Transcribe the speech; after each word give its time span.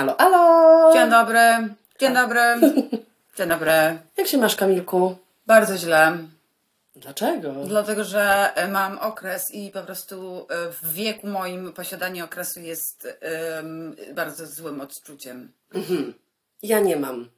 Alo, 0.00 0.16
alo! 0.20 0.92
Dzień 0.92 1.10
dobry, 1.10 1.40
dzień 2.00 2.14
dobry, 2.14 2.40
dzień 3.36 3.48
dobry. 3.48 3.72
Jak 4.16 4.26
się 4.26 4.38
masz, 4.38 4.56
Kamilku? 4.56 5.16
Bardzo 5.46 5.76
źle, 5.76 6.18
Dlaczego? 6.96 7.52
dlatego 7.66 8.04
że 8.04 8.54
e, 8.54 8.68
mam 8.68 8.98
okres 8.98 9.50
i 9.54 9.70
po 9.70 9.82
prostu 9.82 10.46
e, 10.50 10.72
w 10.72 10.92
wieku 10.92 11.26
moim 11.26 11.72
posiadanie 11.72 12.24
okresu 12.24 12.60
jest 12.60 13.08
em, 13.20 13.96
bardzo 14.14 14.46
złym 14.46 14.80
odczuciem. 14.80 15.52
Ja 16.62 16.80
nie 16.80 16.96
mam. 16.96 17.28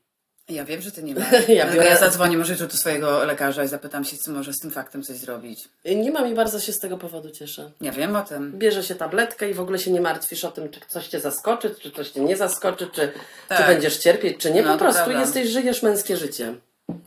Ja 0.48 0.64
wiem, 0.64 0.80
że 0.82 0.90
ty 0.92 1.02
nie 1.02 1.14
masz. 1.18 1.48
Ja 1.48 1.66
biorę- 1.72 1.84
ja 1.84 1.96
zadzwonię 1.98 2.38
może 2.38 2.54
do 2.54 2.70
swojego 2.76 3.24
lekarza 3.24 3.64
i 3.64 3.68
zapytam 3.68 4.04
się, 4.04 4.16
co 4.16 4.32
może 4.32 4.52
z 4.52 4.58
tym 4.58 4.70
faktem 4.70 5.02
coś 5.02 5.16
zrobić. 5.16 5.68
Nie 5.84 6.10
mam 6.10 6.28
i 6.32 6.34
bardzo 6.34 6.60
się 6.60 6.72
z 6.72 6.78
tego 6.78 6.98
powodu 6.98 7.30
cieszę. 7.30 7.70
Ja 7.80 7.92
wiem 7.92 8.16
o 8.16 8.22
tym. 8.22 8.58
Bierze 8.58 8.82
się 8.82 8.94
tabletkę 8.94 9.50
i 9.50 9.54
w 9.54 9.60
ogóle 9.60 9.78
się 9.78 9.90
nie 9.90 10.00
martwisz 10.00 10.44
o 10.44 10.50
tym, 10.50 10.68
czy 10.68 10.80
coś 10.88 11.08
cię 11.08 11.20
zaskoczy, 11.20 11.74
czy 11.80 11.90
coś 11.90 12.10
cię 12.10 12.20
nie 12.20 12.36
zaskoczy, 12.36 12.86
czy, 12.86 13.00
czy 13.00 13.12
Tak. 13.48 13.66
będziesz 13.66 13.96
cierpieć, 13.98 14.38
czy 14.38 14.50
nie. 14.50 14.62
No, 14.62 14.72
po 14.72 14.78
prostu 14.78 15.02
prawda. 15.04 15.20
jesteś, 15.20 15.48
żyjesz 15.48 15.82
męskie 15.82 16.16
życie. 16.16 16.54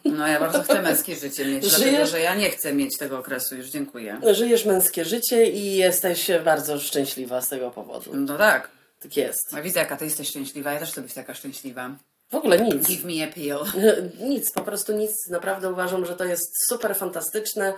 No 0.05 0.27
ja 0.27 0.39
bardzo 0.39 0.63
chcę 0.63 0.81
męskie 0.81 1.16
życie 1.16 1.45
mieć, 1.45 1.61
dlatego 1.70 1.91
Żyjesz? 1.91 2.09
że 2.11 2.20
ja 2.20 2.36
nie 2.36 2.49
chcę 2.49 2.73
mieć 2.73 2.97
tego 2.97 3.20
okresu, 3.20 3.55
już 3.55 3.67
dziękuję. 3.67 4.20
Żyjesz 4.31 4.66
męskie 4.66 5.05
życie 5.05 5.45
i 5.52 5.75
jesteś 5.75 6.27
bardzo 6.45 6.80
szczęśliwa 6.80 7.41
z 7.41 7.49
tego 7.49 7.72
powodu. 7.72 8.11
No 8.13 8.38
tak. 8.38 8.70
Tak 9.02 9.17
jest. 9.17 9.52
No 9.52 9.63
widzę, 9.63 9.80
jaka 9.80 9.97
ty 9.97 10.05
jesteś 10.05 10.30
szczęśliwa, 10.30 10.73
ja 10.73 10.80
też 10.80 10.91
chcę 10.91 11.02
być 11.02 11.13
taka 11.13 11.33
szczęśliwa. 11.33 11.95
W 12.31 12.35
ogóle 12.35 12.59
nic. 12.59 12.88
Give 12.88 13.03
me 13.05 13.23
a 13.23 13.34
pill. 13.34 13.57
Nic, 14.20 14.52
po 14.52 14.61
prostu 14.61 14.93
nic. 14.93 15.11
Naprawdę 15.29 15.71
uważam, 15.71 16.05
że 16.05 16.16
to 16.16 16.25
jest 16.25 16.67
super 16.70 16.95
fantastyczne. 16.95 17.73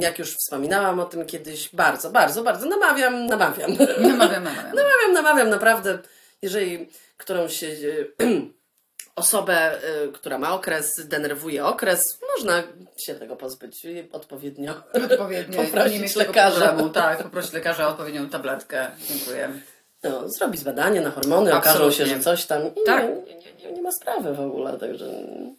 Jak 0.00 0.18
już 0.18 0.34
wspominałam 0.36 1.00
o 1.00 1.04
tym 1.04 1.26
kiedyś, 1.26 1.74
bardzo, 1.74 2.10
bardzo, 2.10 2.42
bardzo 2.42 2.66
namawiam, 2.66 3.26
namawiam. 3.26 3.70
Namawiam, 4.00 4.44
namawiam. 4.44 4.74
Namawiam, 4.74 5.12
namawiam, 5.12 5.48
naprawdę. 5.50 5.98
Jeżeli 6.42 6.88
którąś 7.16 7.64
e, 7.64 7.68
osobę, 9.16 9.54
e, 9.54 10.08
która 10.12 10.38
ma 10.38 10.54
okres, 10.54 11.06
denerwuje 11.06 11.64
okres, 11.64 12.18
można 12.36 12.62
się 12.96 13.14
tego 13.14 13.36
pozbyć 13.36 13.86
odpowiednio. 14.12 14.82
Odpowiednio. 14.92 15.62
Poprosić 15.64 15.92
nie 15.92 16.00
mieć 16.00 16.16
lekarza. 16.16 16.66
problemu. 16.66 16.90
Tak, 16.90 17.22
poprosić 17.22 17.52
lekarza 17.52 17.86
o 17.86 17.90
odpowiednią 17.90 18.28
tabletkę. 18.28 18.90
Dziękuję. 19.08 19.60
No, 20.10 20.28
zrobić 20.28 20.64
badanie 20.64 21.00
na 21.00 21.10
hormony, 21.10 21.54
okaże 21.54 21.92
się, 21.92 22.06
że 22.06 22.20
coś 22.20 22.46
tam. 22.46 22.62
I 22.66 22.84
Tak. 22.86 23.04
nie, 23.04 23.34
nie, 23.34 23.52
nie, 23.64 23.72
nie 23.72 23.82
ma 23.82 23.92
sprawy 23.92 24.34
w 24.34 24.40
ogóle, 24.40 24.78
także 24.78 25.06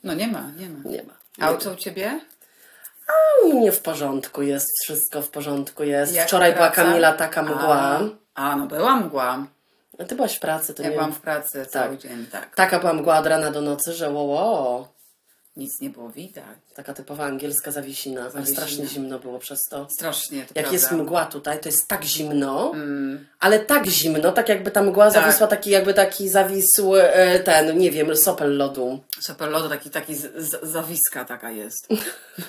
No 0.04 0.14
nie 0.14 0.28
ma, 0.28 0.52
nie 0.58 0.70
ma. 0.70 0.90
nie 0.90 1.04
ma. 1.04 1.14
A 1.48 1.58
co 1.58 1.72
u 1.72 1.76
ciebie? 1.76 2.20
U 3.46 3.54
mnie 3.60 3.72
w 3.72 3.82
porządku 3.82 4.42
jest, 4.42 4.68
wszystko 4.84 5.22
w 5.22 5.30
porządku 5.30 5.84
jest. 5.84 6.14
Jak 6.16 6.28
Wczoraj 6.28 6.54
była 6.54 6.70
praca? 6.70 6.84
Kamila 6.90 7.14
taka 7.14 7.44
mgła. 7.44 8.00
A, 8.36 8.52
a 8.52 8.56
no 8.56 8.66
była 8.68 8.96
mgła. 8.96 9.46
A 10.00 10.04
ty 10.04 10.16
byłaś 10.16 10.36
w 10.38 10.40
pracy, 10.40 10.74
to 10.74 10.84
Ja 10.84 10.90
nie 10.90 10.96
byłam 10.96 11.14
w 11.14 11.22
pracy 11.22 11.66
cały 11.66 11.90
Tak. 11.90 11.98
dzień, 11.98 12.26
tak. 12.32 12.56
Taka 12.56 12.80
była 12.80 12.94
mgła 12.94 13.20
od 13.20 13.28
rana 13.28 13.52
do 13.52 13.62
nocy, 13.62 13.94
że 13.94 14.12
wo, 14.12 14.28
wo. 14.28 14.88
Nic 15.58 15.82
nie 15.82 15.90
było 15.90 16.10
widać. 16.10 16.44
Taka 16.76 16.94
typowa 16.94 17.26
angielska 17.26 17.72
zawisina. 17.72 18.22
Ale 18.22 18.32
Zawisina. 18.32 18.56
strasznie 18.58 18.88
zimno 18.88 19.20
było 19.20 19.40
przez 19.40 19.60
to. 19.70 19.88
Strasznie, 19.90 20.38
to 20.38 20.44
Jak 20.48 20.54
prawda. 20.54 20.72
jest 20.72 20.92
mgła 20.92 21.26
tutaj, 21.26 21.60
to 21.60 21.70
jest 21.70 21.88
tak 21.88 22.04
zimno, 22.04 22.72
ale 23.40 23.60
tak 23.60 23.86
zimno, 23.88 24.32
tak 24.32 24.50
jakby 24.50 24.72
ta 24.72 24.84
mgła 24.84 25.12
Tak. 25.12 25.24
zawisła, 25.24 25.48
taki 25.48 25.70
jakby 25.70 25.94
taki 25.94 26.30
zawisł 26.30 26.96
e, 26.96 27.40
ten, 27.40 27.78
nie 27.78 27.92
wiem, 27.92 28.18
sopel 28.18 28.58
lodu. 28.58 29.00
Super 29.20 29.50
lodo, 29.50 29.70
taki, 29.70 29.90
taki 29.90 30.16
z, 30.16 30.36
z, 30.38 30.64
zawiska 30.64 31.26
taka 31.26 31.52
jest. 31.52 31.88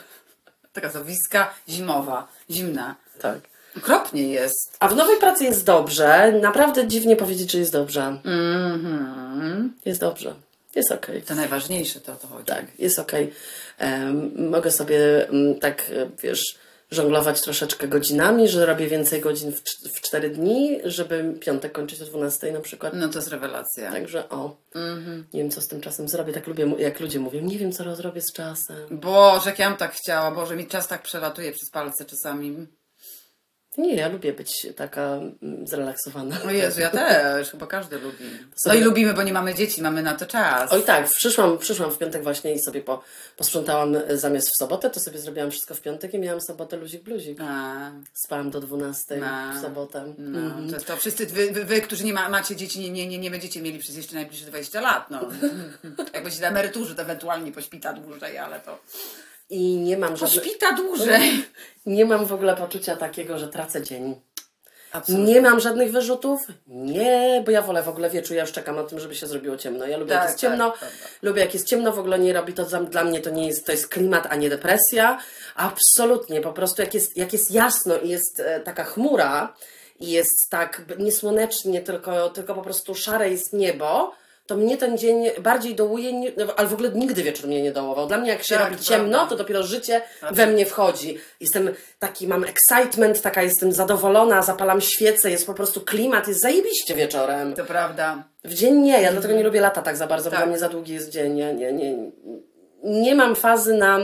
taka 0.72 0.88
zawiska 0.90 1.54
zimowa, 1.68 2.28
zimna. 2.50 2.96
Tak. 3.20 3.38
Okropnie 3.76 4.22
jest. 4.28 4.76
A 4.80 4.88
w 4.88 4.96
nowej 4.96 5.16
pracy 5.16 5.44
jest 5.44 5.64
dobrze. 5.64 6.32
Naprawdę 6.42 6.88
dziwnie 6.88 7.16
powiedzieć, 7.16 7.52
że 7.52 7.58
jest 7.58 7.72
dobrze. 7.72 8.02
Mhm. 8.24 9.72
Jest 9.84 10.00
dobrze. 10.00 10.34
Jest 10.78 10.92
okej. 10.92 11.22
To 11.22 11.34
najważniejsze 11.34 12.00
to 12.00 12.12
o 12.12 12.16
to 12.16 12.26
chodzi. 12.26 12.44
Tak, 12.44 12.64
jest 12.78 12.98
okej. 12.98 13.32
Em, 13.78 14.50
mogę 14.50 14.70
sobie 14.70 15.28
mm, 15.28 15.60
tak, 15.60 15.90
e, 15.90 16.10
wiesz, 16.22 16.58
żonglować 16.90 17.40
troszeczkę 17.42 17.88
godzinami, 17.88 18.48
że 18.48 18.66
robię 18.66 18.86
więcej 18.86 19.20
godzin 19.20 19.52
w, 19.52 19.60
w 19.96 20.00
4 20.00 20.30
dni, 20.30 20.78
żeby 20.84 21.34
piątek 21.40 21.72
kończyć 21.72 22.02
o 22.02 22.04
12 22.04 22.52
na 22.52 22.60
przykład. 22.60 22.92
No 22.96 23.08
to 23.08 23.18
jest 23.18 23.28
rewelacja. 23.28 23.92
Także 23.92 24.28
o, 24.28 24.56
nie 25.34 25.42
wiem 25.42 25.50
co 25.50 25.60
z 25.60 25.68
tym 25.68 25.80
czasem 25.80 26.08
zrobię. 26.08 26.32
Tak 26.32 26.46
lubię, 26.46 26.74
jak 26.78 27.00
ludzie 27.00 27.20
mówią, 27.20 27.40
nie 27.40 27.58
wiem 27.58 27.72
co 27.72 27.96
zrobię 27.96 28.20
z 28.20 28.32
czasem. 28.32 28.76
Boże, 28.90 29.50
jak 29.50 29.58
ja 29.58 29.68
bym 29.68 29.78
tak 29.78 29.92
chciała. 29.92 30.30
Boże, 30.30 30.56
mi 30.56 30.66
czas 30.66 30.88
tak 30.88 31.02
przelatuje 31.02 31.52
przez 31.52 31.70
palce 31.70 32.04
czasami. 32.04 32.66
Nie, 33.78 33.94
ja 33.96 34.08
lubię 34.08 34.32
być 34.32 34.66
taka 34.76 35.00
mm, 35.42 35.66
zrelaksowana. 35.66 36.36
O 36.46 36.50
Jezu, 36.50 36.80
ja 36.80 36.90
też. 36.90 37.50
Chyba 37.50 37.66
każdy 37.66 37.98
lubi. 37.98 38.24
No 38.66 38.74
i 38.74 38.80
lubimy, 38.80 39.14
bo 39.14 39.22
nie 39.22 39.32
mamy 39.32 39.54
dzieci, 39.54 39.82
mamy 39.82 40.02
na 40.02 40.14
to 40.14 40.26
czas. 40.26 40.72
Oj 40.72 40.82
tak, 40.82 41.08
przyszłam, 41.10 41.58
przyszłam 41.58 41.90
w 41.90 41.98
piątek 41.98 42.22
właśnie 42.22 42.52
i 42.54 42.58
sobie 42.58 42.80
po, 42.80 43.02
posprzątałam 43.36 43.96
e, 43.96 44.16
zamiast 44.16 44.48
w 44.48 44.56
sobotę, 44.58 44.90
to 44.90 45.00
sobie 45.00 45.18
zrobiłam 45.18 45.50
wszystko 45.50 45.74
w 45.74 45.80
piątek 45.80 46.14
i 46.14 46.18
miałam 46.18 46.40
sobotę 46.40 46.76
luzik 46.76 47.02
bluzik. 47.02 47.38
A, 47.40 47.90
Spałam 48.14 48.50
do 48.50 48.60
12 48.60 49.20
A. 49.26 49.52
w 49.58 49.62
sobotę. 49.62 50.14
no, 50.18 50.38
Mhm. 50.38 50.70
to, 50.70 50.80
to 50.80 50.96
wszyscy 50.96 51.26
wy, 51.26 51.50
wy, 51.52 51.64
wy, 51.64 51.80
którzy 51.80 52.04
nie 52.04 52.12
ma, 52.12 52.28
macie 52.28 52.56
dzieci, 52.56 52.80
nie, 52.80 52.90
nie, 52.90 53.06
nie, 53.06 53.18
nie 53.18 53.30
będziecie 53.30 53.62
mieli 53.62 53.78
przez 53.78 53.96
jeszcze 53.96 54.14
najbliższe 54.14 54.46
20 54.46 54.80
lat. 54.80 55.10
No. 55.10 55.20
Jak 56.14 56.22
będziecie 56.22 56.42
na 56.42 56.48
emeryturze, 56.48 56.94
to 56.94 57.02
ewentualnie 57.02 57.52
pośpita 57.52 57.92
dłużej, 57.92 58.38
ale 58.38 58.60
to... 58.60 58.78
I 59.50 59.76
nie 59.76 59.98
mam 59.98 60.16
żadnych... 60.16 60.44
Pośpita 60.44 60.72
dłużej! 60.72 61.44
Nie 61.86 62.04
mam 62.04 62.26
w 62.26 62.32
ogóle 62.32 62.56
poczucia 62.56 62.96
takiego, 62.96 63.38
że 63.38 63.48
tracę 63.48 63.82
dzień. 63.82 64.20
Absolutnie. 64.92 65.34
Nie 65.34 65.40
mam 65.40 65.60
żadnych 65.60 65.92
wyrzutów? 65.92 66.40
Nie, 66.66 67.42
bo 67.46 67.50
ja 67.50 67.62
wolę 67.62 67.82
w 67.82 67.88
ogóle 67.88 68.10
wieczór, 68.10 68.36
ja 68.36 68.42
już 68.42 68.52
czekam 68.52 68.76
na 68.76 68.84
tym, 68.84 69.00
żeby 69.00 69.14
się 69.14 69.26
zrobiło 69.26 69.56
ciemno. 69.56 69.86
Ja 69.86 69.96
lubię 69.96 70.10
Tak, 70.10 70.18
jak 70.18 70.28
jest 70.28 70.40
ciemno, 70.40 70.70
tak, 70.70 70.90
lubię 71.22 71.40
jak 71.40 71.54
jest 71.54 71.66
ciemno, 71.66 71.92
w 71.92 71.98
ogóle 71.98 72.18
nie 72.18 72.32
robi 72.32 72.52
to 72.52 72.64
dla, 72.64 73.04
mnie 73.04 73.20
to 73.20 73.30
nie 73.30 73.46
jest, 73.46 73.66
to 73.66 73.72
jest 73.72 73.88
klimat, 73.88 74.26
a 74.30 74.36
nie 74.36 74.50
depresja. 74.50 75.18
Absolutnie, 75.54 76.40
po 76.40 76.52
prostu 76.52 76.82
jak 76.82 76.94
jest, 76.94 77.16
jak 77.16 77.32
jest 77.32 77.50
jasno 77.50 77.96
i 77.96 78.08
jest 78.08 78.40
e, 78.40 78.60
taka 78.60 78.84
chmura 78.84 79.54
i 80.00 80.10
jest 80.10 80.50
tak 80.50 80.82
niesłonecznie, 80.98 81.80
tylko, 81.80 82.30
tylko 82.30 82.54
po 82.54 82.62
prostu 82.62 82.94
szare 82.94 83.30
jest 83.30 83.52
niebo, 83.52 84.12
to 84.48 84.56
mnie 84.56 84.76
ten 84.76 84.98
dzień 84.98 85.24
bardziej 85.40 85.74
dołuje, 85.74 86.12
no, 86.36 86.44
ale 86.56 86.68
w 86.68 86.72
ogóle 86.72 86.90
nigdy 86.94 87.22
wieczór 87.22 87.46
mnie 87.46 87.62
nie 87.62 87.72
dołował. 87.72 88.06
Dla 88.06 88.18
mnie 88.18 88.30
jak 88.30 88.42
się 88.42 88.54
Tak, 88.56 88.70
robi 88.70 88.82
ciemno, 88.84 89.18
prawda. 89.18 89.30
to 89.30 89.36
dopiero 89.36 89.62
życie 89.62 90.00
we 90.32 90.46
mnie 90.46 90.66
wchodzi. 90.66 91.18
Jestem 91.40 91.70
taki, 91.98 92.28
mam 92.28 92.44
excitement, 92.44 93.22
taka 93.22 93.42
jestem 93.42 93.72
zadowolona, 93.72 94.42
zapalam 94.42 94.80
świecę, 94.80 95.30
jest 95.30 95.46
po 95.46 95.54
prostu 95.54 95.80
klimat, 95.80 96.28
jest 96.28 96.40
zajebiście 96.40 96.94
wieczorem. 96.94 97.54
To 97.54 97.64
prawda. 97.64 98.24
W 98.44 98.54
dzień 98.54 98.74
nie, 98.74 99.02
ja 99.02 99.12
dlatego 99.12 99.34
nie 99.34 99.42
lubię 99.42 99.60
lata 99.60 99.82
tak 99.82 99.96
za 99.96 100.06
bardzo, 100.06 100.30
bo 100.30 100.36
Tak. 100.36 100.44
dla 100.44 100.50
mnie 100.50 100.58
za 100.58 100.68
długi 100.68 100.92
jest 100.94 101.08
dzień. 101.10 101.38
Ja 101.38 101.52
nie, 101.52 101.72
nie, 101.72 101.96
nie 102.84 103.14
mam 103.14 103.36
fazy 103.36 103.74
na, 103.74 103.98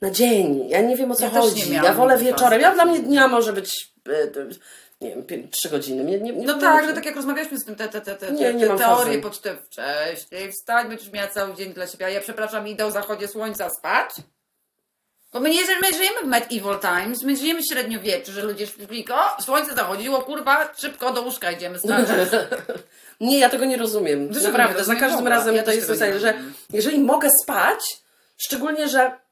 na 0.00 0.10
dzień. 0.10 0.68
Ja 0.68 0.80
nie 0.80 0.96
wiem 0.96 1.10
o 1.10 1.14
co 1.14 1.24
Ja 1.24 1.30
chodzi. 1.30 1.72
Ja 1.72 1.92
wolę 1.94 2.18
wieczorem. 2.18 2.50
fazy. 2.50 2.62
Ja 2.62 2.74
dla 2.74 2.84
mnie 2.84 2.98
dnia 3.00 3.28
może 3.28 3.52
być 3.52 3.88
e, 4.08 4.12
e, 4.22 4.28
nie 5.04 5.10
wiem, 5.10 5.48
trzy 5.50 5.68
godziny. 5.68 6.04
Nie, 6.04 6.20
nie, 6.20 6.32
nie, 6.32 6.46
No 6.46 6.58
tak, 6.58 6.86
no 6.86 6.92
tak 6.92 7.06
jak 7.06 7.16
rozmawialiśmy 7.16 7.58
z 7.58 7.64
tym, 7.64 7.76
te, 7.76 7.88
te, 7.88 8.00
te, 8.00 8.14
te, 8.14 8.32
Nie, 8.32 8.54
nie 8.54 8.66
te 8.66 8.76
teorie 8.76 9.18
poczty 9.18 9.56
wcześniej, 9.66 10.52
wstać, 10.52 10.88
będziesz 10.88 11.12
miała 11.12 11.28
cały 11.28 11.54
dzień 11.54 11.72
dla 11.72 11.86
siebie, 11.86 12.06
a 12.06 12.08
ja 12.08 12.20
przepraszam, 12.20 12.68
idę 12.68 12.86
o 12.86 12.90
zachodzie 12.90 13.28
słońca 13.28 13.70
spać? 13.70 14.10
Bo 15.32 15.40
my 15.40 15.50
nie 15.50 15.60
my 15.82 15.92
żyjemy 15.96 16.20
w 16.22 16.26
medieval 16.26 16.80
times, 16.80 17.22
my 17.22 17.36
żyjemy 17.36 17.60
w 17.62 17.66
średniowieczu, 17.66 18.32
że 18.32 18.42
ludzie 18.42 18.66
śpili, 18.66 19.04
o, 19.12 19.42
słońce 19.42 19.74
zachodziło, 19.74 20.22
kurwa, 20.22 20.74
szybko 20.76 21.12
do 21.12 21.22
łóżka 21.22 21.50
idziemy 21.50 21.78
spać. 21.78 22.06
Nie, 23.20 23.38
ja 23.38 23.48
tego 23.48 23.64
nie 23.64 23.76
rozumiem. 23.76 24.30
Nie 24.30 24.40
Naprawdę, 24.40 24.84
za 24.84 24.94
każdym 24.94 25.26
razem 25.26 25.54
ja 25.54 25.62
to 25.62 25.72
jest 25.72 26.00
nie 26.00 26.20
że 26.20 26.34
jeżeli 26.72 27.00
mogę 27.00 27.28
spać, 27.42 27.80
szczególnie, 28.36 28.88
że 28.88 29.23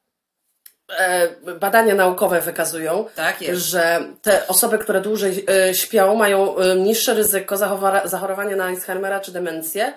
badania 1.59 1.95
naukowe 1.95 2.41
wykazują, 2.41 3.05
Tak 3.15 3.37
że 3.53 4.03
te 4.21 4.47
osoby, 4.47 4.77
które 4.77 5.01
dłużej 5.01 5.45
e, 5.69 5.73
śpią, 5.73 6.15
mają 6.15 6.57
e, 6.57 6.75
niższe 6.75 7.13
ryzyko 7.13 7.57
zachorowania 8.05 8.55
na 8.55 8.65
Alzheimera 8.65 9.19
czy 9.19 9.31
demencję, 9.31 9.93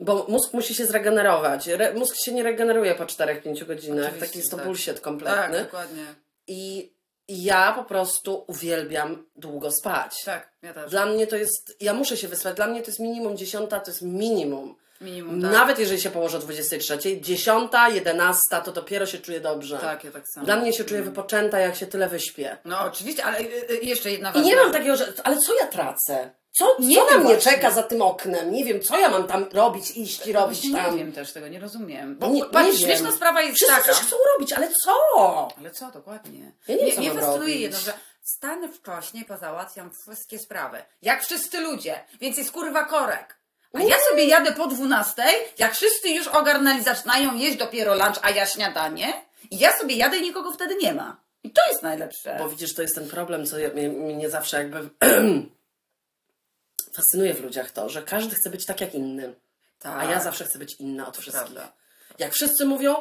bo 0.00 0.26
mózg 0.28 0.52
musi 0.54 0.74
się 0.74 0.86
zregenerować. 0.86 1.68
Re- 1.68 1.94
mózg 1.94 2.16
się 2.16 2.32
nie 2.32 2.42
regeneruje 2.42 2.94
po 2.94 3.04
4-5 3.04 3.64
godzinach. 3.66 4.04
Oczywiście, 4.06 4.26
Taki 4.26 4.38
jest 4.38 4.50
to 4.50 4.56
tak. 4.56 4.66
bullshit 4.66 4.94
Tak, 4.94 5.02
kompletny. 5.02 5.62
dokładnie. 5.64 6.04
I 6.46 6.92
i 7.28 7.44
ja 7.44 7.72
po 7.72 7.84
prostu 7.84 8.44
uwielbiam 8.46 9.26
długo 9.36 9.70
spać. 9.70 10.24
Tak, 10.24 10.52
ja 10.62 10.74
też. 10.74 10.90
Dla 10.90 11.06
mnie 11.06 11.26
to 11.26 11.36
jest, 11.36 11.76
ja 11.80 11.94
muszę 11.94 12.16
się 12.16 12.28
wyspać, 12.28 12.56
dla 12.56 12.66
mnie 12.66 12.80
to 12.82 12.86
jest 12.86 13.00
minimum 13.00 13.36
dziesiąta, 13.36 13.80
to 13.80 13.90
jest 13.90 14.02
minimum. 14.02 14.74
Minimum, 15.02 15.42
tak. 15.42 15.52
Nawet 15.52 15.78
jeżeli 15.78 16.00
się 16.00 16.10
położę 16.10 16.36
o 16.38 16.40
23, 16.40 17.20
dziesiąta, 17.20 17.88
jedenasta, 17.88 18.60
to 18.60 18.72
dopiero 18.72 19.06
się 19.06 19.18
czuję 19.18 19.40
dobrze. 19.40 19.78
Tak, 19.78 20.04
ja 20.04 20.10
tak 20.10 20.28
samo. 20.34 20.46
Dla 20.46 20.56
mnie 20.56 20.72
się 20.72 20.84
czuję 20.84 21.02
wypoczęta, 21.02 21.58
jak 21.58 21.76
się 21.76 21.86
tyle 21.86 22.08
wyśpię. 22.08 22.56
No 22.64 22.80
oczywiście, 22.80 23.24
ale 23.24 23.38
y, 23.40 23.42
y, 23.70 23.78
jeszcze 23.82 24.10
jedna 24.10 24.30
I 24.30 24.32
ważna... 24.32 24.48
nie 24.48 24.56
mam 24.56 24.72
takiego, 24.72 24.96
że, 24.96 25.12
ale 25.24 25.36
co 25.38 25.54
ja 25.54 25.66
tracę? 25.66 26.30
Co, 26.58 26.76
Nie 26.78 26.96
co 26.96 27.04
na 27.04 27.10
wiem 27.10 27.20
mnie 27.20 27.34
właśnie. 27.34 27.52
czeka 27.52 27.70
za 27.70 27.82
tym 27.82 28.02
oknem? 28.02 28.52
Nie 28.52 28.64
wiem, 28.64 28.80
co 28.80 28.98
ja 28.98 29.08
mam 29.08 29.26
tam 29.26 29.46
robić, 29.52 29.90
iść 29.90 30.26
i 30.26 30.32
robić 30.32 30.60
Właśnie 30.60 30.82
tam. 30.82 30.96
nie 30.96 31.04
wiem 31.04 31.12
też, 31.12 31.32
tego 31.32 31.48
nie 31.48 31.60
rozumiem. 31.60 32.16
Bo, 32.18 32.28
Nie- 32.28 32.44
patrz, 32.44 32.72
nie 32.72 32.78
śmieszna 32.78 33.12
sprawa 33.12 33.42
jest 33.42 33.56
Wszyscy 33.56 33.74
taka... 33.74 33.92
coś 33.92 33.96
chcą 34.06 34.16
robić, 34.34 34.52
ale 34.52 34.68
co? 34.84 35.48
Ale 35.58 35.70
co, 35.70 35.90
dokładnie. 35.90 36.52
Ja 36.68 36.76
nie 36.76 36.94
mnie 36.96 37.08
mam 37.12 37.22
fascynuje 37.22 37.54
jedno, 37.56 37.78
że 37.78 37.92
stanę 38.22 38.68
wcześniej, 38.68 39.24
pozałatwiam 39.24 39.90
wszystkie 40.06 40.38
sprawy. 40.38 40.82
Jak 41.02 41.22
wszyscy 41.24 41.60
ludzie. 41.60 42.04
Więc 42.20 42.38
jest 42.38 42.52
kurwa 42.52 42.84
korek. 42.84 43.38
A 43.72 43.82
ja 43.82 43.96
sobie 44.10 44.24
jadę 44.24 44.52
po 44.52 44.66
12, 44.66 45.22
jak 45.58 45.74
wszyscy 45.74 46.08
już 46.08 46.28
ogarnęli, 46.28 46.82
zaczynają 46.82 47.34
jeść 47.34 47.56
dopiero 47.56 47.94
lunch, 47.94 48.18
a 48.22 48.30
ja 48.30 48.46
śniadanie. 48.46 49.12
I 49.50 49.58
ja 49.58 49.78
sobie 49.78 49.94
jadę 49.96 50.16
i 50.18 50.22
nikogo 50.22 50.52
wtedy 50.52 50.76
nie 50.76 50.94
ma. 50.94 51.16
I 51.44 51.50
to 51.50 51.60
jest 51.70 51.82
najlepsze. 51.82 52.36
Bo 52.38 52.48
widzisz, 52.48 52.74
to 52.74 52.82
jest 52.82 52.94
ten 52.94 53.08
problem, 53.08 53.46
co 53.46 53.58
ja- 53.58 53.68
mnie, 53.70 53.88
mnie 53.88 54.30
zawsze 54.30 54.56
jakby 54.58 54.88
fascynuje 56.96 57.34
w 57.34 57.40
ludziach 57.40 57.70
to, 57.70 57.88
że 57.88 58.02
każdy 58.02 58.34
chce 58.36 58.50
być 58.50 58.66
tak 58.66 58.80
jak 58.80 58.94
inny. 58.94 59.34
Tak. 59.78 59.98
A 59.98 60.04
ja 60.10 60.20
zawsze 60.20 60.44
chcę 60.44 60.58
być 60.58 60.74
inna 60.80 61.06
od 61.08 61.16
wszystkich. 61.16 61.42
prawda. 61.54 61.72
Jak 62.18 62.32
wszyscy 62.32 62.64
mówią 62.64 62.96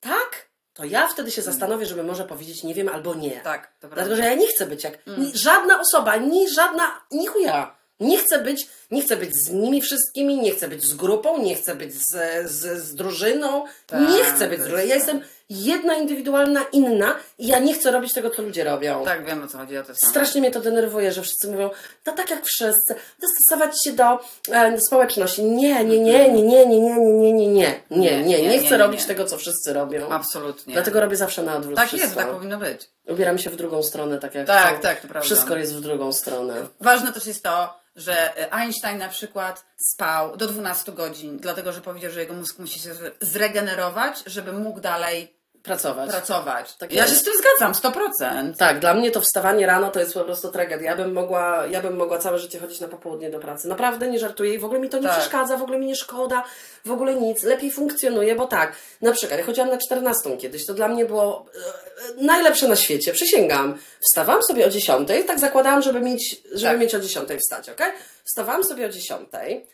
tak, 0.00 0.46
to 0.74 0.84
ja 0.84 1.08
wtedy 1.08 1.30
się 1.30 1.42
zastanowię, 1.42 1.86
żeby 1.86 2.02
może 2.02 2.24
powiedzieć 2.24 2.62
nie 2.62 2.74
wiem 2.74 2.88
albo 2.88 3.14
nie. 3.14 3.40
Tak, 3.40 3.66
to 3.66 3.72
prawda. 3.80 3.96
Dlatego, 3.96 4.16
że 4.16 4.22
ja 4.24 4.34
nie 4.34 4.48
chcę 4.48 4.66
być 4.66 4.84
jak 4.84 5.06
ni, 5.06 5.32
żadna 5.38 5.80
osoba, 5.80 6.16
ni 6.16 6.48
żadna, 6.50 7.00
ni 7.10 7.26
chuja. 7.26 7.75
Nie 8.00 8.18
chcę 8.18 8.38
być, 8.38 8.66
nie 8.90 9.02
chcę 9.02 9.16
być 9.16 9.34
z 9.34 9.50
nimi 9.50 9.82
wszystkimi, 9.82 10.40
nie 10.40 10.50
chcę 10.50 10.68
być 10.68 10.84
z 10.84 10.94
grupą, 10.94 11.42
nie 11.42 11.54
chcę 11.54 11.74
być 11.74 11.94
z, 11.94 12.10
z, 12.50 12.82
z 12.82 12.94
drużyną, 12.94 13.64
Tak, 13.86 14.00
nie 14.00 14.24
chcę 14.24 14.48
być 14.48 14.60
z 14.60 14.62
drużyną. 14.62 14.82
Ja 14.82 14.88
tak. 14.88 14.96
jestem 14.96 15.20
jedna 15.50 15.94
indywidualna, 15.94 16.64
inna 16.72 17.14
i 17.38 17.46
ja 17.46 17.58
nie 17.58 17.74
chcę 17.74 17.90
robić 17.90 18.12
tego, 18.12 18.30
co 18.30 18.42
ludzie 18.42 18.64
robią. 18.64 19.04
Tak, 19.04 19.26
wiem 19.26 19.44
o 19.44 19.48
co 19.48 19.58
chodzi, 19.58 19.74
to 19.74 19.94
samo. 19.94 20.10
Strasznie 20.10 20.40
mnie 20.40 20.50
to 20.50 20.60
denerwuje, 20.60 21.12
że 21.12 21.22
wszyscy 21.22 21.48
mówią, 21.48 21.70
to 22.04 22.12
tak 22.12 22.30
jak 22.30 22.46
wszyscy, 22.46 22.94
dostosować 23.20 23.84
się 23.84 23.92
do 23.92 24.18
e, 24.52 24.78
społeczności. 24.86 25.44
Nie, 25.44 25.84
nie, 25.84 26.00
nie, 26.00 26.28
nie, 26.32 26.42
nie, 26.42 26.66
nie, 26.66 26.80
nie, 26.80 27.00
nie, 27.00 27.32
nie, 27.32 27.32
nie, 27.32 27.48
nie, 27.48 27.80
nie, 27.90 28.22
nie, 28.22 28.48
nie 28.48 28.58
chcę 28.58 28.78
robić 28.78 29.04
tego, 29.04 29.24
co 29.24 29.38
wszyscy 29.38 29.72
robią. 29.72 30.08
Absolutnie. 30.08 30.72
Dlatego 30.72 31.00
robię 31.00 31.16
zawsze 31.16 31.42
na 31.42 31.56
odwrót 31.56 31.76
tak 31.76 31.88
wszystko. 31.88 32.06
jest, 32.06 32.16
tak 32.16 32.30
powinno 32.30 32.58
być. 32.58 32.90
Ubieram 33.08 33.38
się 33.38 33.50
w 33.50 33.56
drugą 33.56 33.82
stronę, 33.82 34.18
tak 34.18 34.34
jak 34.34 34.46
Tak, 34.46 34.80
tak, 34.80 35.00
to 35.00 35.08
prawda. 35.08 35.26
Wszystko 35.26 35.56
jest 35.56 35.74
w 35.74 35.80
drugą 35.80 36.12
stronę. 36.12 36.66
Ważne 36.80 37.12
też 37.12 37.26
jest 37.26 37.42
to, 37.42 37.85
że 37.96 38.52
Einstein 38.52 38.98
na 38.98 39.08
przykład 39.08 39.64
spał 39.76 40.36
do 40.36 40.46
12 40.46 40.92
godzin, 40.92 41.38
dlatego 41.38 41.72
że 41.72 41.80
powiedział, 41.80 42.12
że 42.12 42.20
jego 42.20 42.34
mózg 42.34 42.58
musi 42.58 42.80
się 42.80 42.94
zre- 42.94 43.10
zregenerować, 43.20 44.22
żeby 44.26 44.52
mógł 44.52 44.80
dalej 44.80 45.35
Pracować. 45.66 46.10
pracować. 46.10 46.76
Tak 46.76 46.92
ja 46.92 47.02
jest. 47.02 47.14
się 47.14 47.20
z 47.20 47.24
tym 47.24 47.32
zgadzam, 47.38 47.72
100%. 47.72 48.56
Tak, 48.56 48.78
dla 48.80 48.94
mnie 48.94 49.10
to 49.10 49.20
wstawanie 49.20 49.66
rano 49.66 49.90
to 49.90 50.00
jest 50.00 50.14
po 50.14 50.24
prostu 50.24 50.52
tragedia. 50.52 50.90
Ja 50.90 50.96
bym 50.96 51.12
mogła, 51.12 51.66
ja 51.70 51.82
bym 51.82 51.96
mogła 51.96 52.18
całe 52.18 52.38
życie 52.38 52.58
chodzić 52.58 52.80
na 52.80 52.88
popołudnie 52.88 53.30
do 53.30 53.38
pracy. 53.38 53.68
Naprawdę 53.68 54.08
nie 54.10 54.18
żartuję 54.18 54.54
i 54.54 54.58
w 54.58 54.64
ogóle 54.64 54.80
mi 54.80 54.88
to 54.88 54.98
nie 54.98 55.08
Tak. 55.08 55.18
przeszkadza, 55.18 55.56
w 55.56 55.62
ogóle 55.62 55.78
mi 55.78 55.86
nie 55.86 55.96
szkoda, 55.96 56.44
w 56.84 56.90
ogóle 56.90 57.14
nic. 57.14 57.42
Lepiej 57.42 57.70
funkcjonuje, 57.70 58.34
bo 58.34 58.46
tak, 58.46 58.72
na 59.02 59.12
przykład 59.12 59.40
ja 59.40 59.46
chodziłam 59.46 59.70
na 59.70 59.78
14 59.78 60.36
kiedyś, 60.36 60.66
to 60.66 60.74
dla 60.74 60.88
mnie 60.88 61.04
było 61.04 61.46
e, 61.54 62.20
e, 62.20 62.24
najlepsze 62.24 62.68
na 62.68 62.76
świecie, 62.76 63.12
przysięgam. 63.12 63.78
Wstawałam 64.00 64.42
sobie 64.42 64.66
o 64.66 64.70
10, 64.70 65.08
tak 65.26 65.38
zakładałam, 65.38 65.82
żeby 65.82 66.00
mieć, 66.00 66.36
żeby 66.52 66.72
Tak. 66.72 66.80
mieć 66.80 66.94
o 66.94 67.00
10 67.00 67.28
wstać, 67.40 67.70
ok? 67.70 67.80
Wstawałam 68.24 68.64
sobie 68.64 68.86
o 68.86 68.88
10, 68.88 69.28
e, 69.34 69.50
y, 69.50 69.66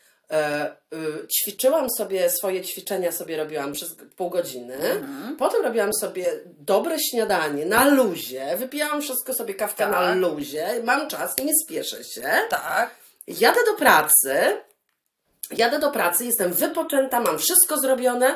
ćwiczyłam 1.40 1.86
sobie 1.98 2.30
swoje 2.30 2.62
ćwiczenia, 2.64 3.12
sobie 3.12 3.36
robiłam 3.36 3.72
przez 3.72 3.96
pół 4.16 4.30
godziny. 4.30 4.74
Mhm. 4.76 5.36
Potem 5.36 5.62
robiłam 5.62 5.90
sobie 6.00 6.26
dobre 6.46 6.96
śniadanie 7.00 7.66
na 7.66 7.88
luzie, 7.88 8.56
wypijałam 8.56 9.02
wszystko 9.02 9.34
sobie 9.34 9.54
kawkę 9.54 9.86
na 9.88 9.92
Tak. 9.92 10.16
luzie, 10.16 10.80
mam 10.84 11.08
czas, 11.08 11.36
nie 11.38 11.52
spieszę 11.64 12.04
się. 12.04 12.30
Tak. 12.50 12.90
Jadę 13.26 13.60
do 13.66 13.74
pracy, 13.74 14.34
jadę 15.56 15.78
do 15.78 15.90
pracy, 15.90 16.24
jestem 16.24 16.52
wypoczęta, 16.52 17.20
mam 17.20 17.38
wszystko 17.38 17.78
zrobione 17.80 18.34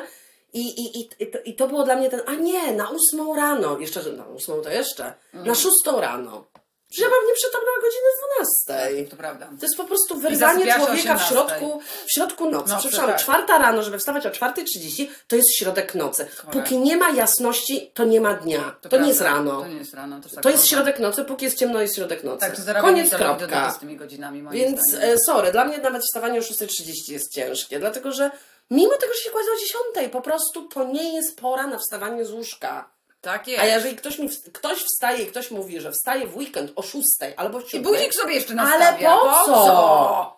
i, 0.53 0.61
i, 0.61 0.99
i, 0.99 1.09
i, 1.19 1.31
to, 1.31 1.37
i 1.45 1.55
to 1.55 1.67
było 1.67 1.83
dla 1.83 1.95
mnie 1.95 2.09
ten, 2.09 2.21
a 2.25 2.35
nie, 2.35 2.71
na 2.73 2.89
ósmą 2.89 3.35
rano, 3.35 3.79
jeszcze, 3.79 4.11
na 4.11 4.25
ósmą 4.25 4.61
to 4.61 4.69
jeszcze, 4.69 5.03
Mhm. 5.33 5.47
na 5.47 5.55
szóstą 5.55 6.01
rano. 6.01 6.45
Że 6.91 7.03
ja 7.03 7.09
mam 7.09 7.19
nieprzytomną 7.27 7.67
godzinę 7.81 8.09
dwunastej. 8.17 9.07
To 9.07 9.15
prawda. 9.15 9.45
To 9.45 9.65
jest 9.65 9.77
po 9.77 9.83
prostu 9.83 10.15
wyrwanie 10.19 10.75
o 10.75 10.77
człowieka 10.77 11.15
w 11.15 11.21
18. 11.21 11.29
środku, 11.29 11.81
w 12.05 12.11
środku 12.13 12.49
nocy. 12.49 12.69
Nocy, 12.69 12.87
Przepraszam, 12.87 13.09
tak. 13.09 13.21
czwarta 13.21 13.57
rano, 13.57 13.83
żeby 13.83 13.97
wstawać 13.99 14.25
o 14.25 14.29
4.30, 14.29 15.07
to 15.27 15.35
jest 15.35 15.55
środek 15.57 15.95
nocy. 15.95 16.27
Chore. 16.37 16.53
Póki 16.53 16.77
nie 16.77 16.97
ma 16.97 17.09
jasności, 17.09 17.91
to 17.93 18.05
nie 18.05 18.21
ma 18.21 18.33
dnia. 18.33 18.75
To, 18.81 18.89
prawda. 18.89 18.99
nie 18.99 19.07
jest 19.07 19.21
rano. 19.21 19.61
To 19.61 19.67
nie 19.67 19.77
jest 19.77 19.93
rano. 19.93 20.21
To, 20.21 20.29
tak 20.29 20.43
To 20.43 20.49
jest 20.49 20.67
środek 20.67 20.99
nocy, 20.99 21.25
póki 21.25 21.45
jest 21.45 21.57
ciemno, 21.57 21.81
jest 21.81 21.95
środek 21.95 22.23
nocy. 22.23 22.39
Tak, 22.39 22.55
to 22.55 22.81
Koniec, 22.81 23.15
kropka. 23.15 23.71
z 23.71 23.79
tymi 23.79 23.97
godzinami 23.97 24.43
Więc, 24.51 24.79
zdaniem. 24.89 25.09
e, 25.09 25.15
sorry, 25.25 25.51
dla 25.51 25.65
mnie 25.65 25.77
nawet 25.77 26.01
wstawanie 26.01 26.39
o 26.39 26.41
6.30 26.41 27.11
jest 27.11 27.33
ciężkie, 27.33 27.79
dlatego 27.79 28.11
że 28.11 28.31
mimo 28.71 28.93
tego, 28.93 29.13
że 29.13 29.19
się 29.19 29.29
kładzie 29.29 29.49
o 29.51 29.59
10, 29.95 30.11
po 30.11 30.21
prostu 30.21 30.67
to 30.67 30.83
nie 30.83 31.15
jest 31.15 31.39
pora 31.39 31.67
na 31.67 31.77
wstawanie 31.77 32.25
z 32.25 32.31
łóżka. 32.31 32.96
Tak 33.27 33.47
jest. 33.47 33.63
A 33.63 33.65
jeżeli 33.65 33.95
ktoś, 33.95 34.19
mi, 34.19 34.29
w- 34.29 34.51
ktoś 34.51 34.77
wstaje 34.83 35.23
i 35.23 35.27
ktoś 35.27 35.51
mówi, 35.51 35.79
że 35.81 35.91
wstaje 35.91 36.27
w 36.27 36.37
weekend 36.37 36.71
o 36.75 36.81
6 36.81 37.05
albo 37.37 37.59
w 37.59 37.65
I 37.67 37.69
7, 37.69 37.83
budzik 37.93 38.13
sobie 38.13 38.33
jeszcze 38.33 38.53
Ale 38.59 38.79
nastawia. 38.79 39.17
po 39.17 39.45
co? 39.45 40.37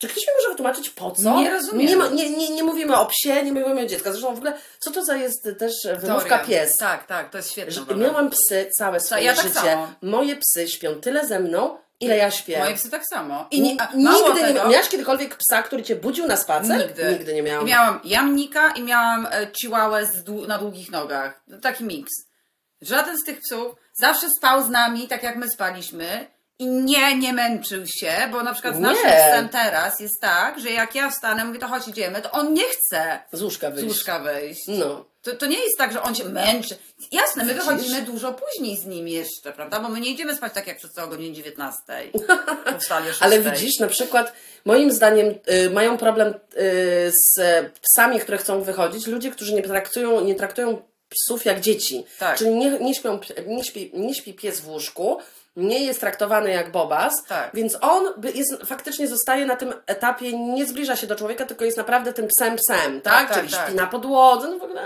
Czy 0.00 0.08
ktoś 0.08 0.26
mi 0.26 0.32
może 0.38 0.48
wytłumaczyć 0.48 0.90
po 0.90 1.10
co? 1.10 1.36
Nie 1.40 1.50
rozumiem. 1.50 1.86
Nie, 1.86 1.96
ma- 1.96 2.08
nie, 2.08 2.30
nie, 2.30 2.48
nie 2.50 2.64
mówimy 2.64 2.96
o 2.96 3.06
psie, 3.06 3.42
nie 3.42 3.52
mówimy 3.52 3.82
o 3.82 3.86
dziecku. 3.86 4.10
Zresztą 4.10 4.34
w 4.34 4.38
ogóle, 4.38 4.58
co 4.78 4.90
to 4.90 5.04
za 5.04 5.16
jest 5.16 5.48
też 5.58 5.72
wymówka 5.98 6.38
pies? 6.38 6.76
Tak, 6.76 7.06
tak, 7.06 7.30
to 7.30 7.36
jest 7.38 7.50
świetne. 7.52 7.94
Miałam 7.94 8.30
psy 8.30 8.70
całe 8.78 9.00
swoje 9.00 9.22
ja 9.24 9.34
tak 9.34 9.42
życie. 9.44 9.60
samo. 9.60 9.88
Moje 10.02 10.36
psy 10.36 10.68
śpią 10.68 10.94
tyle 11.00 11.26
ze 11.26 11.40
mną, 11.40 11.78
ile 12.00 12.16
ja 12.16 12.30
śpię. 12.30 12.58
Moje 12.58 12.74
psy 12.74 12.90
tak 12.90 13.02
samo. 13.10 13.46
I 13.50 13.60
nie, 13.60 13.76
nigdy 13.94 14.34
nie 14.34 14.46
tego, 14.46 14.64
ma- 14.64 14.70
Miałaś 14.70 14.88
kiedykolwiek 14.88 15.36
psa, 15.36 15.62
który 15.62 15.82
cię 15.82 15.96
budził 15.96 16.26
na 16.26 16.36
spacer? 16.36 16.86
Nigdy. 16.86 17.12
Nigdy 17.12 17.34
nie 17.34 17.42
miałam. 17.42 17.66
I 17.66 17.70
miałam 17.70 18.00
jamnika 18.04 18.70
i 18.70 18.82
miałam 18.82 19.26
e, 19.30 19.46
dłu- 20.24 20.46
na 20.48 20.58
długich 20.58 20.90
nogach. 20.90 21.42
Taki 21.62 21.84
miks. 21.84 22.12
Żaden 22.80 23.16
z 23.16 23.24
tych 23.26 23.40
psów 23.40 23.74
zawsze 23.94 24.26
spał 24.38 24.62
z 24.64 24.68
nami, 24.68 25.08
tak 25.08 25.22
jak 25.22 25.36
my 25.36 25.50
spaliśmy. 25.50 26.35
I 26.58 26.66
nie, 26.66 27.16
nie 27.18 27.32
męczył 27.32 27.86
się, 27.86 28.12
bo 28.32 28.42
na 28.42 28.52
przykład 28.52 28.74
z 28.74 28.78
Nie. 28.78 28.82
naszym 28.82 29.06
psem 29.06 29.48
teraz 29.48 30.00
jest 30.00 30.20
tak, 30.20 30.60
że 30.60 30.70
jak 30.70 30.94
ja 30.94 31.10
wstanę, 31.10 31.44
mówię 31.44 31.58
to 31.58 31.68
chodź 31.68 31.88
idziemy, 31.88 32.22
to 32.22 32.30
on 32.30 32.54
nie 32.54 32.64
chce 32.64 33.18
Z 33.32 33.42
łóżka 33.42 33.70
z 33.70 33.74
wyjść. 33.74 33.88
łóżka 33.88 34.18
wejść. 34.18 34.62
No. 34.68 35.04
To, 35.22 35.36
to 35.36 35.46
nie 35.46 35.58
jest 35.58 35.78
tak, 35.78 35.92
że 35.92 36.02
on 36.02 36.14
się 36.14 36.24
męczy. 36.24 36.76
Jasne, 37.12 37.44
my 37.44 37.54
Widzisz? 37.54 37.66
wychodzimy 37.66 38.02
dużo 38.02 38.32
później 38.34 38.76
z 38.76 38.84
nim 38.86 39.08
jeszcze, 39.08 39.52
prawda? 39.52 39.80
Bo 39.80 39.88
my 39.88 40.00
nie 40.00 40.10
idziemy 40.10 40.36
spać 40.36 40.52
tak 40.52 40.66
jak 40.66 40.78
wszyscy 40.78 41.02
o 41.02 41.06
godzinie 41.06 41.32
19. 41.32 41.76
Powstali 42.64 43.04
o 43.06 43.08
6. 43.12 43.22
Ale 43.22 43.40
widzisz, 43.40 43.78
na 43.80 43.86
przykład, 43.88 44.32
moim 44.64 44.92
zdaniem 44.92 45.34
y, 45.66 45.70
mają 45.70 45.98
problem 45.98 46.28
y, 46.34 46.36
z 47.10 47.38
psami, 47.82 48.20
które 48.20 48.38
chcą 48.38 48.62
wychodzić, 48.62 49.06
ludzie, 49.06 49.30
którzy 49.30 49.54
nie 49.54 49.62
traktują, 49.62 50.20
nie 50.20 50.34
traktują 50.34 50.82
psów 51.08 51.44
jak 51.44 51.60
dzieci. 51.60 52.04
Tak. 52.18 52.38
Czyli 52.38 52.50
nie, 52.50 52.70
nie, 52.70 52.94
śpią, 52.94 53.20
nie, 53.46 53.64
śpi, 53.64 53.90
nie 53.94 54.14
śpi 54.14 54.34
pies 54.34 54.60
w 54.60 54.68
łóżku, 54.68 55.18
nie 55.56 55.84
jest 55.84 56.00
traktowany 56.00 56.50
jak 56.50 56.70
bobas, 56.70 57.24
Tak. 57.28 57.50
więc 57.54 57.78
on 57.80 58.04
jest, 58.34 58.56
faktycznie 58.64 59.08
zostaje 59.08 59.46
na 59.46 59.56
tym 59.56 59.74
etapie, 59.86 60.38
nie 60.38 60.66
zbliża 60.66 60.96
się 60.96 61.06
do 61.06 61.16
człowieka, 61.16 61.46
tylko 61.46 61.64
jest 61.64 61.76
naprawdę 61.76 62.12
tym 62.12 62.26
psem 62.36 62.56
psem, 62.56 63.00
tak? 63.00 63.12
Tak, 63.14 63.28
tak, 63.28 63.38
Czyli 63.38 63.52
tak. 63.52 63.66
śpi 63.66 63.76
na 63.76 63.86
podłodze, 63.86 64.48
no 64.48 64.58
w 64.58 64.62
ogóle... 64.62 64.82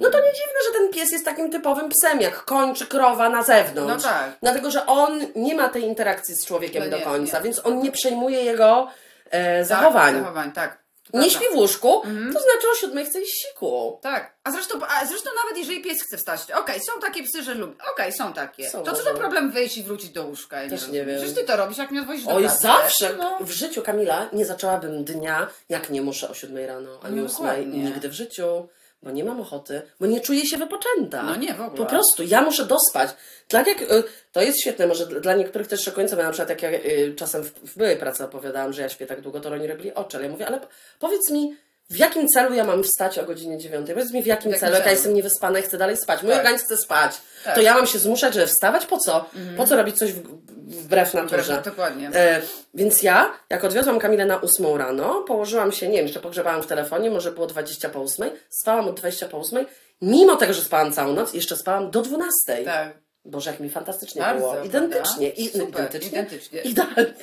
No 0.00 0.10
to 0.10 0.18
nie 0.18 0.32
dziwne, 0.32 0.58
że 0.66 0.78
ten 0.78 0.90
pies 0.90 1.12
jest 1.12 1.24
takim 1.24 1.50
typowym 1.50 1.88
psem, 1.88 2.20
jak 2.20 2.44
koń 2.44 2.74
czy 2.74 2.86
krowa 2.86 3.28
na 3.28 3.42
zewnątrz. 3.42 4.04
No 4.04 4.10
tak. 4.10 4.30
Dlatego, 4.42 4.70
że 4.70 4.86
on 4.86 5.20
nie 5.36 5.54
ma 5.54 5.68
tej 5.68 5.82
interakcji 5.82 6.34
z 6.34 6.46
człowiekiem 6.46 6.84
No 6.84 6.90
do 6.90 6.96
nie, 6.98 7.02
końca, 7.04 7.38
nie. 7.38 7.44
więc 7.44 7.66
on 7.66 7.78
nie 7.78 7.92
przejmuje 7.92 8.42
jego 8.44 8.88
e, 9.30 9.64
zachowań. 9.64 10.14
Tak, 10.14 10.22
zachowań, 10.22 10.52
tak. 10.52 10.83
Nie 11.14 11.30
śpi 11.30 11.44
w 11.52 11.56
łóżku, 11.56 12.02
to 12.02 12.40
znaczy 12.40 12.66
o 12.72 12.74
siódmej 12.80 13.04
chce 13.06 13.20
iść 13.20 13.46
siku. 13.48 13.98
Tak. 14.02 14.34
A 14.44 14.50
zresztą, 14.50 14.78
a 14.88 15.06
zresztą 15.06 15.30
nawet 15.44 15.58
jeżeli 15.58 15.82
pies 15.82 16.02
chce 16.02 16.16
wstać, 16.18 16.40
okej, 16.52 16.80
są 16.80 17.00
takie 17.00 17.22
psy, 17.22 17.42
że 17.42 17.54
lubią. 17.54 17.74
Okej, 17.92 18.12
są 18.12 18.32
takie. 18.32 18.70
Są, 18.70 18.82
to 18.82 18.92
co 18.92 19.04
to 19.04 19.14
problem 19.14 19.50
wyjść 19.50 19.76
i 19.76 19.82
wrócić 19.82 20.10
do 20.10 20.24
łóżka? 20.26 20.62
Ja 20.62 20.70
Też 20.70 20.86
nie, 20.86 20.92
nie 20.92 21.04
wiem. 21.04 21.16
Przecież 21.16 21.34
ty 21.36 21.44
to 21.44 21.56
robisz, 21.56 21.78
jak 21.78 21.90
mnie 21.90 22.00
odwozisz 22.00 22.24
do 22.24 22.34
Oj, 22.34 22.42
pracy. 22.42 22.62
zawsze 22.62 23.16
No. 23.18 23.38
w 23.40 23.50
życiu, 23.50 23.82
Kamila, 23.82 24.28
nie 24.32 24.46
zaczęłabym 24.46 25.04
dnia, 25.04 25.48
jak 25.68 25.90
nie 25.90 26.02
muszę 26.02 26.28
o 26.30 26.34
siódmej 26.34 26.66
rano, 26.66 27.00
ani 27.02 27.16
No 27.16 27.22
ósmej, 27.22 27.66
nigdy 27.66 28.08
w 28.08 28.12
życiu, 28.12 28.68
bo 29.04 29.10
nie 29.10 29.24
mam 29.24 29.40
ochoty, 29.40 29.82
bo 30.00 30.06
nie 30.06 30.20
czuję 30.20 30.46
się 30.46 30.56
wypoczęta. 30.56 31.22
No 31.22 31.36
nie, 31.36 31.54
w 31.54 31.60
ogóle. 31.60 31.76
Po 31.76 31.86
prostu, 31.86 32.22
ja 32.22 32.42
muszę 32.42 32.66
dospać. 32.66 33.10
Tak 33.48 33.66
jak, 33.66 33.82
y, 33.82 34.02
to 34.32 34.42
jest 34.42 34.60
świetne, 34.60 34.86
może 34.86 35.06
dla 35.06 35.20
dla 35.20 35.34
niektórych 35.34 35.68
też 35.68 35.84
szokujące, 35.84 36.16
bo 36.16 36.22
na 36.22 36.30
przykład 36.30 36.48
jak 36.48 36.62
ja 36.62 36.70
y, 36.70 37.14
czasem 37.16 37.44
w, 37.44 37.50
w 37.50 37.76
byłej 37.76 37.96
pracy 37.96 38.24
opowiadałam, 38.24 38.72
że 38.72 38.82
ja 38.82 38.88
śpię 38.88 39.06
tak 39.06 39.20
długo, 39.20 39.40
to 39.40 39.48
oni 39.48 39.66
robili 39.66 39.94
oczy, 39.94 40.16
ale 40.16 40.26
ja 40.26 40.32
mówię, 40.32 40.46
ale 40.46 40.60
powiedz 40.98 41.30
mi, 41.30 41.56
w 41.90 41.96
jakim 41.96 42.28
celu 42.28 42.54
ja 42.54 42.64
mam 42.64 42.82
wstać 42.82 43.18
o 43.18 43.24
godzinie 43.24 43.58
dziewiątej? 43.58 43.94
Powiedz 43.94 44.12
mi, 44.12 44.22
w 44.22 44.26
jakim, 44.26 44.50
W 44.50 44.54
jakim 44.54 44.60
celu, 44.60 44.76
jak 44.76 44.86
ja 44.86 44.92
jestem 44.92 45.14
niewyspana 45.14 45.58
i 45.58 45.62
chcę 45.62 45.78
dalej 45.78 45.96
spać. 45.96 46.22
Mój 46.22 46.30
Tak. 46.30 46.38
organizm 46.38 46.64
chce 46.64 46.76
spać. 46.76 47.20
Tak. 47.44 47.54
To 47.54 47.60
ja 47.60 47.74
mam 47.74 47.86
się 47.86 47.98
zmuszać, 47.98 48.34
żeby 48.34 48.46
wstawać? 48.46 48.86
Po 48.86 48.98
co? 48.98 49.24
Po 49.56 49.66
co 49.66 49.76
robić 49.76 49.98
coś 49.98 50.12
w, 50.12 50.22
wbrew 50.66 51.14
naturze? 51.14 51.62
Dokładnie. 51.64 52.10
E, 52.14 52.42
więc 52.74 53.02
ja, 53.02 53.32
jak 53.50 53.64
odwiozłam 53.64 53.98
Kamilę 53.98 54.26
na 54.26 54.36
ósmą 54.36 54.76
rano, 54.76 55.22
położyłam 55.22 55.72
się, 55.72 55.88
nie 55.88 55.96
wiem, 55.96 56.06
jeszcze 56.06 56.20
pogrzebałam 56.20 56.62
w 56.62 56.66
telefonie, 56.66 57.10
może 57.10 57.32
było 57.32 57.46
20 57.46 57.88
po 57.88 58.00
ósmej, 58.00 58.30
spałam 58.50 58.88
od 58.88 58.96
20 59.00 59.28
po 59.28 59.38
ósmej, 59.38 59.66
mimo 60.02 60.36
tego, 60.36 60.52
że 60.52 60.62
spałam 60.62 60.92
całą 60.92 61.12
noc, 61.12 61.34
jeszcze 61.34 61.56
spałam 61.56 61.90
do 61.90 62.02
12. 62.02 62.30
Tak. 62.64 62.98
Boże, 63.24 63.50
jak 63.50 63.60
mi 63.60 63.70
fantastycznie 63.70 64.22
Bardzo, 64.22 64.50
było. 64.52 64.64
Identycznie. 64.64 65.30
I, 65.30 65.48
Super, 65.48 65.68
identycznie. 65.68 66.08
identycznie. 66.08 66.60
Idealnie. 66.60 67.14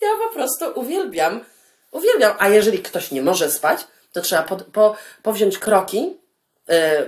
Ja 0.00 0.08
po 0.28 0.34
prostu 0.34 0.64
uwielbiam, 0.80 1.44
uwielbiam. 1.94 2.36
A 2.38 2.48
jeżeli 2.48 2.78
ktoś 2.78 3.10
nie 3.10 3.22
może 3.22 3.50
spać, 3.50 3.86
to 4.12 4.20
trzeba 4.20 4.42
po, 4.42 4.56
po, 4.56 4.96
powziąć 5.22 5.58
kroki, 5.58 6.16
e, 6.68 6.72
e, 6.72 7.06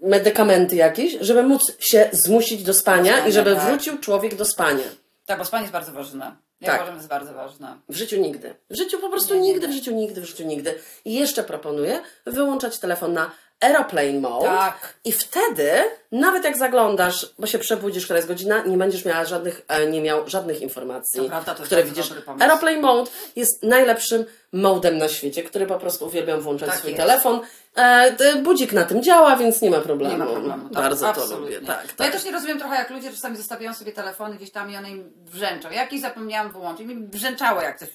medykamenty 0.00 0.76
jakieś, 0.76 1.16
żeby 1.20 1.42
móc 1.42 1.62
się 1.78 2.08
zmusić 2.12 2.62
do 2.62 2.74
spania 2.74 3.12
spania, 3.12 3.28
i 3.28 3.32
żeby 3.32 3.54
tak. 3.54 3.64
wrócił 3.64 3.98
człowiek 3.98 4.34
do 4.34 4.44
spania. 4.44 4.84
Tak, 5.26 5.38
bo 5.38 5.44
spanie 5.44 5.62
jest 5.62 5.72
bardzo 5.72 5.92
ważne. 5.92 6.36
Ja 6.60 6.66
Tak. 6.66 6.76
uważam, 6.76 6.94
że 6.94 6.98
jest 6.98 7.08
bardzo 7.08 7.34
ważne. 7.34 7.76
W 7.88 7.96
życiu 7.96 8.20
nigdy. 8.20 8.54
W 8.70 8.76
życiu 8.76 8.98
po 8.98 9.08
prostu 9.08 9.34
Nie, 9.34 9.40
nie, 9.40 9.52
nigdy, 9.52 9.68
w 9.68 9.72
życiu 9.72 9.92
nigdy, 9.92 10.20
w 10.20 10.24
życiu 10.24 10.44
nigdy. 10.44 10.74
I 11.04 11.14
jeszcze 11.14 11.44
proponuję 11.44 12.00
wyłączać 12.26 12.78
telefon 12.78 13.12
na 13.12 13.30
aeroplane 13.60 14.20
mode. 14.20 14.46
Tak. 14.46 14.94
I 15.04 15.12
wtedy, 15.12 15.70
nawet 16.12 16.44
jak 16.44 16.56
zaglądasz, 16.58 17.26
bo 17.38 17.46
się 17.46 17.58
przebudzisz, 17.58 18.04
która 18.04 18.16
jest 18.16 18.28
godzina, 18.28 18.62
nie 18.62 18.76
będziesz 18.76 19.04
miała 19.04 19.24
żadnych, 19.24 19.62
e, 19.68 19.86
nie 19.86 20.00
miał 20.00 20.28
żadnych 20.28 20.60
informacji, 20.60 21.20
To 21.22 21.28
prawda, 21.28 21.54
to 21.54 21.62
które 21.62 21.84
widzisz. 21.84 22.12
Aeroplane 22.40 22.80
mode 22.80 23.10
jest 23.36 23.62
najlepszym 23.62 24.24
modem 24.52 24.98
na 24.98 25.08
świecie, 25.08 25.42
który 25.42 25.66
po 25.66 25.78
prostu 25.78 26.06
uwielbiam 26.06 26.40
włączać 26.40 26.68
Tak 26.68 26.78
swój 26.78 26.90
jest. 26.90 27.00
telefon. 27.02 27.40
E, 27.76 28.36
budzik 28.42 28.72
na 28.72 28.84
tym 28.84 29.02
działa, 29.02 29.36
więc 29.36 29.60
nie 29.62 29.70
ma 29.70 29.80
problemu. 29.80 30.12
Nie 30.12 30.18
ma 30.18 30.26
problemu. 30.26 30.62
Tak, 30.68 30.82
Bardzo 30.82 31.04
to 31.04 31.08
absolutnie. 31.10 31.54
lubię. 31.56 31.66
Tak, 31.66 31.84
No 31.88 31.92
tak. 31.96 32.06
ja 32.06 32.12
też 32.12 32.24
nie 32.24 32.32
rozumiem 32.32 32.58
trochę, 32.58 32.74
jak 32.76 32.90
ludzie 32.90 33.10
czasami 33.10 33.36
zostawiają 33.36 33.74
sobie 33.74 33.92
telefony 33.92 34.36
gdzieś 34.36 34.50
tam 34.50 34.70
i 34.70 34.76
one 34.76 34.90
im 34.90 35.12
brzęczą. 35.32 35.70
Jakiś 35.70 36.00
zapomniałam 36.00 36.52
wyłączyć. 36.52 36.86
Mi 36.86 36.94
brzęczało 36.96 37.60
jak 37.62 37.78
coś. 37.78 37.88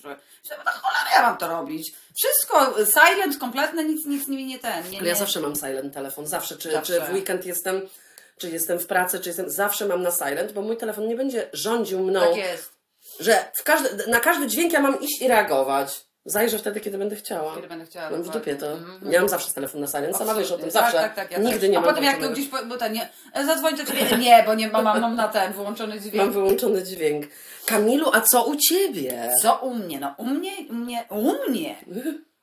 Myślę, 0.44 0.58
no 0.66 0.72
cholera 0.72 1.16
ja 1.16 1.22
mam 1.22 1.38
to 1.38 1.48
robić. 1.48 1.94
Wszystko, 2.16 2.74
silent, 2.86 3.38
kompletne, 3.40 3.84
nic, 3.84 4.06
nic 4.06 4.28
nimi 4.28 4.46
nie 4.46 4.60
ten. 4.60 4.90
Nie, 4.90 4.98
Ale 5.00 5.08
ja 5.08 5.14
nie. 5.14 5.20
zawsze 5.20 5.40
mam 5.40 5.56
silent 5.56 5.94
telefon, 5.94 6.28
zawsze, 6.28 6.58
czy, 6.58 6.72
Zawsze. 6.72 6.94
czy 6.94 7.02
w 7.02 7.14
weekend 7.14 7.46
jestem, 7.46 7.90
czy 8.38 8.50
jestem 8.50 8.80
w 8.80 8.88
pracy, 8.88 9.20
czy 9.20 9.30
jestem, 9.30 9.50
zawsze 9.50 9.86
mam 9.86 10.02
na 10.02 10.12
silent, 10.12 10.52
bo 10.52 10.62
mój 10.62 10.78
telefon 10.78 11.08
nie 11.08 11.16
będzie 11.16 11.50
rządził 11.54 12.00
mną, 12.00 12.20
Tak 12.20 12.36
jest. 12.36 12.72
że 13.20 13.52
w 13.60 13.64
każdy, 13.64 14.08
na 14.08 14.20
każdy 14.20 14.48
dźwięk 14.48 14.74
ja 14.74 14.80
mam 14.80 15.00
iść 15.02 15.22
i 15.22 15.28
reagować. 15.28 16.06
Zajrzę 16.26 16.60
wtedy, 16.60 16.80
kiedy 16.80 16.98
będę 16.98 17.16
chciała. 17.16 17.56
Kiedy 17.56 17.68
będę 17.68 17.86
chciała. 17.86 18.10
Mam 18.10 18.24
w 18.24 18.30
dupie 18.30 18.56
to. 18.56 18.72
Mhm. 18.72 19.12
Ja 19.12 19.20
mam 19.20 19.30
zawsze 19.30 19.54
telefon 19.54 19.82
na 19.82 19.88
silent, 19.88 20.18
sama 20.18 20.36
wiesz 20.36 20.52
o 20.52 20.58
tym, 20.58 20.72
zawsze. 20.72 20.92
Tak, 20.98 21.02
tak, 21.02 21.16
tak, 21.16 21.32
ja 21.32 21.38
Nigdy 21.38 21.60
też. 21.60 21.70
nie 21.70 21.78
A 21.78 21.82
mam 21.82 21.90
potem 21.90 22.04
jak 22.04 22.14
włączonego. 22.20 22.42
gdzieś, 22.42 22.62
po- 22.62 22.66
bo 22.66 22.78
ten, 22.78 22.94
nie, 22.94 23.10
e, 23.34 23.46
zadzwoń 23.46 23.78
do 23.78 23.86
ciebie. 23.86 24.18
Nie, 24.18 24.44
bo 24.46 24.54
nie 24.56 24.68
mam, 24.68 24.84
mam 25.02 25.16
na 25.16 25.28
ten 25.28 25.54
wyłączony 25.54 26.00
dźwięk. 26.00 26.16
Mam 26.16 26.32
wyłączony 26.32 26.84
dźwięk. 26.84 27.26
Kamilu, 27.66 28.10
a 28.14 28.22
co 28.22 28.44
u 28.46 28.56
ciebie? 28.56 29.34
Co 29.42 29.56
u 29.56 29.74
mnie? 29.74 30.00
No 30.00 30.16
u 30.18 30.26
mnie, 30.26 30.52
u 30.70 30.74
mnie, 30.74 31.06
u 31.10 31.50
mnie. 31.50 31.76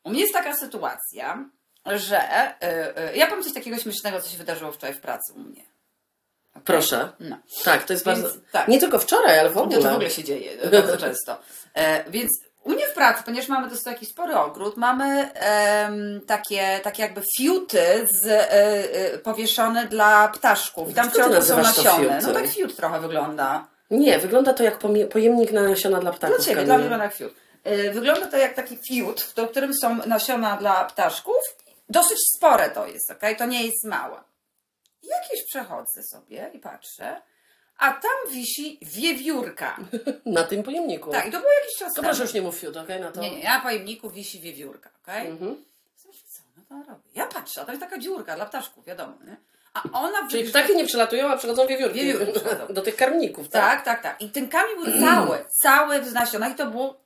U 0.05 0.11
mnie 0.11 0.21
jest 0.21 0.33
taka 0.33 0.57
sytuacja, 0.57 1.49
że 1.87 2.21
y, 2.21 3.11
y, 3.13 3.17
ja 3.17 3.27
powiem 3.27 3.45
coś 3.45 3.53
takiego 3.55 3.79
śmiesznego, 3.79 4.21
co 4.21 4.31
się 4.31 4.39
wydarzyło 4.39 4.73
wczoraj 4.73 4.95
w 4.95 5.01
pracy 5.01 5.33
u 5.37 5.39
mnie. 5.39 5.65
Proszę. 6.65 7.09
No. 7.21 7.37
Tak, 7.65 7.85
to 7.85 7.93
jest 7.93 8.07
Więc 8.07 8.21
bardzo... 8.21 8.37
tak. 8.53 8.69
Nie 8.69 8.81
tylko 8.81 8.99
wczoraj, 8.99 9.39
ale 9.39 9.51
w 9.51 9.59
ogóle. 9.59 9.77
Nie, 9.77 9.83
to 9.85 9.91
w 9.91 9.95
ogóle 9.95 10.11
się 10.11 10.25
dzieje 10.25 10.51
bardzo 10.71 10.97
często. 10.97 11.39
E, 11.75 12.11
więc 12.11 12.31
u 12.65 12.71
mnie 12.71 12.87
w 12.87 12.95
pracy, 12.95 13.23
ponieważ 13.25 13.49
mamy 13.49 13.69
dosyć 13.69 13.85
taki 13.85 14.07
spory 14.07 14.37
ogród, 14.37 14.77
mamy 14.77 15.33
em, 15.33 16.21
takie, 16.27 16.81
takie 16.83 17.03
jakby 17.03 17.23
fiuty 17.37 18.09
z, 18.11 18.27
e, 18.27 18.51
e, 18.53 19.19
powieszone 19.19 19.87
dla 19.87 20.29
ptaszków. 20.29 20.91
I 20.91 20.95
tam 20.95 21.11
w 21.11 21.15
są 21.45 21.65
fiuty? 21.65 22.19
No 22.23 22.33
tak 22.33 22.47
fiut 22.47 22.77
trochę 22.77 23.01
wygląda. 23.01 23.67
Nie, 23.91 24.19
wygląda 24.19 24.55
to 24.55 24.63
jak 24.63 24.79
pojemnik 25.13 25.53
na 25.53 25.63
nasiona 25.63 26.01
dla 26.01 26.13
ptaków. 26.13 26.37
Dla 26.37 26.45
ciebie, 26.45 26.65
dla 26.65 26.75
mnie 26.75 26.83
wygląda 26.83 27.05
jak 27.05 27.15
fiut. 27.15 27.35
E, 27.65 27.91
Wygląda 27.91 28.27
to 28.27 28.37
jak 28.37 28.55
taki 28.55 28.79
fiut, 28.89 29.21
w 29.21 29.49
którym 29.51 29.75
są 29.75 29.97
nasiona 30.07 30.57
dla 30.57 30.85
ptaszków. 30.85 31.43
Dosyć 31.89 32.19
spore 32.37 32.71
to 32.71 32.87
jest, 32.87 33.11
ok? 33.11 33.21
To 33.39 33.45
nie 33.47 33.67
jest 33.67 33.85
małe. 33.85 34.17
Jakieś 35.03 35.47
przechodzę 35.47 36.03
sobie 36.03 36.51
i 36.55 36.59
patrzę, 36.59 37.23
a 37.81 37.91
tam 37.93 38.33
wisi 38.33 38.79
wiewiórka. 38.83 39.77
Na 40.27 40.43
tym 40.45 40.63
pojemniku. 40.63 41.11
Tak, 41.11 41.27
i 41.27 41.31
to 41.31 41.39
było 41.41 41.53
jakiś 41.63 41.79
czas 41.79 41.89
To 41.89 41.95
temu. 41.95 42.09
proszę 42.09 42.23
już 42.23 42.35
nie 42.35 42.43
mów 42.43 42.57
fiut, 42.57 42.77
okej? 42.77 43.01
Na 43.01 43.13
to. 43.13 43.21
Nie, 43.21 43.37
nie, 43.37 43.45
na 43.45 43.61
pojemniku 43.61 44.11
wisi 44.11 44.41
wiewiórka, 44.41 44.91
okej? 45.03 45.27
Mhm. 45.27 45.65
Co 46.03 46.09
ona 46.57 46.65
tam 46.69 46.95
robi? 46.95 47.09
Ja 47.15 47.27
patrzę, 47.27 47.61
a 47.61 47.65
to 47.65 47.73
jest 47.73 47.81
taka 47.83 47.99
dziurka 47.99 48.37
dla 48.37 48.47
ptaszków, 48.47 48.85
wiadomo, 48.85 49.13
nie? 49.27 49.37
A 49.75 50.01
ona... 50.01 50.29
Czyli 50.31 50.45
wrzuci- 50.45 50.51
ptaki 50.51 50.77
nie 50.77 50.87
przelatują, 50.87 51.29
a 51.29 51.37
przychodzą 51.37 51.67
wiewiórki. 51.67 52.01
Wiewiórki 52.01 52.33
przychodzą. 52.41 52.75
Do 52.75 52.83
tych 52.83 52.97
karmników, 52.97 53.49
tak? 53.49 53.63
Tak, 53.63 53.85
tak, 53.85 54.03
tak. 54.03 54.23
I 54.23 54.31
ten 54.31 54.49
kamień 54.49 54.77
był 54.85 55.01
cały, 55.01 55.45
cały 55.63 56.03
w 56.03 56.13
nasionach 56.13 56.53
i 56.53 56.55
to 56.55 56.67
było 56.67 57.01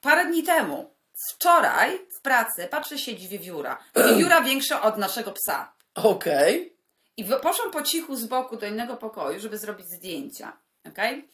parę 0.00 0.24
dni 0.26 0.42
temu. 0.42 0.90
Wczoraj 1.30 1.98
w 2.18 2.20
pracy, 2.22 2.68
patrzę, 2.70 2.98
siedzi 2.98 3.28
wiewióra. 3.28 3.78
Wiewióra 3.96 4.40
większa 4.40 4.82
od 4.82 4.98
naszego 4.98 5.32
psa. 5.32 5.72
Okej. 5.94 6.75
I 7.16 7.24
poszłam 7.24 7.70
po 7.70 7.82
cichu 7.82 8.16
z 8.16 8.26
boku 8.26 8.56
do 8.56 8.66
innego 8.66 8.96
pokoju, 8.96 9.40
żeby 9.40 9.58
zrobić 9.58 9.86
zdjęcia, 9.86 10.52
okej? 10.88 11.28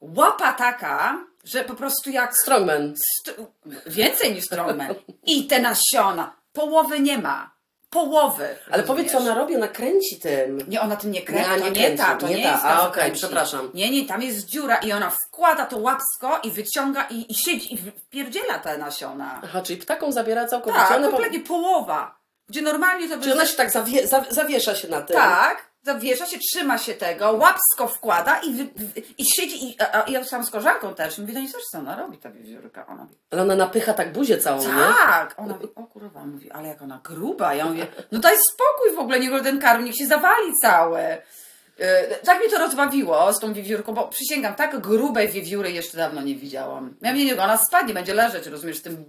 Łapa 0.00 0.52
taka, 0.52 1.24
że 1.44 1.64
po 1.64 1.74
prostu 1.74 2.10
jak 2.10 2.36
Strongman. 2.36 2.94
St- 2.96 3.36
więcej 3.86 4.34
niż 4.34 4.44
strongman. 4.44 4.94
I 5.26 5.46
te 5.46 5.60
nasiona. 5.60 6.36
Połowy 6.52 7.00
nie 7.00 7.18
ma. 7.18 7.54
Połowy. 7.90 8.56
Ale 8.70 8.82
powiedz, 8.82 9.06
co 9.06 9.12
rozumiesz? 9.12 9.32
ona 9.32 9.40
robi, 9.42 9.56
ona 9.56 9.68
kręci 9.68 10.20
tym. 10.20 10.58
Nie, 10.68 10.80
ona 10.80 10.96
tym 10.96 11.10
nie 11.10 11.22
kręci. 11.22 11.50
Nie, 11.50 11.70
nie 11.70 11.90
nie 11.90 11.96
ta, 11.98 12.16
to 12.16 12.28
nie 12.28 12.34
nie, 12.36 12.42
ta. 12.42 12.50
jest 12.50 12.62
ta, 12.62 12.68
A, 12.68 12.88
okej, 12.88 13.02
kręci. 13.02 13.18
przepraszam. 13.18 13.70
Nie, 13.74 13.90
nie, 13.90 14.06
tam 14.08 14.22
jest 14.22 14.46
dziura 14.46 14.76
i 14.76 14.92
ona 14.92 15.10
wkłada 15.10 15.66
to 15.66 15.78
łapsko 15.78 16.40
i 16.42 16.50
wyciąga 16.50 17.06
i, 17.10 17.32
i 17.32 17.34
siedzi 17.34 17.74
i 17.74 17.78
wpierdziela 17.78 18.58
te 18.58 18.78
nasiona. 18.78 19.40
Aha, 19.44 19.62
czyli 19.62 19.80
ptakom 19.82 20.12
zabiera 20.12 20.46
całkowicie. 20.48 20.82
Tak, 20.82 20.96
one 20.96 21.06
po... 21.06 21.12
kompletnie 21.12 21.40
połowa. 21.40 22.16
Gdzie 22.48 22.62
normalnie 22.62 23.08
to 23.08 23.16
by... 23.16 23.22
Czyli 23.22 23.32
ona 23.32 23.46
się 23.46 23.56
tak 23.56 23.70
zawie... 23.70 24.06
za... 24.06 24.24
zawiesza 24.30 24.74
się 24.74 24.88
na 24.88 25.02
tym. 25.02 25.16
Tak, 25.16 25.74
zawiesza 25.82 26.26
się, 26.26 26.38
trzyma 26.38 26.78
się 26.78 26.94
tego, 26.94 27.32
łapsko 27.32 27.88
wkłada 27.88 28.40
i, 28.40 28.54
wy, 28.54 28.64
wy, 28.76 29.02
i 29.18 29.24
siedzi 29.24 29.64
i, 29.64 29.76
a, 29.80 30.04
a 30.04 30.10
ja 30.10 30.24
sam 30.24 30.46
z 30.46 30.50
koleżanką 30.50 30.94
też. 30.94 31.18
Mówię, 31.18 31.34
no 31.34 31.40
i 31.40 31.48
co 31.48 31.78
ona 31.78 31.96
robi, 31.96 32.18
ta 32.18 32.30
wiewiórka? 32.30 32.86
Ona 32.86 33.02
mówi, 33.02 33.16
Ale 33.30 33.42
ona 33.42 33.56
napycha 33.56 33.94
tak 33.94 34.12
buzię 34.12 34.38
całą, 34.38 34.58
nie? 34.60 34.84
Tak! 35.06 35.34
Ona 35.36 35.54
mówi, 35.54 35.68
o 35.74 35.82
kurwa, 35.82 36.24
mówi, 36.24 36.50
ale 36.50 36.68
jak 36.68 36.82
ona 36.82 37.00
gruba. 37.04 37.54
Ja 37.54 37.64
mówię, 37.64 37.86
no 38.12 38.18
daj 38.18 38.36
spokój 38.52 38.96
w 38.96 38.98
ogóle, 38.98 39.20
niech 39.20 39.42
ten 39.42 39.60
karm, 39.60 39.84
niech 39.84 39.96
się 39.96 40.06
zawali 40.06 40.52
całe. 40.62 41.22
Yy, 41.78 41.86
tak 42.24 42.38
mnie 42.38 42.48
to 42.50 42.58
rozbawiło 42.58 43.32
z 43.32 43.40
tą 43.40 43.52
wiewiórką, 43.54 43.94
bo 43.94 44.08
przysięgam, 44.08 44.54
tak 44.54 44.80
grubej 44.80 45.28
wiewióry 45.28 45.72
jeszcze 45.72 45.96
dawno 45.96 46.22
nie 46.22 46.34
widziałam. 46.34 46.96
Ja 47.00 47.12
mnie 47.12 47.24
nie, 47.24 47.42
ona 47.42 47.56
spadnie, 47.56 47.94
będzie 47.94 48.14
leżeć, 48.14 48.46
rozumiesz, 48.46 48.76
z 48.76 48.82
tym 48.82 49.04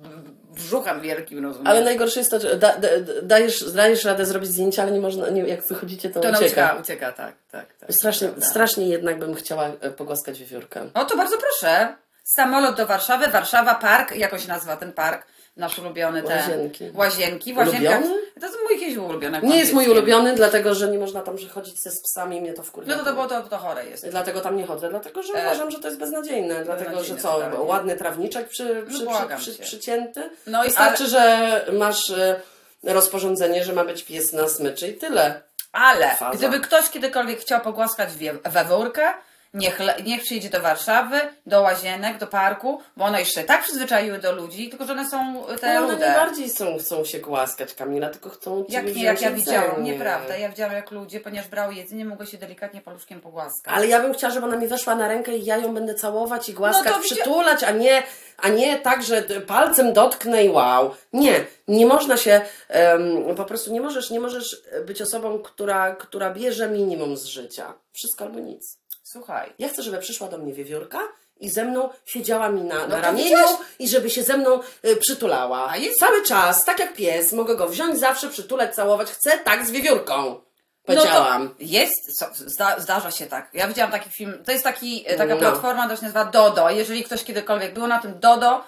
brzuchem 0.56 1.02
wielkim, 1.02 1.44
rozumiesz. 1.44 1.70
Ale 1.70 1.82
najgorsze 1.82 2.20
jest 2.20 2.32
to, 2.32 2.40
że 2.40 2.58
da, 2.58 2.78
da, 2.78 2.88
dajesz, 3.24 3.72
dajesz 3.72 4.04
radę 4.04 4.26
zrobić 4.26 4.50
zdjęcia, 4.50 4.84
ale 4.84 4.92
nie 4.92 5.00
można, 5.00 5.30
nie, 5.30 5.42
jak 5.42 5.68
wychodzicie, 5.68 6.10
to, 6.10 6.20
to 6.20 6.30
ucieka. 6.30 6.46
ucieka, 6.46 6.78
ucieka, 6.82 7.12
tak, 7.12 7.36
tak. 7.52 7.66
tak 7.80 7.94
Strasznie, 7.94 8.30
strasznie 8.40 8.90
jednak 8.90 9.20
bym 9.20 9.36
chciała 9.36 9.68
e, 9.68 9.92
pogłaskać 9.92 10.40
wiewiórkę. 10.40 10.90
O, 10.94 11.06
to 11.06 11.18
bardzo 11.18 11.38
proszę. 11.38 11.96
Samolot 12.24 12.78
do 12.78 12.86
Warszawy, 12.86 13.28
Warszawa 13.28 13.76
Park, 13.76 14.16
jak 14.16 14.34
on 14.34 14.40
się 14.40 14.48
nazywa 14.48 14.78
ten 14.78 14.94
park? 14.94 15.28
Nasz 15.58 15.80
ulubiony 15.80 16.24
ten. 16.24 16.38
Łazienki. 16.38 16.92
Łazienki. 16.94 17.54
w 17.54 17.58
Łazienkach. 17.58 18.02
To 18.40 18.46
jest 18.46 18.58
mój 18.64 18.82
jakiś 18.82 18.98
ulubiony. 18.98 19.40
Nie 19.44 19.58
jest 19.60 19.74
mój 19.74 19.88
ulubiony, 19.88 20.36
dlatego 20.36 20.76
że 20.76 20.88
nie 20.88 21.00
można 21.00 21.22
tam 21.22 21.36
chodzić 21.54 21.80
ze 21.80 21.92
z 21.92 22.02
psami, 22.02 22.42
mnie 22.42 22.54
to 22.54 22.64
wkurwia. 22.64 22.92
No 22.94 23.00
to, 23.00 23.06
to, 23.06 23.14
było, 23.14 23.28
to, 23.28 23.42
to 23.42 23.58
chore 23.58 23.86
jest. 23.86 24.10
Dlatego 24.10 24.42
tam 24.42 24.58
nie 24.58 24.66
chodzę, 24.66 24.90
dlatego 24.90 25.24
że 25.24 25.34
E, 25.34 25.46
uważam, 25.46 25.72
że 25.72 25.80
to 25.80 25.88
jest 25.88 26.00
beznadziejne. 26.00 26.64
Dlatego, 26.66 27.04
że 27.04 27.16
co, 27.16 27.34
totalnie. 27.34 27.60
ładny 27.60 27.96
trawniczek 27.96 28.50
przy, 28.50 28.84
przy, 28.88 28.96
przy, 28.96 29.06
błagam 29.06 29.40
przy, 29.40 29.56
cię. 29.56 29.64
przycięty. 29.64 30.30
No 30.48 30.64
i- 30.64 30.68
Wystarczy, 30.68 31.08
że 31.08 31.66
masz 31.74 32.10
e, 32.10 32.42
rozporządzenie, 32.84 33.64
że 33.64 33.74
ma 33.74 33.86
być 33.86 34.04
pies 34.04 34.34
na 34.34 34.48
smyczy 34.48 34.88
i 34.88 34.94
tyle. 34.98 35.42
Ale 35.72 36.16
Faza. 36.16 36.38
gdyby 36.38 36.60
ktoś 36.60 36.90
kiedykolwiek 36.90 37.40
chciał 37.40 37.62
pogłaskać 37.62 38.16
wie- 38.18 38.38
wewórkę, 38.46 39.14
niech, 39.56 39.80
niech 40.06 40.22
przyjdzie 40.22 40.50
do 40.50 40.62
Warszawy, 40.62 41.20
do 41.46 41.62
łazienek, 41.62 42.18
do 42.18 42.28
parku, 42.28 42.82
bo 42.98 43.06
one 43.06 43.20
jeszcze 43.20 43.44
tak 43.44 43.64
przyzwyczaiły 43.64 44.18
do 44.20 44.32
ludzi, 44.32 44.70
tylko 44.70 44.86
że 44.86 44.94
one 44.94 45.10
są 45.10 45.44
te 45.62 45.74
No, 45.74 45.80
one 45.86 45.94
rude. 45.94 46.08
najbardziej 46.08 46.50
są, 46.50 46.78
chcą 46.78 47.06
się 47.06 47.20
głaskać, 47.20 47.74
Kamila, 47.74 48.10
tylko 48.10 48.30
chcą 48.30 48.66
Jak 48.70 48.96
nie, 48.96 49.04
jak 49.04 49.22
ja 49.22 49.32
widziałam, 49.32 49.84
nieprawda. 49.84 50.38
Ja 50.38 50.50
widziałam, 50.50 50.74
jak 50.76 50.92
ludzie, 50.92 51.20
ponieważ 51.20 51.48
brały 51.50 51.74
jedzenie, 51.76 52.06
mogły 52.06 52.28
się 52.28 52.38
delikatnie 52.38 52.82
paluszkiem 52.82 53.22
pogłaskać. 53.22 53.74
Ale 53.74 53.88
ja 53.88 54.02
bym 54.02 54.14
chciała, 54.14 54.34
żeby 54.34 54.46
ona 54.46 54.58
mi 54.58 54.68
weszła 54.68 54.96
na 54.96 55.08
rękę 55.08 55.38
i 55.38 55.46
ja 55.46 55.58
ją 55.58 55.74
będę 55.74 55.96
całować 55.96 56.50
i 56.50 56.54
głaskać, 56.54 56.86
No 56.86 56.92
to 56.92 57.00
widzia- 57.00 57.16
przytulać, 57.16 57.64
a 57.64 57.72
nie, 57.72 58.04
a 58.38 58.50
nie 58.50 58.80
tak, 58.80 59.04
że 59.04 59.22
palcem 59.48 59.94
dotknę 59.94 60.46
i 60.46 60.50
wow. 60.50 60.96
Nie, 61.14 61.46
nie 61.68 61.86
można 61.86 62.18
się, 62.18 62.42
em, 62.70 63.36
po 63.36 63.46
prostu 63.46 63.74
nie 63.74 63.82
możesz, 63.82 64.10
nie 64.10 64.20
możesz 64.20 64.62
być 64.86 65.02
osobą, 65.02 65.40
która, 65.40 65.96
która 65.96 66.30
bierze 66.34 66.70
minimum 66.70 67.18
z 67.18 67.26
życia. 67.26 67.74
Wszystko 67.94 68.26
albo 68.26 68.40
nic. 68.40 68.78
Słuchaj, 69.16 69.54
Ja 69.60 69.70
chcę, 69.70 69.82
żeby 69.84 69.98
przyszła 69.98 70.28
do 70.28 70.38
mnie 70.38 70.54
wiewiórka 70.54 71.00
i 71.40 71.50
ze 71.50 71.66
mną 71.66 71.90
siedziała 72.06 72.50
mi 72.50 72.62
na, 72.62 72.76
na 72.80 72.88
No 72.88 73.02
ramieniu 73.02 73.24
widziałaś? 73.24 73.56
i 73.80 73.88
żeby 73.90 74.10
się 74.10 74.24
ze 74.24 74.38
mną 74.38 74.60
y, 74.86 74.96
przytulała. 74.96 75.70
A 75.70 75.78
jest- 75.78 76.00
Cały 76.00 76.24
czas, 76.24 76.66
tak 76.66 76.80
jak 76.80 76.94
pies, 76.94 77.34
mogę 77.34 77.56
go 77.56 77.68
wziąć 77.70 78.00
zawsze, 78.00 78.30
przytulać, 78.30 78.76
całować. 78.76 79.08
Chcę 79.12 79.38
tak 79.38 79.66
z 79.66 79.72
wiewiórką. 79.72 80.24
No 80.26 80.42
Powiedziałam. 80.86 81.50
to 81.50 81.56
jest, 81.60 81.94
co- 82.20 82.30
zda, 82.34 82.80
zdarza 82.80 83.12
się 83.12 83.26
tak. 83.26 83.50
Ja 83.54 83.68
widziałam 83.68 83.92
taki 83.92 84.10
film, 84.18 84.44
to 84.46 84.52
jest 84.52 84.64
taki, 84.64 85.04
e, 85.08 85.18
taka 85.18 85.34
No. 85.34 85.40
platforma, 85.40 85.90
to 85.90 85.96
się 85.96 86.02
nazywa 86.02 86.26
Dodo. 86.26 86.70
Jeżeli 86.70 87.04
ktoś 87.04 87.24
kiedykolwiek 87.24 87.74
był 87.74 87.88
na 87.88 88.00
tym 88.00 88.20
Dodo, 88.20 88.64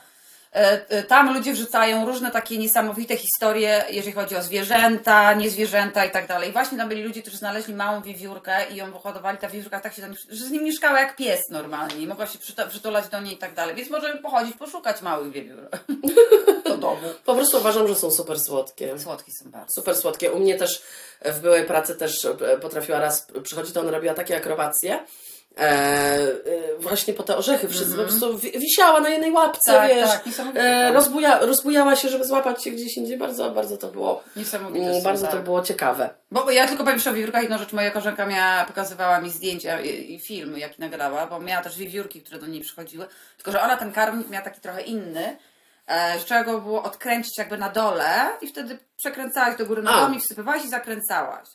tam 1.07 1.33
ludzie 1.33 1.53
wrzucają 1.53 2.05
różne 2.05 2.31
takie 2.31 2.57
niesamowite 2.57 3.17
historie, 3.17 3.83
jeżeli 3.89 4.13
chodzi 4.13 4.35
o 4.35 4.41
zwierzęta, 4.43 5.33
niezwierzęta 5.33 6.05
i 6.05 6.11
tak 6.11 6.27
dalej. 6.27 6.49
I 6.49 6.53
właśnie 6.53 6.77
tam 6.77 6.89
byli 6.89 7.03
ludzie, 7.03 7.21
którzy 7.21 7.37
znaleźli 7.37 7.73
małą 7.73 8.01
wiewiórkę 8.01 8.71
i 8.71 8.75
ją 8.75 8.91
wyhodowali. 8.91 9.37
Ta 9.37 9.49
wiewiórka 9.49 9.79
tak 9.79 9.93
się 9.93 10.01
tam, 10.01 10.13
że 10.29 10.45
z 10.45 10.51
nim 10.51 10.63
mieszkała 10.63 10.99
jak 10.99 11.15
pies 11.15 11.49
normalnie 11.49 12.01
i 12.01 12.07
mogła 12.07 12.27
się 12.27 12.39
przytulać 12.69 13.07
do 13.09 13.21
niej 13.21 13.33
i 13.33 13.37
tak 13.37 13.53
dalej. 13.53 13.75
Więc 13.75 13.89
możemy 13.89 14.21
pochodzić, 14.21 14.55
poszukać 14.57 15.01
małych 15.01 15.31
wiewiór 15.31 15.69
do 16.65 16.77
domu. 16.77 17.07
Po 17.25 17.35
prostu 17.35 17.57
uważam, 17.57 17.87
że 17.87 17.95
są 17.95 18.11
super 18.11 18.39
słodkie. 18.39 18.99
Słodkie 18.99 19.31
są 19.43 19.51
bardzo. 19.51 19.73
Super 19.73 19.95
słodkie. 19.95 20.31
U 20.31 20.39
mnie 20.39 20.55
też 20.55 20.81
w 21.25 21.39
byłej 21.39 21.65
pracy 21.65 21.95
też 21.95 22.25
e, 22.25 22.57
potrafiła 22.57 22.99
raz 22.99 23.27
przychodzić, 23.43 23.73
to 23.73 23.81
ona 23.81 23.91
robiła 23.91 24.13
takie 24.13 24.37
akrobacje, 24.37 24.99
e, 25.59 25.63
e, 25.63 26.27
właśnie 26.79 27.13
po 27.13 27.23
te 27.23 27.37
orzechy. 27.37 27.67
Wszyscy 27.67 27.95
po 27.97 28.01
prostu 28.03 28.37
wi- 28.37 28.51
wisiała 28.59 28.99
na 28.99 29.09
jednej 29.09 29.31
łapce, 29.31 29.71
Tak, 29.71 29.87
wiesz. 29.89 30.09
tak, 30.09 30.21
e, 30.53 30.83
tak. 30.85 30.93
rozbuja, 30.93 31.39
rozbujała 31.39 31.95
się, 31.95 32.09
żeby 32.09 32.25
złapać 32.25 32.63
się 32.63 32.71
gdzieś 32.71 32.97
indziej. 32.97 33.17
Bardzo, 33.17 33.51
bardzo 33.51 33.77
to 33.77 33.87
było, 33.87 34.23
Niesamowite. 34.35 34.85
mm, 34.89 35.03
bardzo 35.03 35.25
tak. 35.25 35.35
to 35.35 35.41
było 35.41 35.61
ciekawe. 35.61 36.09
Bo 36.31 36.43
bo 36.45 36.51
ja 36.51 36.67
tylko 36.67 36.83
powiem 36.83 36.95
jeszcze 36.97 37.09
o 37.09 37.13
wiewiórkach 37.13 37.41
jedną 37.41 37.57
rzecz. 37.57 37.73
Moja 37.73 37.91
koleżanka 37.91 38.25
miała, 38.25 38.65
pokazywała 38.65 39.21
mi 39.21 39.29
zdjęcia 39.29 39.81
i, 39.81 40.13
i 40.13 40.19
film, 40.19 40.57
jaki 40.57 40.81
nagrała, 40.81 41.27
bo 41.27 41.39
miała 41.39 41.63
też 41.63 41.77
wiewiórki, 41.77 42.21
które 42.21 42.39
do 42.39 42.47
niej 42.47 42.61
przychodziły. 42.61 43.05
Tylko, 43.37 43.51
że 43.51 43.61
ona 43.61 43.77
ten 43.77 43.91
karmnik 43.91 44.29
miała 44.29 44.43
taki 44.45 44.61
trochę 44.61 44.81
inny, 44.81 45.37
e, 45.89 46.19
że 46.19 46.25
trzeba 46.25 46.43
go 46.43 46.61
było 46.61 46.83
odkręcić 46.83 47.37
jakby 47.37 47.57
na 47.57 47.69
dole 47.69 48.09
i 48.41 48.47
wtedy 48.47 48.77
przekręcałaś 48.97 49.57
do 49.57 49.65
góry 49.65 49.81
nogami, 49.81 50.19
wsypywałaś 50.19 50.65
i 50.65 50.69
zakręcałaś. 50.69 51.47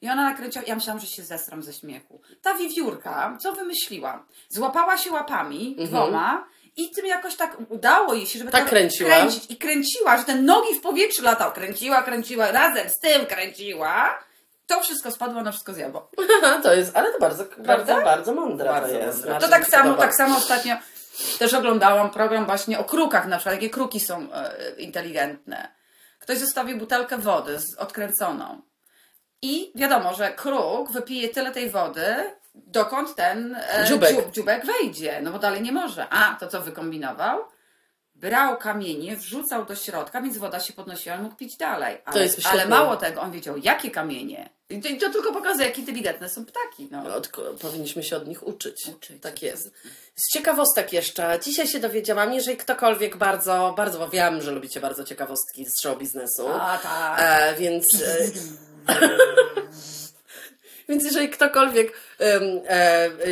I 0.00 0.10
ona 0.10 0.24
nakręciła, 0.24 0.64
ja 0.66 0.74
myślałam, 0.74 1.00
że 1.00 1.06
się 1.06 1.22
zestram 1.22 1.62
ze 1.62 1.72
śmiechu. 1.72 2.20
Ta 2.42 2.54
wiewiórka, 2.54 3.36
co 3.40 3.52
wymyśliła? 3.52 4.26
Złapała 4.48 4.96
się 4.98 5.12
łapami 5.12 5.76
dwoma 5.78 6.48
i 6.76 6.90
tym 6.90 7.06
jakoś 7.06 7.36
tak 7.36 7.56
udało 7.68 8.14
jej 8.14 8.26
się, 8.26 8.38
żeby 8.38 8.50
Tak 8.50 8.66
kręciła. 8.68 9.10
kręcić. 9.10 9.50
I 9.50 9.56
kręciła, 9.56 10.16
że 10.18 10.24
te 10.24 10.34
nogi 10.34 10.74
w 10.78 10.80
powietrzu 10.80 11.22
latał. 11.22 11.52
Kręciła, 11.52 12.02
kręciła, 12.02 12.52
razem 12.52 12.88
z 12.90 12.98
tym 13.00 13.26
kręciła. 13.26 14.18
To 14.66 14.80
wszystko 14.80 15.10
spadło, 15.10 15.40
ona 15.40 15.50
wszystko 15.52 15.72
zjadło. 15.72 16.10
to 16.62 16.74
jest, 16.74 16.96
ale 16.96 17.12
to 17.12 17.18
bardzo, 17.18 17.44
bardzo, 17.58 17.94
bardzo 17.94 18.34
mądre 18.34 18.68
Bardzo 18.68 18.92
to 18.92 18.98
jest. 18.98 19.12
mądre. 19.16 19.30
Bardzo 19.32 19.46
To 19.46 19.52
tak 19.52 19.66
samo, 19.66 19.84
podoba. 19.84 20.02
tak 20.02 20.14
samo 20.16 20.36
ostatnio 20.36 20.76
też 21.38 21.54
oglądałam 21.54 22.10
program 22.10 22.46
właśnie 22.46 22.78
o 22.78 22.84
krukach 22.84 23.26
na 23.26 23.36
przykład, 23.36 23.54
jakie 23.54 23.70
kruki 23.70 24.00
są 24.00 24.32
e, 24.32 24.54
inteligentne. 24.78 25.68
Ktoś 26.18 26.38
zostawił 26.38 26.78
butelkę 26.78 27.18
wody 27.18 27.58
z, 27.58 27.74
odkręconą. 27.78 28.62
I 29.42 29.72
wiadomo, 29.74 30.14
że 30.14 30.32
kruk 30.32 30.92
wypije 30.92 31.28
tyle 31.28 31.50
tej 31.52 31.70
wody, 31.70 32.14
dokąd 32.54 33.14
ten 33.14 33.54
e, 33.54 33.84
Dziubek. 33.88 34.10
dziób, 34.10 34.32
dziubek 34.32 34.66
wejdzie, 34.66 35.20
no 35.22 35.32
bo 35.32 35.38
dalej 35.38 35.62
nie 35.62 35.72
może. 35.72 36.08
A, 36.08 36.36
to 36.40 36.46
co 36.48 36.60
wykombinował? 36.60 37.44
Brał 38.14 38.56
kamienie, 38.56 39.16
wrzucał 39.16 39.64
do 39.64 39.76
środka, 39.76 40.20
więc 40.20 40.38
woda 40.38 40.60
się 40.60 40.72
podnosiła 40.72 41.16
i 41.16 41.22
mógł 41.22 41.36
pić 41.36 41.56
dalej. 41.56 41.98
Ale, 42.04 42.22
jest 42.22 42.34
świetne. 42.40 42.50
ale 42.50 42.68
mało 42.68 42.96
tego, 42.96 43.20
on 43.20 43.32
wiedział, 43.32 43.56
jakie 43.56 43.90
kamienie. 43.90 44.48
I 44.70 44.80
to, 44.80 44.88
i 44.88 44.98
to 44.98 45.10
tylko 45.10 45.32
pokazuje, 45.32 45.66
jak 45.66 45.78
inteligentne 45.78 46.28
są 46.28 46.44
ptaki. 46.44 46.88
No. 46.90 47.14
Od, 47.14 47.28
powinniśmy 47.60 48.02
się 48.02 48.16
od 48.16 48.28
nich 48.28 48.46
uczyć. 48.46 48.86
Uczyć. 48.88 49.22
Tak 49.22 49.42
jest. 49.42 49.72
Z 50.14 50.32
ciekawostek 50.32 50.92
jeszcze. 50.92 51.38
Dzisiaj 51.42 51.66
się 51.66 51.80
dowiedziałam, 51.80 52.32
jeżeli 52.32 52.56
ktokolwiek 52.56 53.16
bardzo, 53.16 53.74
bardzo, 53.76 53.98
bo 53.98 54.08
wiem, 54.08 54.42
że 54.42 54.50
lubicie 54.50 54.80
bardzo 54.80 55.04
ciekawostki 55.04 55.66
z 55.70 55.80
show 55.80 55.98
biznesu. 55.98 56.48
A, 56.48 56.78
tak. 56.78 57.20
E, 57.20 57.54
więc. 57.58 57.94
E, 57.94 58.30
więc 60.88 61.04
jeżeli 61.04 61.28
ktokolwiek 61.28 61.92
em, 62.18 62.60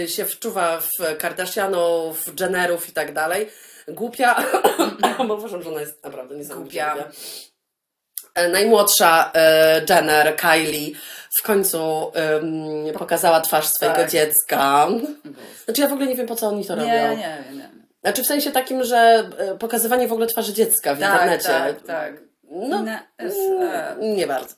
e, 0.02 0.08
się 0.08 0.24
wczuwa 0.24 0.80
w 0.80 1.16
Kardashianów, 1.18 2.40
Jennerów 2.40 2.88
i 2.88 2.92
tak 2.92 3.12
dalej, 3.12 3.48
głupia, 3.88 4.44
bo 5.28 5.34
uważam, 5.34 5.62
że 5.62 5.68
ona 5.70 5.80
jest 5.80 6.04
naprawdę 6.04 6.36
niesamowicie 6.36 6.84
Głupia. 6.94 7.08
E, 8.34 8.48
Najmłodsza 8.48 9.30
e, 9.34 9.82
Jenner, 9.88 10.36
Kylie, 10.36 10.94
w 11.38 11.42
końcu 11.42 12.12
pokazała 12.98 13.40
twarz 13.40 13.66
swojego 13.66 13.96
Tak. 13.98 14.10
dziecka. 14.10 14.88
Znaczy 15.64 15.80
ja 15.80 15.88
w 15.88 15.92
ogóle 15.92 16.06
nie 16.06 16.14
wiem, 16.14 16.26
po 16.26 16.36
co 16.36 16.48
oni 16.48 16.64
to 16.64 16.74
robią. 16.74 16.86
Nie, 16.86 17.16
nie, 17.16 17.44
nie. 17.56 17.70
Znaczy 18.02 18.22
w 18.22 18.26
sensie 18.26 18.50
takim, 18.50 18.84
że 18.84 19.30
e, 19.38 19.58
pokazywanie 19.58 20.08
w 20.08 20.12
ogóle 20.12 20.26
twarzy 20.26 20.52
dziecka 20.52 20.94
w 20.94 21.00
Tak, 21.00 21.12
internecie. 21.12 21.48
tak, 21.48 21.82
tak. 21.86 22.14
No, 22.50 22.84
nie 24.00 24.26
bardzo. 24.26 24.54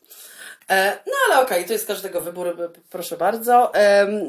E, 0.70 0.99
no 1.06 1.12
ale 1.26 1.42
okej, 1.42 1.64
to 1.64 1.73
jest 1.73 1.87
każdego 1.87 2.20
wybór, 2.20 2.73
proszę 2.90 3.16
bardzo. 3.16 3.73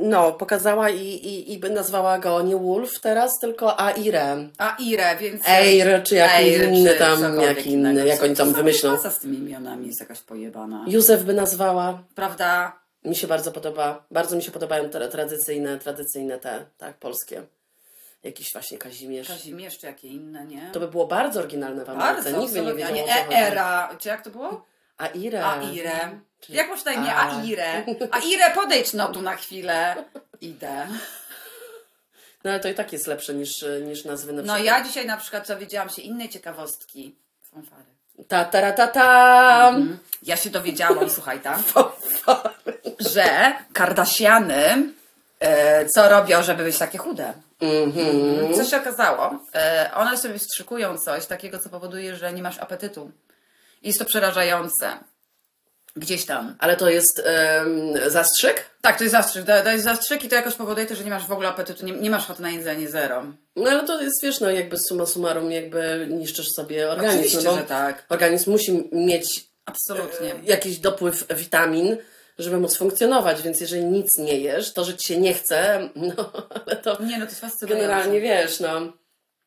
No, 0.01 0.31
pokazała 0.31 0.89
i, 0.89 1.01
i, 1.07 1.53
i 1.53 1.57
by 1.59 1.69
nazwała 1.69 2.19
go 2.19 2.41
nie 2.41 2.55
Wolf 2.55 2.91
teraz, 3.01 3.31
tylko 3.41 3.79
Aire. 3.79 4.37
A 4.57 4.75
Ire, 4.79 5.17
więc... 5.19 5.41
Eir, 5.47 6.03
czy 6.03 6.15
jakiś 6.15 6.47
Eir, 6.47 6.67
inny 6.69 6.89
czy 6.89 6.95
tam, 6.99 7.41
jak 7.41 7.65
inny, 7.65 8.07
jak 8.07 8.23
oni 8.23 8.35
tam 8.35 8.49
Co 8.51 8.57
wymyślą. 8.57 8.93
praca 8.93 9.11
z 9.11 9.19
tymi 9.19 9.37
imionami 9.37 9.87
jest 9.87 9.99
jakaś 9.99 10.21
pojebana. 10.21 10.85
Józef 10.87 11.23
by 11.23 11.33
nazwała. 11.33 12.03
Prawda? 12.15 12.79
Mi 13.05 13.15
się 13.15 13.27
bardzo 13.27 13.51
podoba. 13.51 14.03
Bardzo 14.11 14.35
mi 14.35 14.43
się 14.43 14.51
podobają 14.51 14.89
te 14.89 15.07
tradycyjne, 15.07 15.79
tradycyjne 15.79 16.39
te, 16.39 16.65
tak, 16.77 16.97
polskie. 16.97 17.43
Jakiś 18.23 18.53
właśnie 18.53 18.77
Kazimierz. 18.77 19.27
Kazimierz, 19.27 19.77
czy 19.77 19.87
jakie 19.87 20.07
inne, 20.07 20.45
nie? 20.45 20.69
To 20.73 20.79
by 20.79 20.87
było 20.87 21.07
bardzo 21.07 21.39
oryginalne 21.39 21.85
w 21.85 21.89
Ameryce. 21.89 22.23
Bardzo, 22.23 22.39
Nikt 22.41 22.53
by 22.53 22.61
nie 22.61 22.73
wiedział, 22.73 23.07
co 23.07 23.23
chodzi. 23.23 23.37
Era, 23.37 23.89
czy 23.99 24.09
jak 24.09 24.23
to 24.23 24.29
było? 24.29 24.65
Aire. 24.97 25.45
A 25.45 25.61
Ire. 25.61 25.99
Czyli 25.99 26.26
Jak 26.49 26.69
masz 26.69 26.85
na 26.85 26.91
imię? 26.91 27.15
A. 27.15 27.43
Ire. 27.43 27.83
A 28.11 28.19
Ire, 28.19 28.51
podejdź 28.55 28.93
no 28.93 29.07
tu 29.07 29.21
na 29.21 29.35
chwilę. 29.35 29.95
Idę. 30.41 30.87
No 32.43 32.51
ale 32.51 32.59
to 32.59 32.67
i 32.67 32.73
tak 32.73 32.93
jest 32.93 33.07
lepsze 33.07 33.33
niż, 33.33 33.65
niż 33.81 34.05
nazwy 34.05 34.33
na 34.33 34.41
No 34.41 34.53
przykład. 34.53 34.77
ja 34.77 34.83
dzisiaj 34.83 35.05
na 35.05 35.17
przykład 35.17 35.47
dowiedziałam 35.47 35.89
się 35.89 36.01
innej 36.01 36.29
ciekawostki. 36.29 37.15
Fanfary. 37.51 37.83
Ta, 38.27 38.45
ta, 38.45 38.71
ta, 38.71 38.87
ta. 38.87 39.69
Mhm. 39.69 39.97
Ja 40.23 40.37
się 40.37 40.49
dowiedziałam, 40.49 41.09
słuchaj 41.09 41.39
tam, 41.39 41.63
że 43.13 43.53
Kardashiany 43.73 44.93
e, 45.39 45.85
co 45.85 46.09
robią, 46.09 46.43
żeby 46.43 46.63
być 46.63 46.77
takie 46.77 46.97
chude? 46.97 47.33
Mhm. 47.61 48.53
Co 48.55 48.63
się 48.63 48.77
okazało? 48.77 49.39
E, 49.55 49.91
one 49.95 50.17
sobie 50.17 50.39
wstrzykują 50.39 50.97
coś 50.97 51.25
takiego, 51.25 51.59
co 51.59 51.69
powoduje, 51.69 52.15
że 52.15 52.33
nie 52.33 52.41
masz 52.43 52.57
apetytu. 52.59 53.11
Jest 53.81 53.99
to 53.99 54.05
przerażające. 54.05 54.97
Gdzieś 55.97 56.25
tam. 56.25 56.55
Ale 56.59 56.75
to 56.75 56.89
jest 56.89 57.21
em, 57.25 57.93
zastrzyk? 58.07 58.65
Tak, 58.81 58.97
to 58.97 59.03
jest 59.03 59.11
zastrzyk. 59.11 59.45
To 59.63 59.71
jest 59.71 59.83
zastrzyk 59.83 60.23
i 60.23 60.29
to 60.29 60.35
jakoś 60.35 60.53
powoduje 60.53 60.87
to, 60.87 60.95
że 60.95 61.03
nie 61.03 61.09
masz 61.09 61.25
w 61.27 61.31
ogóle 61.31 61.47
apetytu, 61.47 61.85
nie, 61.85 61.91
nie 61.91 62.09
masz 62.09 62.23
ochoty 62.23 62.41
na 62.41 62.49
jedzenie, 62.51 62.89
zero. 62.89 63.23
No 63.55 63.69
ale 63.69 63.83
to 63.87 64.01
jest, 64.01 64.23
wiesz, 64.23 64.39
no 64.39 64.49
jakby 64.49 64.77
summa 64.79 65.05
summarum 65.05 65.51
jakby 65.51 66.07
niszczysz 66.09 66.47
sobie 66.55 66.89
organizm. 66.89 67.19
Oczywiście, 67.19 67.49
no, 67.49 67.55
że 67.57 67.63
tak. 67.63 68.05
Organizm 68.09 68.51
musi 68.51 68.89
mieć 68.91 69.45
Absolutnie. 69.65 70.33
jakiś 70.43 70.77
dopływ 70.79 71.25
witamin, 71.35 71.97
żeby 72.37 72.57
móc 72.57 72.77
funkcjonować, 72.77 73.41
więc 73.41 73.61
jeżeli 73.61 73.85
nic 73.85 74.17
nie 74.17 74.39
jesz, 74.39 74.73
to, 74.73 74.83
że 74.83 74.97
ci 74.97 75.07
się 75.07 75.17
nie 75.19 75.33
chce, 75.33 75.89
no 75.95 76.31
ale 76.65 76.75
to 76.75 77.03
Nie, 77.03 77.17
no 77.17 77.25
to 77.25 77.31
jest 77.31 77.41
fascynujące. 77.41 77.87
generalnie 77.87 78.21
wiesz, 78.21 78.59
no. 78.59 78.93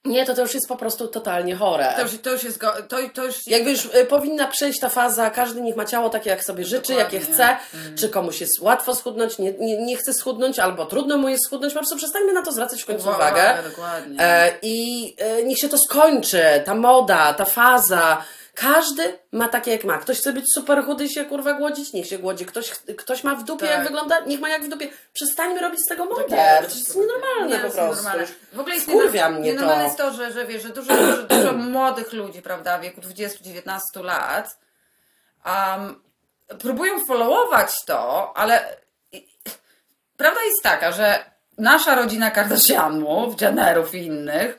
Nie, 0.05 0.27
to 0.27 0.35
to 0.35 0.43
już 0.43 0.55
jest 0.55 0.69
po 0.69 0.77
prostu 0.77 1.09
totalnie 1.09 1.57
chore. 1.57 1.93
To 1.97 2.03
już, 2.03 2.19
to 2.23 2.31
już 2.31 2.45
jest... 2.45 2.59
Go, 2.59 2.73
to, 2.89 2.97
to 3.15 3.25
już 3.25 3.47
Jakby 3.47 3.71
już 3.71 3.85
y, 3.85 4.07
powinna 4.09 4.47
przejść 4.47 4.81
ta 4.81 4.89
faza, 4.89 5.31
każdy 5.31 5.61
niech 5.61 5.77
ma 5.77 5.85
ciało 5.85 6.11
takie, 6.11 6.31
jak 6.31 6.45
sobie 6.45 6.65
życzy, 6.65 6.93
Dokładnie. 6.93 7.19
jakie 7.19 7.33
chce, 7.33 7.57
czy 7.99 8.09
komuś 8.09 8.41
jest 8.41 8.61
łatwo 8.61 8.95
schudnąć, 8.95 9.39
nie, 9.39 9.53
nie, 9.53 9.83
nie 9.83 9.97
chce 9.97 10.13
schudnąć, 10.13 10.59
albo 10.59 10.87
trudno 10.87 11.17
mu 11.19 11.29
jest 11.29 11.47
schudnąć, 11.47 11.73
po 11.75 11.79
prostu 11.79 11.97
przestańmy 11.97 12.33
na 12.33 12.43
to 12.43 12.53
zwracać 12.53 12.83
w 12.83 12.87
końcu 12.87 13.03
Uwaga, 13.09 13.27
uwagę. 13.27 13.63
dokładnie. 13.71 14.17
E, 14.21 14.53
I 14.63 15.15
e, 15.19 15.43
niech 15.43 15.59
się 15.59 15.69
to 15.69 15.79
skończy, 15.79 16.43
ta 16.65 16.75
moda, 16.75 17.35
ta 17.35 17.45
faza. 17.45 18.23
Każdy 18.61 19.19
ma 19.33 19.49
takie 19.49 19.71
jak 19.71 19.85
ma. 19.85 19.99
Ktoś 19.99 20.19
chce 20.19 20.33
być 20.33 20.45
super 20.55 20.85
chudy 20.85 21.05
i 21.05 21.13
się 21.13 21.25
kurwa 21.25 21.53
głodzić, 21.53 21.93
niech 21.93 22.07
się 22.07 22.19
głodzi. 22.19 22.47
Ktoś, 22.47 22.71
ktoś 22.71 23.25
ma 23.25 23.35
w 23.35 23.45
dupie 23.45 23.67
Tak. 23.67 23.77
jak 23.77 23.85
wygląda, 23.87 24.21
niech 24.21 24.41
ma 24.41 24.49
jak 24.49 24.65
w 24.65 24.69
dupie. 24.69 24.89
Przestańmy 25.13 25.61
robić 25.61 25.81
z 25.81 25.89
tego 25.89 26.05
modę. 26.05 26.25
Tak 26.25 26.67
to 26.67 26.75
jest 26.75 26.97
nienormalne 26.97 27.47
Nie, 27.49 27.59
po 27.59 27.65
jest 27.67 27.77
prostu. 27.77 27.97
nienormalne. 28.03 28.27
W 28.53 28.61
ogóle 28.61 28.75
jest 28.75 28.89
nienor- 28.89 29.31
mnie 29.31 29.39
to. 29.39 29.41
Nienormalne 29.41 29.85
jest 29.85 29.97
to, 29.97 30.13
że, 30.13 30.33
że 30.33 30.47
wiesz, 30.47 30.63
że 30.63 30.69
dużo, 30.69 30.97
dużo, 30.97 31.23
dużo 31.23 31.53
młodych 31.53 32.13
ludzi, 32.13 32.43
prawda, 32.43 32.79
w 32.79 32.83
wieku 32.83 33.01
20-19 33.01 33.79
lat 34.03 34.59
um, 35.47 36.03
próbują 36.59 37.05
followować 37.05 37.71
to, 37.87 38.33
ale 38.37 38.77
prawda 40.17 40.41
jest 40.43 40.63
taka, 40.63 40.93
że 40.93 41.25
nasza 41.59 41.95
rodzina 41.95 42.31
Kardashianów, 42.31 43.41
Jennerów 43.41 43.95
i 43.95 43.99
innych, 44.07 44.59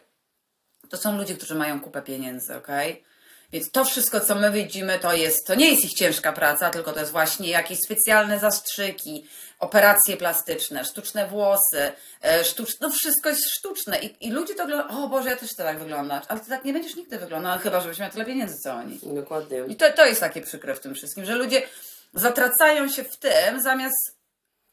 to 0.89 0.97
są 0.97 1.17
ludzie, 1.17 1.35
którzy 1.35 1.55
mają 1.55 1.81
kupę 1.81 2.01
pieniędzy, 2.01 2.55
okej? 2.55 3.03
Więc 3.51 3.71
to 3.71 3.85
wszystko, 3.85 4.19
co 4.19 4.35
my 4.35 4.51
widzimy, 4.51 4.99
to 4.99 5.13
jest, 5.13 5.47
to 5.47 5.55
nie 5.55 5.71
jest 5.71 5.85
ich 5.85 5.93
ciężka 5.93 6.33
praca, 6.33 6.69
tylko 6.69 6.93
to 6.93 6.99
jest 6.99 7.11
właśnie 7.11 7.49
jakieś 7.49 7.79
specjalne 7.85 8.39
zastrzyki, 8.39 9.27
operacje 9.59 10.17
plastyczne, 10.17 10.85
sztuczne 10.85 11.27
włosy, 11.27 11.91
e, 12.23 12.43
sztuczne, 12.43 12.77
no 12.81 12.89
wszystko 12.89 13.29
jest 13.29 13.49
sztuczne 13.49 13.99
I, 13.99 14.27
i 14.27 14.31
ludzie 14.31 14.55
to 14.55 14.63
oglądają, 14.63 15.03
o 15.03 15.07
Boże, 15.07 15.29
ja 15.29 15.35
też 15.35 15.49
chcę 15.49 15.63
tak 15.63 15.79
wyglądać, 15.79 16.23
ale 16.27 16.39
ty 16.39 16.49
tak 16.49 16.65
nie 16.65 16.73
będziesz 16.73 16.95
nigdy 16.95 17.19
wyglądał, 17.19 17.59
chyba 17.59 17.81
żebyś 17.81 17.99
miał 17.99 18.09
tyle 18.09 18.25
pieniędzy, 18.25 18.55
co 18.63 18.73
oni. 18.73 18.99
Dokładnie. 19.03 19.57
I 19.67 19.75
to, 19.75 19.91
to 19.91 20.05
jest 20.05 20.19
takie 20.19 20.41
przykre 20.41 20.75
w 20.75 20.79
tym 20.79 20.95
wszystkim, 20.95 21.25
że 21.25 21.35
ludzie 21.35 21.61
zatracają 22.13 22.89
się 22.89 23.03
w 23.03 23.17
tym, 23.17 23.61
zamiast 23.61 24.20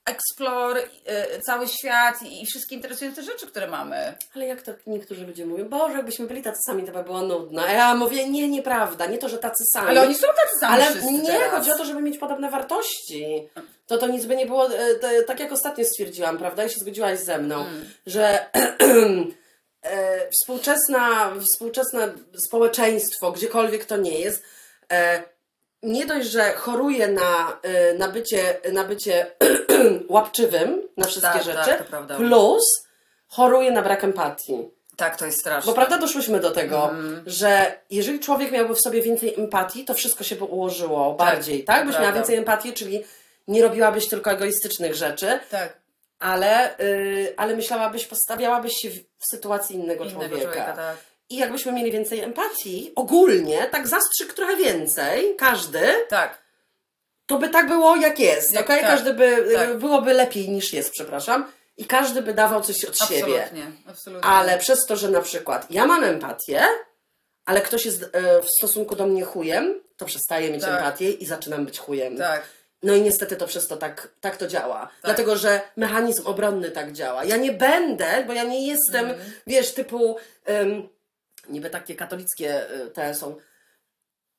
explore 0.09 0.81
y, 0.83 1.41
cały 1.43 1.69
świat 1.69 2.23
i, 2.23 2.47
wszystkie 2.47 2.75
interesujące 2.77 3.23
rzeczy, 3.23 3.47
które 3.47 3.67
mamy. 3.67 4.15
Ale 4.35 4.47
jak 4.47 4.63
to 4.63 4.73
niektórzy 4.87 5.27
ludzie 5.27 5.47
mówią, 5.47 5.69
Boże, 5.69 5.97
jakbyśmy 5.97 6.27
byli 6.27 6.43
tacy 6.43 6.59
sami, 6.67 6.83
to 6.85 6.93
by 6.93 7.03
było 7.05 7.23
nudne. 7.23 7.63
A 7.63 7.73
ja 7.73 7.95
mówię, 7.95 8.29
nie, 8.29 8.49
nieprawda, 8.49 9.07
nie 9.07 9.19
to, 9.19 9.29
że 9.29 9.39
tacy 9.39 9.65
sami. 9.73 9.89
Ale 9.89 10.03
oni 10.03 10.15
są 10.15 10.27
tacy 10.27 10.59
sami 10.61 10.75
Ale 10.83 11.13
nie, 11.13 11.27
teraz. 11.29 11.51
chodzi 11.51 11.71
o 11.71 11.77
to, 11.77 11.85
żeby 11.85 12.03
mieć 12.03 12.19
podobne 12.19 12.51
wartości. 12.51 13.49
To 13.87 13.99
to 13.99 14.07
nic 14.07 14.27
by 14.27 14.37
nie 14.37 14.47
było, 14.47 14.69
e, 14.75 15.23
tak 15.27 15.41
jak 15.41 15.53
ostatnio 15.53 15.85
stwierdziłam, 15.85 16.39
prawda, 16.39 16.65
i 16.65 16.71
się 16.71 16.81
zgodziłaś 16.81 17.19
ze 17.19 17.39
mną, 17.39 17.61
Mm. 17.61 17.85
że 18.07 18.47
e, 19.83 20.31
współczesna, 20.31 21.33
współczesne 21.53 22.13
społeczeństwo, 22.47 23.33
gdziekolwiek 23.33 23.85
to 23.85 23.97
nie 23.97 24.19
jest, 24.21 24.43
e, 24.93 25.23
nie 25.83 26.07
dość, 26.07 26.29
że 26.29 26.53
choruje 26.53 27.09
na, 27.09 27.59
y, 27.93 27.99
na 27.99 28.09
bycie, 28.09 28.61
na 28.73 28.85
bycie 28.85 29.27
łapczywym 30.09 30.83
na 30.97 31.07
wszystkie 31.07 31.33
Tak, 31.33 31.43
rzeczy, 31.43 31.85
tak, 31.91 32.17
plus 32.17 32.63
choruje 33.29 33.71
na 33.71 33.83
brak 33.83 34.05
empatii. 34.05 34.71
Tak, 34.97 35.17
to 35.17 35.27
jest 35.27 35.41
straszne. 35.41 35.71
Bo 35.71 35.75
prawda 35.75 35.99
doszłyśmy 35.99 36.41
do 36.41 36.51
tego, 36.51 36.83
Mhm. 36.91 37.23
że 37.27 37.79
jeżeli 37.91 38.21
człowiek 38.21 38.51
miałby 38.51 38.75
w 38.75 38.81
sobie 38.81 39.03
więcej 39.03 39.35
empatii, 39.41 39.85
to 39.85 39.95
wszystko 39.95 40.25
się 40.25 40.37
by 40.37 40.45
ułożyło 40.45 41.15
bardziej, 41.15 41.65
tak? 41.65 41.77
Byś 41.87 41.93
miała 41.95 42.03
prawda. 42.03 42.21
więcej 42.21 42.37
empatii, 42.37 42.73
czyli 42.73 43.05
nie 43.49 43.63
robiłabyś 43.63 44.09
tylko 44.09 44.31
egoistycznych 44.31 44.95
rzeczy, 44.95 45.39
Tak. 45.51 45.77
ale, 46.19 46.79
y, 46.81 47.35
ale 47.37 47.57
myślałabyś, 47.57 48.07
postawiałabyś 48.07 48.73
się 48.77 48.91
w, 48.91 48.95
w 48.95 49.27
sytuacji 49.31 49.77
innego, 49.77 50.05
Innego 50.05 50.21
człowieka. 50.29 50.43
człowieka, 50.53 50.73
tak. 50.73 50.97
I 51.31 51.37
jakbyśmy 51.37 51.73
mieli 51.73 51.93
więcej 51.93 52.21
empatii, 52.21 52.93
ogólnie, 52.97 53.67
tak 53.71 53.89
zastrzyk 53.89 54.33
trochę 54.35 54.57
więcej, 54.57 55.35
każdy, 55.39 55.81
Tak. 56.09 56.43
to 57.27 57.39
by 57.39 57.49
tak 57.49 57.69
było 57.69 57.97
jak 57.97 58.19
jest, 58.19 58.53
Jak- 58.53 58.65
okej? 58.65 58.81
tak, 58.81 58.91
Każdy 58.91 59.15
by, 59.15 59.49
tak. 59.55 59.79
byłoby 59.79 60.13
lepiej 60.15 60.49
niż 60.49 60.73
jest, 60.73 60.91
przepraszam. 60.93 61.53
I 61.77 61.85
każdy 61.85 62.23
by 62.23 62.35
dawał 62.35 62.61
coś 62.63 62.85
od 62.85 62.99
siebie. 62.99 63.43
Absolutnie. 63.45 63.73
Absolutnie. 63.87 64.31
Ale 64.31 64.59
przez 64.59 64.87
to, 64.87 64.97
że 64.97 65.09
na 65.11 65.21
przykład 65.21 65.67
ja 65.71 65.87
mam 65.87 66.05
empatię, 66.05 66.63
ale 67.45 67.61
ktoś 67.61 67.87
jest 67.87 68.03
e, 68.13 68.43
w 68.43 68.47
stosunku 68.59 68.97
do 68.97 69.07
mnie 69.07 69.25
chujem, 69.25 69.81
to 69.97 70.05
przestaję 70.05 70.51
mieć 70.51 70.61
Tak. 70.63 70.71
empatię 70.79 71.11
i 71.11 71.27
zaczynam 71.27 71.65
być 71.65 71.79
chujem. 71.79 72.17
Tak. 72.19 72.43
No 72.83 72.95
i 72.95 73.01
niestety 73.03 73.37
to 73.37 73.47
przez 73.47 73.69
to 73.69 73.77
tak, 73.77 74.09
tak 74.21 74.37
to 74.37 74.47
działa. 74.47 74.89
Dlatego, 75.05 75.37
że 75.37 75.61
mechanizm 75.77 76.27
obronny 76.27 76.71
tak 76.71 76.93
działa. 76.93 77.25
Ja 77.25 77.37
nie 77.37 77.53
będę, 77.53 78.25
bo 78.27 78.33
ja 78.33 78.45
nie 78.45 78.67
jestem, 78.67 79.05
Mhm. 79.11 79.31
wiesz, 79.47 79.73
typu, 79.75 80.17
um, 80.49 80.89
niby 81.49 81.71
takie 81.71 81.95
katolickie 81.95 82.71
y, 82.71 82.91
te 82.91 83.15
są, 83.15 83.37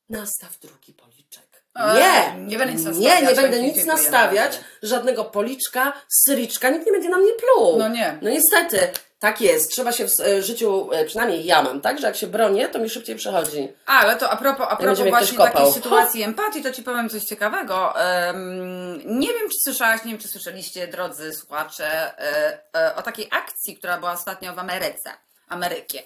nastaw 0.10 0.60
drugi 0.60 0.94
policzek. 0.94 1.64
A, 1.74 1.94
Nie, 1.94 2.46
nie 2.46 2.58
będę 2.58 2.74
nic 2.74 2.86
Nie, 2.86 2.92
nastawiać, 2.92 3.30
nie 3.30 3.42
będę 3.42 3.58
jak 3.58 3.76
nic 3.76 3.86
nastawiać, 3.86 4.60
żadnego 4.84 5.26
policzka, 5.26 5.94
syriczka, 6.26 6.70
nikt 6.70 6.86
nie 6.86 6.92
będzie 6.92 7.10
na 7.10 7.18
mnie 7.18 7.32
pluł. 7.34 7.78
No 7.78 7.88
nie. 7.88 8.18
No 8.22 8.30
niestety, 8.30 8.90
tak 9.20 9.42
jest. 9.42 9.72
Trzeba 9.72 9.92
się 9.92 10.08
w 10.08 10.20
e, 10.20 10.42
życiu, 10.42 10.90
e, 10.94 11.06
przynajmniej 11.06 11.46
ja 11.46 11.62
mam, 11.62 11.82
tak, 11.82 12.00
że 12.00 12.08
jak 12.08 12.16
się 12.16 12.28
bronię, 12.28 12.70
to 12.70 12.80
mi 12.80 12.90
szybciej 12.90 13.16
przechodzi. 13.16 13.74
Ale 13.86 14.16
to 14.16 14.30
a 14.30 14.38
propos, 14.38 14.68
a 14.70 14.76
propos 14.76 15.10
właśnie 15.10 15.38
takiej 15.38 15.72
sytuacji 15.72 16.24
empatii, 16.24 16.64
to 16.64 16.72
Ci 16.72 16.84
powiem 16.84 17.10
coś 17.10 17.24
ciekawego. 17.24 18.02
Em, 18.02 19.02
nie 19.20 19.28
wiem, 19.28 19.50
czy 19.50 19.58
słyszałaś, 19.64 20.04
nie 20.04 20.12
wiem, 20.12 20.22
czy 20.22 20.28
słyszeliście, 20.28 20.88
drodzy 20.88 21.34
słuchacze, 21.34 22.20
e, 22.20 22.60
e, 22.76 22.96
o 22.96 23.02
takiej 23.02 23.28
akcji, 23.32 23.78
która 23.78 23.98
była 23.98 24.12
ostatnio 24.12 24.54
w 24.54 24.60
Ameryce. 24.60 25.12
Amerykie. 25.48 26.04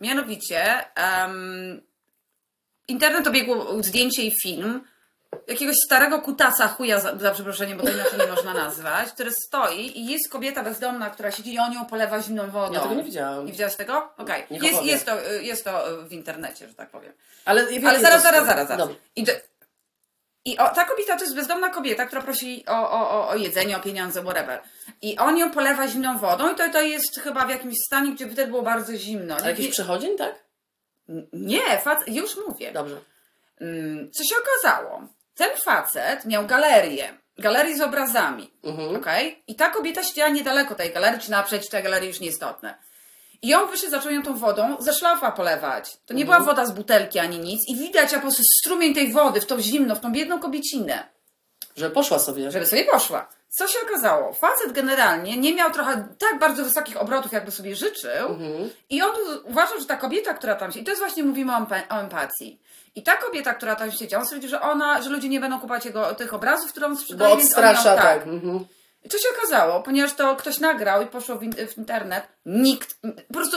Mianowicie 0.00 0.94
em, 0.94 1.82
internet 2.88 3.26
obiegło 3.26 3.82
zdjęcie 3.82 4.22
i 4.22 4.32
film 4.42 4.84
jakiegoś 5.48 5.76
starego 5.86 6.20
kutasa 6.20 6.68
chuja, 6.68 7.00
za, 7.00 7.18
za 7.18 7.30
przeproszeniem, 7.30 7.78
bo 7.78 7.84
to 7.84 7.90
inaczej 7.90 8.18
nie 8.18 8.26
można 8.26 8.54
nazwać, 8.54 9.12
który 9.12 9.30
stoi 9.46 9.98
i 9.98 10.06
jest 10.06 10.32
kobieta 10.32 10.62
bezdomna, 10.62 11.10
która 11.10 11.30
siedzi 11.30 11.54
i 11.54 11.58
on 11.58 11.72
ją 11.72 11.84
polewa 11.84 12.22
zimną 12.22 12.50
wodą. 12.50 12.74
Ja 12.74 12.80
tego 12.80 12.94
nie 12.94 13.02
widziałam. 13.02 13.46
Nie 13.46 13.52
widziałaś 13.52 13.76
tego? 13.76 14.12
Okej. 14.16 14.44
Niech 14.50 14.62
Jest, 14.62 14.84
jest, 14.84 15.06
to, 15.06 15.22
jest 15.22 15.64
to 15.64 15.84
w 16.08 16.12
internecie, 16.12 16.68
że 16.68 16.74
tak 16.74 16.90
powiem. 16.90 17.12
Ale, 17.44 17.62
Ale 17.62 18.00
zaraz, 18.00 18.22
zaraz, 18.22 18.22
zaraz, 18.22 18.46
zaraz. 18.46 18.78
Dobra. 18.78 18.94
I, 19.16 19.24
do, 19.24 19.32
i 20.44 20.58
o, 20.58 20.68
ta 20.68 20.84
kobieta 20.84 21.16
to 21.16 21.24
jest 21.24 21.36
bezdomna 21.36 21.68
kobieta, 21.68 22.06
która 22.06 22.22
prosi 22.22 22.64
o, 22.66 22.90
o, 22.90 23.28
o, 23.28 23.36
jedzenie, 23.36 23.76
o 23.76 23.80
pieniądze, 23.80 24.22
whatever. 24.22 24.62
I 25.02 25.18
on 25.18 25.38
ją 25.38 25.50
polewa 25.50 25.88
zimną 25.88 26.18
wodą 26.18 26.52
i 26.52 26.54
to, 26.54 26.70
to 26.72 26.80
jest 26.80 27.20
chyba 27.20 27.46
w 27.46 27.50
jakimś 27.50 27.74
stanie, 27.86 28.12
gdzie 28.12 28.26
wtedy 28.26 28.46
było 28.46 28.62
bardzo 28.62 28.96
zimno. 28.96 29.36
A 29.44 29.48
jakiś 29.48 29.70
przechodzień, 29.70 30.18
tak? 30.18 30.44
Nie, 31.32 31.78
fac... 31.78 31.98
już 32.06 32.36
mówię. 32.36 32.72
Dobrze. 32.72 33.00
Mm, 33.60 34.10
Co 34.12 34.24
się 34.24 34.34
okazało? 34.42 35.02
Ten 35.34 35.50
facet 35.64 36.24
miał 36.24 36.46
galerię. 36.46 37.18
Galerię 37.38 37.76
z 37.76 37.80
obrazami. 37.80 38.50
Mhm. 38.64 38.96
okej? 38.96 39.42
I 39.46 39.54
ta 39.54 39.70
kobieta 39.70 40.02
siedziała 40.02 40.28
niedaleko 40.30 40.74
tej 40.74 40.92
galerii, 40.92 41.20
czy 41.20 41.30
naprzeciw 41.30 41.70
tej 41.70 41.82
galerii, 41.82 42.08
już 42.08 42.20
nieistotne. 42.20 42.74
I 43.42 43.54
on 43.54 43.70
wyszedł, 43.70 43.90
zaczął 43.90 44.12
ją 44.12 44.22
tą 44.22 44.36
wodą 44.36 44.76
ze 44.78 44.92
szlafa 44.92 45.32
polewać. 45.32 45.96
To 46.06 46.14
nie 46.14 46.24
była 46.24 46.40
woda 46.40 46.66
z 46.66 46.72
butelki 46.72 47.18
ani 47.18 47.38
nic. 47.38 47.68
I 47.68 47.76
widać 47.76 48.14
po 48.14 48.20
prostu 48.20 48.42
strumień 48.60 48.94
tej 48.94 49.12
wody 49.12 49.40
w 49.40 49.46
tą 49.46 49.60
zimno, 49.60 49.94
w 49.96 50.00
tą 50.00 50.12
biedną 50.12 50.40
kobiecinę, 50.40 51.08
Że 51.76 51.90
poszła 51.90 52.18
sobie. 52.18 52.50
żeby 52.50 52.66
sobie 52.66 52.84
poszła. 52.84 53.28
Co 53.48 53.66
się 53.68 53.78
okazało? 53.90 54.32
Facet 54.32 54.72
generalnie 54.72 55.36
nie 55.36 55.54
miał 55.54 55.70
trochę 55.70 56.08
tak 56.18 56.38
bardzo 56.38 56.64
wysokich 56.64 56.96
obrotów, 56.96 57.32
jakby 57.32 57.50
sobie 57.50 57.76
życzył. 57.76 58.28
Mhm. 58.28 58.70
I 58.90 59.02
on 59.02 59.10
uważał, 59.44 59.80
że 59.80 59.86
ta 59.86 59.96
kobieta, 59.96 60.34
która 60.34 60.54
tam 60.54 60.70
siedzi, 60.72 60.80
i 60.80 60.84
to 60.84 60.90
jest 60.90 61.02
właśnie 61.02 61.22
mówimy 61.24 61.52
o, 61.56 61.66
o 61.90 62.00
empatii. 62.00 62.60
I 62.94 63.02
ta 63.02 63.16
kobieta, 63.16 63.54
która 63.54 63.76
tam 63.76 63.92
siedziała, 63.92 64.20
on 64.20 64.26
stwierdził, 64.26 64.50
że 64.50 64.60
ona, 64.60 65.02
że 65.02 65.10
ludzie 65.10 65.28
nie 65.28 65.40
będą 65.40 65.56
kupować 65.60 65.84
jego, 65.84 66.14
tych 66.14 66.34
obrazów, 66.34 66.70
które 66.70 66.86
on 66.86 66.96
sprzedaje. 66.96 67.30
Bo 67.30 67.36
więc 67.36 67.58
on 67.58 67.64
odstrasza, 67.64 67.94
miał- 67.94 68.04
tak. 68.04 68.22
Mhm. 68.26 68.64
I 69.04 69.08
co 69.08 69.18
się 69.18 69.28
okazało? 69.38 69.82
Ponieważ 69.82 70.14
to 70.14 70.36
ktoś 70.36 70.58
nagrał 70.58 71.02
i 71.02 71.06
poszło 71.06 71.36
w, 71.36 71.42
in- 71.42 71.68
w 71.68 71.78
internet, 71.78 72.28
nikt, 72.46 73.00
po 73.28 73.34
prostu 73.34 73.56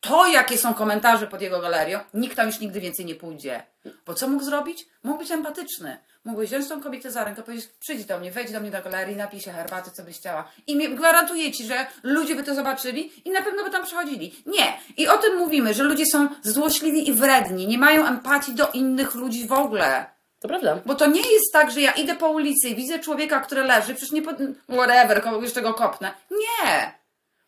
to, 0.00 0.26
jakie 0.26 0.58
są 0.58 0.74
komentarze 0.74 1.26
pod 1.26 1.40
jego 1.42 1.60
galerią, 1.60 1.98
nikt 2.14 2.36
tam 2.36 2.46
już 2.46 2.60
nigdy 2.60 2.80
więcej 2.80 3.04
nie 3.04 3.14
pójdzie. 3.14 3.62
Bo 4.06 4.14
co 4.14 4.28
mógł 4.28 4.44
zrobić? 4.44 4.86
Mógł 5.02 5.18
być 5.18 5.30
empatyczny. 5.30 5.98
Mógł 6.24 6.40
wziąć 6.42 6.68
tą 6.68 6.80
kobietę 6.82 7.10
za 7.10 7.24
rękę, 7.24 7.42
powiedzieć, 7.42 7.66
przyjdź 7.80 8.04
do 8.04 8.18
mnie, 8.18 8.30
wejdź 8.30 8.52
do 8.52 8.60
mnie 8.60 8.70
do 8.70 8.82
galerii, 8.82 9.16
napij 9.16 9.40
się 9.40 9.52
herbaty, 9.52 9.90
co 9.90 10.02
byś 10.02 10.16
chciała. 10.16 10.50
I 10.66 10.94
gwarantuję 10.94 11.52
Ci, 11.52 11.64
że 11.66 11.86
ludzie 12.02 12.36
by 12.36 12.42
to 12.42 12.54
zobaczyli 12.54 13.12
i 13.24 13.30
na 13.30 13.42
pewno 13.42 13.64
by 13.64 13.70
tam 13.70 13.84
przychodzili. 13.84 14.34
Nie. 14.46 14.78
I 14.96 15.08
o 15.08 15.18
tym 15.18 15.36
mówimy, 15.36 15.74
że 15.74 15.82
ludzie 15.82 16.04
są 16.12 16.28
złośliwi 16.42 17.08
i 17.08 17.12
wredni, 17.12 17.66
nie 17.66 17.78
mają 17.78 18.06
empatii 18.06 18.54
do 18.54 18.68
innych 18.70 19.14
ludzi 19.14 19.46
w 19.48 19.52
ogóle. 19.52 20.13
To 20.44 20.48
prawda. 20.48 20.78
Bo 20.86 20.94
to 20.94 21.06
nie 21.06 21.20
jest 21.32 21.52
tak, 21.52 21.70
że 21.70 21.80
ja 21.80 21.92
idę 21.92 22.16
po 22.16 22.28
ulicy 22.28 22.68
i 22.68 22.74
widzę 22.74 22.98
człowieka, 22.98 23.40
który 23.40 23.62
leży, 23.62 23.94
przecież 23.94 24.12
nie 24.12 24.22
pod... 24.22 24.36
whatever, 24.76 25.22
kogoś 25.22 25.52
tego 25.52 25.74
kopnę. 25.74 26.14
Nie! 26.30 26.98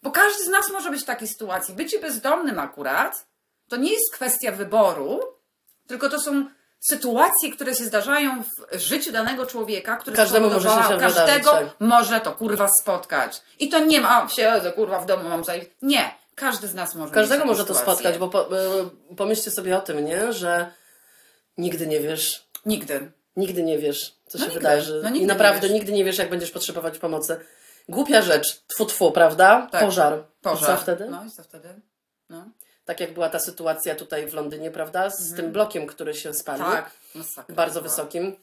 Bo 0.03 0.11
każdy 0.11 0.45
z 0.45 0.49
nas 0.49 0.71
może 0.73 0.91
być 0.91 1.03
w 1.03 1.05
takiej 1.05 1.29
sytuacji. 1.29 1.75
Bycie 1.75 1.99
bezdomnym 1.99 2.59
akurat 2.59 3.27
to 3.69 3.77
nie 3.77 3.93
jest 3.93 4.13
kwestia 4.13 4.53
wyboru, 4.53 5.21
tylko 5.87 6.09
to 6.09 6.21
są 6.21 6.47
sytuacje, 6.81 7.53
które 7.53 7.75
się 7.75 7.85
zdarzają 7.85 8.43
w 8.73 8.79
życiu 8.79 9.13
danego 9.13 9.47
człowieka, 9.47 9.97
które 9.97 10.17
Każdemu 10.17 10.47
może 10.51 10.61
się 10.69 10.75
spowodowały- 10.75 10.95
wydarzyć, 10.95 11.17
Każdego 11.17 11.51
tak. 11.51 11.67
może 11.81 12.21
to 12.21 12.33
kurwa 12.33 12.69
spotkać. 12.83 13.43
I 13.59 13.69
to 13.69 13.79
nie 13.79 14.01
ma, 14.01 14.29
siedzę 14.29 14.73
kurwa 14.73 14.99
w 15.01 15.07
domu, 15.07 15.29
mam 15.29 15.45
zajść. 15.45 15.67
Nie! 15.83 16.15
Każdy 16.35 16.69
z 16.69 16.75
nas 16.75 16.95
może 16.95 17.15
Każdego 17.15 17.45
może 17.45 17.63
taką 17.65 17.75
to 17.75 17.79
sytuację. 17.81 18.03
spotkać, 18.13 18.19
bo 18.19 18.29
po, 18.29 18.57
y, 19.13 19.17
pomyślcie 19.17 19.51
sobie 19.51 19.77
o 19.77 19.81
tym, 19.81 20.05
nie? 20.05 20.33
Że 20.33 20.73
nigdy 21.59 21.87
nie 21.87 22.01
wiesz, 22.01 22.46
Nigdy. 22.67 23.11
nigdy 23.37 23.63
nie 23.63 23.79
wiesz, 23.79 24.17
co 24.27 24.39
No 24.39 24.45
się 24.45 24.51
nigdy. 24.51 24.61
wydarzy. 24.61 25.01
No 25.05 25.09
nigdy 25.11 25.25
I 25.25 25.27
naprawdę 25.27 25.69
nigdy 25.69 25.93
nie 25.93 26.05
wiesz, 26.05 26.19
jak 26.19 26.31
będziesz 26.31 26.51
potrzebować 26.51 26.99
pomocy. 26.99 27.41
Głupia 27.89 28.23
rzecz, 28.23 28.61
tfu, 28.67 28.85
tfu, 28.87 29.13
prawda? 29.13 29.69
Tak. 29.73 29.81
Pożar. 29.81 30.25
Pożar. 30.43 30.75
I 30.75 30.77
co 30.77 30.83
wtedy? 30.83 31.07
No 31.11 31.25
i 31.25 31.31
co 31.31 31.43
wtedy? 31.43 31.69
No. 32.31 32.45
Tak 32.85 33.01
jak 33.01 33.15
była 33.15 33.29
ta 33.29 33.39
sytuacja 33.39 33.95
tutaj 33.95 34.27
w 34.27 34.35
Londynie, 34.35 34.71
prawda? 34.71 35.11
Z 35.11 35.35
tym 35.35 35.53
blokiem, 35.53 35.87
który 35.87 36.15
się 36.15 36.35
spalił. 36.35 36.65
Mhm. 36.65 36.85
Tak. 36.85 36.93
Masakra 37.15 37.55
Bardzo 37.55 37.81
była. 37.81 37.91
wysokim. 37.91 38.37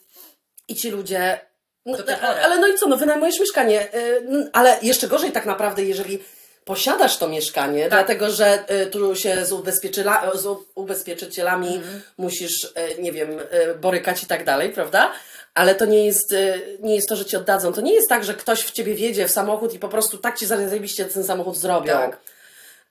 I 0.67 0.75
ci 0.75 0.89
ludzie. 0.91 1.39
No, 1.85 1.97
ale 2.43 2.59
no 2.59 2.67
i 2.67 2.75
co, 2.77 2.87
no 2.87 2.97
wynajmujesz 2.97 3.39
mieszkanie. 3.39 3.93
y, 3.95 4.49
Ale 4.53 4.77
jeszcze 4.81 5.07
gorzej 5.07 5.31
tak 5.31 5.45
naprawdę, 5.45 5.83
jeżeli 5.83 6.23
posiadasz 6.65 7.17
to 7.17 7.27
mieszkanie, 7.27 7.81
Tak. 7.81 7.89
dlatego 7.89 8.31
że 8.31 8.65
y, 8.81 8.85
tu 8.85 9.15
się 9.15 9.45
z, 9.45 9.51
ubezpieczyla, 9.51 10.31
z 10.33 10.47
ubezpieczycielami 10.75 11.75
Mhm. 11.75 12.01
musisz, 12.17 12.63
y, 12.63 13.01
nie 13.01 13.11
wiem, 13.11 13.39
y, 13.39 13.75
borykać 13.75 14.23
i 14.23 14.25
tak 14.25 14.45
dalej, 14.45 14.69
prawda? 14.69 15.11
Ale 15.53 15.75
to 15.75 15.85
nie 15.85 16.05
jest, 16.05 16.35
nie 16.79 16.95
jest 16.95 17.09
to, 17.09 17.15
że 17.15 17.25
ci 17.25 17.37
oddadzą. 17.37 17.73
To 17.73 17.81
nie 17.81 17.93
jest 17.93 18.09
tak, 18.09 18.23
że 18.23 18.33
ktoś 18.33 18.63
w 18.63 18.71
ciebie 18.71 18.95
wjedzie 18.95 19.27
w 19.27 19.31
samochód 19.31 19.73
i 19.73 19.79
po 19.79 19.89
prostu 19.89 20.17
tak 20.17 20.39
ci 20.39 20.45
zajebiście 20.45 21.05
ten 21.05 21.23
samochód 21.23 21.57
zrobią. 21.57 21.93
Tak. 21.93 22.19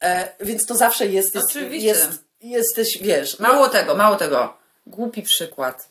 E, 0.02 0.28
więc 0.40 0.66
to 0.66 0.74
zawsze 0.74 1.06
jest, 1.06 1.34
jest, 1.34 1.46
Oczywiście. 1.50 1.86
jest 1.88 2.24
jesteś, 2.42 2.98
wiesz, 3.00 3.38
Mało 3.38 3.68
tego, 3.68 3.94
mało 3.94 4.16
tego. 4.16 4.56
Głupi 4.86 5.22
przykład. 5.22 5.88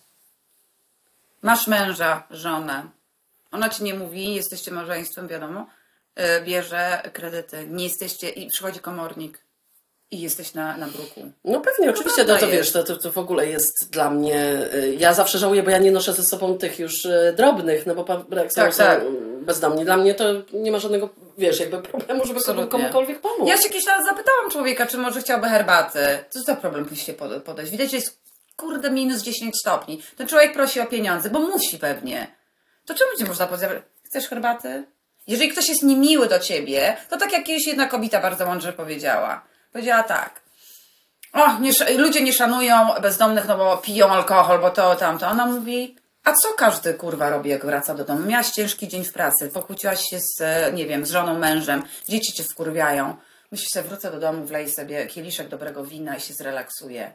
Masz 1.41 1.67
męża, 1.67 2.27
żonę. 2.29 2.83
Ona 3.51 3.69
ci 3.69 3.83
nie 3.83 3.93
mówi, 3.93 4.35
jesteście 4.35 4.71
małżeństwem, 4.71 5.27
wiadomo. 5.27 5.65
Yy, 6.21 6.41
bierze 6.45 7.01
kredyty. 7.13 7.67
Nie 7.69 7.83
jesteście 7.83 8.29
i 8.29 8.47
przychodzi 8.47 8.79
komornik. 8.79 9.45
I 10.13 10.21
jesteś 10.21 10.53
na, 10.53 10.77
na 10.77 10.87
bruku. 10.87 11.31
No 11.43 11.61
pewnie, 11.61 11.89
oczywiście, 11.89 12.23
no 12.23 12.37
to 12.37 12.45
jest. 12.45 12.51
wiesz, 12.57 12.71
to, 12.71 12.83
to, 12.83 12.97
to 12.97 13.11
w 13.11 13.17
ogóle 13.17 13.47
jest 13.47 13.89
dla 13.91 14.09
mnie, 14.09 14.59
y, 14.73 14.95
ja 14.99 15.13
zawsze 15.13 15.37
żałuję, 15.37 15.63
bo 15.63 15.69
ja 15.69 15.77
nie 15.77 15.91
noszę 15.91 16.13
ze 16.13 16.23
sobą 16.23 16.57
tych 16.57 16.79
już 16.79 17.05
y, 17.05 17.33
drobnych, 17.37 17.85
no 17.85 17.95
bo 17.95 18.05
jak 18.35 18.53
Tak, 18.53 18.73
są 18.73 18.83
tak. 18.83 19.01
bezdomni, 19.41 19.85
dla 19.85 19.97
mnie 19.97 20.13
to 20.13 20.23
nie 20.53 20.71
ma 20.71 20.79
żadnego, 20.79 21.09
wiesz, 21.37 21.59
jakby 21.59 21.81
problemu, 21.81 22.25
żeby 22.25 22.39
Absolutnie. 22.39 22.69
komukolwiek 22.71 23.21
pomóc. 23.21 23.49
Ja 23.49 23.57
się 23.57 23.69
kiedyś 23.69 23.87
raz 23.87 24.05
zapytałam 24.05 24.51
człowieka, 24.51 24.85
czy 24.85 24.97
może 24.97 25.21
chciałby 25.21 25.47
herbaty. 25.47 25.99
Co 26.29 26.39
za 26.41 26.55
problem 26.55 26.87
musi 26.89 27.05
się 27.05 27.13
pod- 27.13 27.43
podejść? 27.43 27.71
Widać, 27.71 27.89
że 27.91 27.95
jest 27.97 28.19
kurde 28.57 28.89
minus 28.89 29.21
10 29.21 29.55
stopni. 29.57 30.03
Ten 30.17 30.27
człowiek 30.27 30.53
prosi 30.53 30.79
o 30.79 30.85
pieniądze, 30.85 31.29
bo 31.29 31.39
musi 31.39 31.77
pewnie. 31.77 32.35
To 32.85 32.93
czemu 32.93 33.11
ci 33.17 33.23
można 33.23 33.47
powiedzieć? 33.47 33.69
Chcesz 34.05 34.27
herbaty? 34.27 34.83
Jeżeli 35.27 35.49
ktoś 35.49 35.69
jest 35.69 35.83
niemiły 35.83 36.27
do 36.27 36.39
ciebie, 36.39 36.97
to 37.09 37.17
tak 37.17 37.31
jak 37.31 37.43
kiedyś 37.43 37.67
jedna 37.67 37.87
kobieta 37.87 38.21
bardzo 38.21 38.45
mądrze 38.45 38.73
powiedziała. 38.73 39.41
Powiedziała 39.71 40.03
tak. 40.03 40.41
o, 41.33 41.59
nie, 41.59 41.71
ludzie 41.97 42.21
nie 42.21 42.33
szanują 42.33 42.93
bezdomnych, 43.01 43.47
no 43.47 43.57
bo 43.57 43.77
piją 43.77 44.07
alkohol, 44.07 44.59
bo 44.59 44.69
to, 44.69 44.95
tamto. 44.95 45.27
Ona 45.27 45.45
mówi, 45.45 45.95
a 46.23 46.33
co 46.33 46.53
każdy 46.53 46.93
kurwa 46.93 47.29
robi, 47.29 47.49
jak 47.49 47.65
wraca 47.65 47.95
do 47.95 48.05
domu? 48.05 48.25
Miałaś 48.25 48.49
ciężki 48.49 48.87
dzień 48.87 49.05
w 49.05 49.13
pracy, 49.13 49.49
pokłóciłaś 49.53 50.03
się 50.09 50.19
z, 50.19 50.41
nie 50.73 50.85
wiem, 50.85 51.05
z 51.05 51.11
żoną, 51.11 51.39
mężem, 51.39 51.83
dzieci 52.09 52.33
cię 52.33 52.43
wkurwiają. 52.43 53.17
Myślisz 53.51 53.69
sobie, 53.69 53.89
wrócę 53.89 54.11
do 54.11 54.19
domu, 54.19 54.45
wlej 54.45 54.71
sobie 54.71 55.07
kieliszek 55.07 55.47
dobrego 55.47 55.85
wina 55.85 56.15
i 56.15 56.21
się 56.21 56.33
zrelaksuję. 56.33 57.13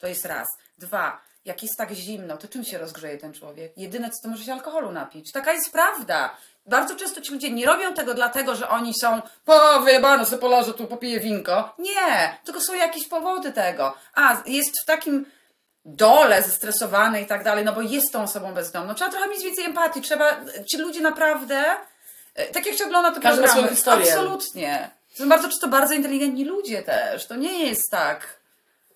To 0.00 0.06
jest 0.06 0.24
raz. 0.24 0.48
Dwa, 0.78 1.20
jak 1.44 1.62
jest 1.62 1.76
tak 1.76 1.92
zimno, 1.92 2.36
to 2.36 2.48
czym 2.48 2.64
się 2.64 2.78
rozgrzeje 2.78 3.18
ten 3.18 3.32
człowiek? 3.32 3.72
Jedyne, 3.76 4.10
co 4.10 4.22
to 4.22 4.28
może 4.28 4.44
się 4.44 4.52
alkoholu 4.52 4.92
napić. 4.92 5.32
Taka 5.32 5.52
jest 5.52 5.72
prawda. 5.72 6.36
Bardzo 6.66 6.96
często 6.96 7.20
ci 7.20 7.32
ludzie 7.32 7.50
nie 7.50 7.66
robią 7.66 7.94
tego 7.94 8.14
dlatego, 8.14 8.54
że 8.56 8.68
oni 8.68 8.92
są 9.00 9.22
po 9.44 9.80
wyjebane 9.80 10.24
sobie 10.26 10.38
polarze, 10.38 10.74
tu 10.74 10.86
popiję 10.86 11.20
winko. 11.20 11.74
Nie, 11.78 12.38
tylko 12.44 12.60
są 12.60 12.74
jakieś 12.74 13.08
powody 13.08 13.52
tego. 13.52 13.94
A, 14.14 14.42
jest 14.46 14.70
w 14.82 14.86
takim 14.86 15.26
dole, 15.84 16.42
zestresowany 16.42 17.22
i 17.22 17.26
tak 17.26 17.44
dalej, 17.44 17.64
no 17.64 17.72
bo 17.72 17.80
jest 17.82 18.12
tą 18.12 18.22
osobą 18.22 18.54
bezdomną. 18.54 18.94
Trzeba 18.94 19.10
trochę 19.10 19.28
mieć 19.28 19.42
więcej 19.44 19.64
empatii. 19.64 20.00
Trzeba, 20.00 20.36
ci 20.70 20.78
ludzie 20.78 21.00
naprawdę, 21.00 21.64
e, 22.34 22.46
tak 22.46 22.66
jak 22.66 22.76
się 22.76 22.84
ogląda 22.84 23.10
te 23.10 23.20
Każdy 23.20 23.42
ma 23.42 23.46
programy. 23.48 23.76
swoją 23.76 23.76
historię. 23.76 24.12
Absolutnie. 24.12 24.90
To 25.16 25.22
są 25.22 25.28
bardzo 25.28 25.48
często 25.48 25.68
bardzo 25.68 25.94
inteligentni 25.94 26.44
ludzie 26.44 26.82
też. 26.82 27.26
To 27.26 27.34
nie 27.36 27.68
jest 27.68 27.82
tak. 27.90 28.40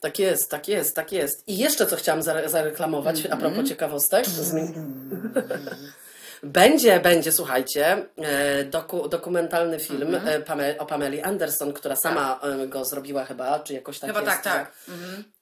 Tak 0.00 0.18
jest, 0.18 0.50
tak 0.50 0.68
jest, 0.68 0.94
tak 0.96 1.12
jest. 1.12 1.48
I 1.48 1.58
jeszcze 1.58 1.86
co 1.86 1.96
chciałam 1.96 2.20
zare- 2.22 2.48
zareklamować 2.48 3.26
a 3.30 3.36
propos 3.36 3.68
ciekawostek. 3.68 4.26
Zmień- 4.26 4.74
Będzie, 6.42 7.00
będzie, 7.00 7.32
słuchajcie, 7.32 8.06
e, 8.16 8.64
doku, 8.64 9.08
dokumentalny 9.08 9.78
film 9.78 10.14
e, 10.26 10.40
Pame, 10.40 10.74
o 10.78 10.86
Pameli 10.86 11.20
Anderson, 11.22 11.72
która 11.72 11.96
sama 11.96 12.40
e, 12.62 12.66
go 12.66 12.84
zrobiła 12.84 13.24
chyba, 13.24 13.58
czy 13.60 13.74
jakoś 13.74 13.98
tak 13.98 14.10
Chyba 14.10 14.20
jest. 14.20 14.42
tak, 14.42 14.42
tak. 14.42 14.72
że- 14.88 14.94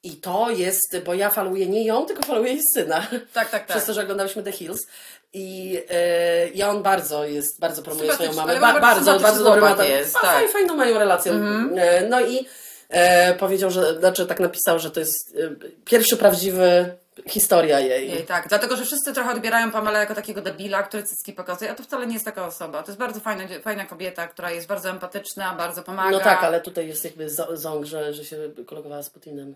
I 0.02 0.16
to 0.16 0.50
jest, 0.50 0.98
bo 1.04 1.14
ja 1.14 1.30
faluję 1.30 1.66
nie 1.68 1.85
ją, 1.85 2.06
tylko 2.06 2.22
faluję 2.22 2.52
jej 2.52 2.61
syna. 2.74 3.00
Tak, 3.11 3.50
tak, 3.50 3.50
tak. 3.50 3.66
Przez 3.66 3.85
to, 3.85 3.92
że 3.94 4.02
oglądałyśmy 4.02 4.42
The 4.42 4.52
Hills. 4.52 4.87
I, 5.32 5.80
e, 5.90 6.48
I 6.48 6.62
on 6.62 6.82
bardzo 6.82 7.24
jest, 7.24 7.61
bardzo 7.61 7.82
promuje 7.82 8.12
swoją 8.14 8.32
mamę. 8.32 8.61
Ba, 8.61 8.80
bardzo 8.80 9.11
bardzo, 9.12 9.20
bardzo 9.20 9.44
dobry 9.44 9.61
ma 9.61 9.68
jest, 9.68 9.88
jest, 9.88 10.14
tak. 10.22 10.48
Fajną 10.50 10.76
mają 10.76 10.98
relację. 10.98 11.32
E, 11.76 12.06
No 12.09 12.20
i 12.20 12.38
e, 12.38 12.44
powiedział, 13.38 13.70
że, 13.70 13.99
znaczy 13.99 14.27
tak 14.27 14.40
napisał, 14.40 14.79
że 14.79 14.90
to 14.90 15.01
jest 15.01 15.37
e, 15.37 15.51
pierwszy 15.85 16.16
prawdziwy 16.16 16.96
historia 17.29 17.81
jej. 17.81 18.11
Jej, 18.11 18.27
tak, 18.27 18.49
dlatego, 18.49 18.77
że 18.77 18.85
wszyscy 18.85 19.12
trochę 19.12 19.31
odbierają 19.31 19.70
Pamelę 19.70 19.99
jako 19.99 20.14
takiego 20.14 20.42
debila, 20.42 20.83
który 20.83 21.03
cycki 21.03 21.33
pokazuje, 21.33 21.70
a 21.70 21.75
to 21.75 21.83
wcale 21.83 22.07
nie 22.07 22.12
jest 22.12 22.25
taka 22.25 22.46
osoba. 22.46 22.83
To 22.83 22.88
jest 22.88 22.99
bardzo 22.99 23.20
fajna, 23.20 23.44
fajna 23.62 23.87
kobieta, 23.87 24.29
która 24.29 24.51
jest 24.51 24.66
bardzo 24.66 24.90
empatyczna, 24.90 25.55
bardzo 25.55 25.83
pomaga. 25.83 26.11
No 26.11 26.20
tak, 26.20 26.44
ale 26.44 26.61
tutaj 26.61 26.88
jest 26.88 27.05
jakby 27.05 27.31
ząg, 27.53 27.85
że, 27.85 28.14
że 28.14 28.25
się 28.25 28.37
kolegowała 28.66 29.03
z 29.03 29.11
Putinem. 29.11 29.55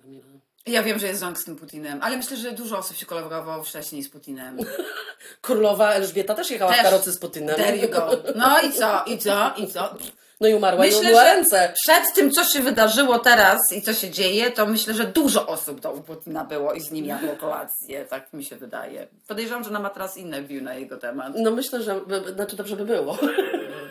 Ja 0.67 0.83
wiem, 0.83 0.99
że 0.99 1.07
jest 1.07 1.21
ząg 1.21 1.39
z 1.39 1.45
tym 1.45 1.57
Putinem, 1.57 1.99
ale 2.03 2.17
myślę, 2.17 2.37
że 2.37 2.53
dużo 2.53 2.79
osób 2.79 2.97
się 2.97 3.07
kolegowało 3.07 3.63
wcześniej 3.63 4.03
z 4.03 4.11
Putinem. 4.11 4.59
Królowa 5.43 5.93
Elżbieta 5.93 6.35
też 6.35 6.51
jechała 6.51 6.71
Też. 6.73 6.81
w 6.81 6.85
karocy 6.85 7.13
z 7.13 7.19
Putinem. 7.19 7.57
There 7.57 7.77
you 7.77 7.89
go. 7.89 8.11
No 8.35 8.61
i 8.61 8.73
co, 8.73 9.05
i 9.07 9.19
co, 9.19 9.53
i 9.57 9.67
co? 9.67 9.95
No 10.41 10.49
i 10.49 10.55
umarła 10.55 10.87
i 10.87 10.89
Myślę, 10.89 11.01
umyła 11.01 11.25
że 11.25 11.35
ręce. 11.35 11.73
przed 11.85 12.15
tym, 12.15 12.31
co 12.31 12.45
się 12.45 12.61
wydarzyło 12.61 13.19
teraz 13.19 13.73
i 13.73 13.83
co 13.83 13.95
się 13.95 14.11
dzieje, 14.11 14.51
to 14.51 14.67
myślę, 14.67 14.95
że 14.95 15.05
dużo 15.05 15.47
osób 15.47 15.81
do 15.81 15.91
Putina 15.91 16.45
było 16.45 16.73
i 16.73 16.81
z 16.81 16.91
nim 16.91 17.05
jadło 17.05 17.37
kolację, 17.47 18.05
tak 18.05 18.33
mi 18.33 18.45
się 18.45 18.57
wydaje. 18.57 19.07
Podejrzewam, 19.29 19.65
że 19.65 19.71
ona 19.71 19.81
ma 19.81 19.91
teraz 19.91 20.17
inne 20.17 20.43
view 20.43 20.63
na 20.63 20.75
jego 20.75 20.97
temat. 20.97 21.33
No 21.37 21.51
myślę, 21.51 21.83
że 21.83 22.01
by, 22.01 22.33
znaczy 22.35 22.57
dobrze 22.57 22.77
by 22.77 22.85
było. 22.85 23.19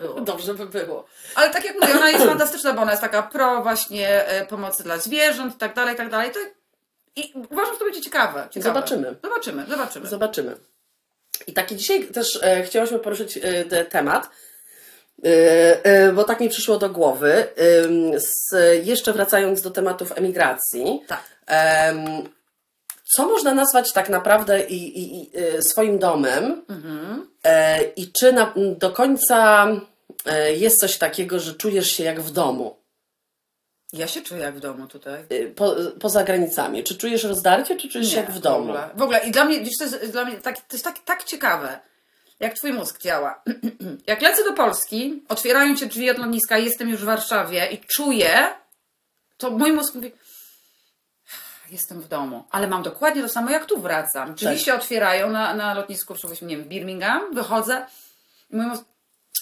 było. 0.02 0.22
Dobrze 0.32 0.54
by 0.54 0.66
było. 0.66 1.06
Ale 1.36 1.50
tak 1.50 1.66
jak 1.66 1.82
mówię, 1.82 1.94
ona 1.98 2.10
jest 2.10 2.26
fantastyczna, 2.26 2.74
bo 2.74 2.82
ona 2.82 2.92
jest 2.92 3.04
taka 3.04 3.24
pro 3.24 3.62
właśnie 3.64 4.28
e, 4.28 4.46
pomocy 4.46 4.84
dla 4.84 4.98
zwierząt 4.98 5.56
i 5.56 5.58
tak 5.58 5.76
dalej, 5.76 5.94
i 5.94 5.98
tak 5.98 6.10
dalej. 6.10 6.32
To... 6.32 6.40
I 7.16 7.34
uważam, 7.52 7.74
że 7.74 7.80
to 7.80 7.86
będzie 7.86 8.02
ciekawe. 8.02 8.48
ciekawe. 8.52 8.74
Zobaczymy. 8.74 9.16
Zobaczymy, 9.24 9.66
zobaczymy. 9.70 10.08
Zobaczymy. 10.08 10.56
I 11.48 11.54
taki 11.54 11.76
dzisiaj 11.76 12.08
też 12.08 12.40
e, 12.44 12.64
chciałyśmy 12.64 13.00
poruszyć 13.00 13.38
e, 13.38 13.66
te, 13.66 13.86
temat, 13.86 14.30
bo 16.14 16.24
tak 16.24 16.40
mi 16.40 16.50
przyszło 16.50 16.78
do 16.78 16.90
głowy. 16.90 17.48
Jeszcze 18.84 19.14
wracając 19.14 19.62
do 19.62 19.72
tematów 19.72 20.18
emigracji. 20.18 21.02
Tak. 21.08 21.24
Co 23.16 23.28
można 23.28 23.54
nazwać 23.54 23.94
tak 23.94 24.10
naprawdę 24.10 24.66
i, 24.66 25.00
i, 25.00 25.22
i, 25.22 25.32
e, 25.38 25.62
swoim 25.62 26.00
domem? 26.00 26.66
E, 27.44 27.84
I 27.84 28.12
czy 28.12 28.34
na, 28.34 28.54
do 28.78 28.92
końca 28.92 29.68
e, 30.26 30.54
jest 30.54 30.80
coś 30.80 30.98
takiego, 30.98 31.40
że 31.40 31.54
czujesz 31.54 31.92
się 31.92 32.04
jak 32.04 32.22
w 32.22 32.32
domu? 32.32 32.76
Ja 33.94 34.08
się 34.08 34.22
czuję 34.22 34.42
jak 34.42 34.56
w 34.56 34.60
domu 34.60 34.88
tutaj. 34.88 35.26
Po, 35.56 35.76
poza 36.00 36.24
granicami. 36.24 36.84
Czy 36.84 36.98
czujesz 36.98 37.24
rozdarcie, 37.24 37.76
czy 37.76 37.90
czujesz 37.90 38.12
się 38.12 38.18
jak 38.18 38.32
w 38.32 38.40
domu? 38.40 38.64
ogóle. 38.64 38.90
W 38.96 39.02
ogóle. 39.02 39.20
I 39.20 39.32
dla 39.32 39.46
mnie, 39.46 39.60
wiesz, 39.60 39.78
to 39.80 39.84
jest 39.84 40.12
dla 40.12 40.26
mnie 40.26 40.38
tak, 40.38 40.58
to 40.58 40.76
jest 40.76 40.86
tak, 40.86 41.00
tak 41.06 41.24
ciekawe, 41.24 41.80
jak 42.40 42.54
twój 42.54 42.74
mózg 42.74 43.02
działa. 43.02 43.44
jak 44.08 44.22
lecę 44.22 44.44
do 44.44 44.54
Polski, 44.54 45.24
otwierają 45.30 45.76
się 45.78 45.86
drzwi 45.86 46.10
od 46.10 46.18
lotniska, 46.18 46.58
jestem 46.58 46.90
już 46.90 47.02
w 47.02 47.06
Warszawie 47.06 47.68
i 47.72 47.80
czuję, 47.96 48.48
to 49.38 49.52
mój 49.52 49.72
mózg 49.72 49.96
mówi, 49.96 50.12
jestem 51.72 52.02
w 52.02 52.08
domu, 52.08 52.44
ale 52.52 52.68
mam 52.68 52.84
dokładnie 52.84 53.22
to 53.22 53.30
samo, 53.30 53.50
jak 53.50 53.66
tu 53.66 53.82
wracam. 53.82 54.34
Drzwi 54.34 54.56
Tak. 54.56 54.66
się 54.66 54.74
otwierają 54.74 55.30
na, 55.30 55.54
na 55.54 55.74
lotnisku, 55.74 56.16
przypuśćmy, 56.16 56.48
nie 56.48 56.58
wiem, 56.58 56.66
w 56.66 56.68
Birmingham, 56.68 57.34
wychodzę 57.34 57.86
i 58.50 58.56
mój 58.56 58.66
mózg, 58.66 58.84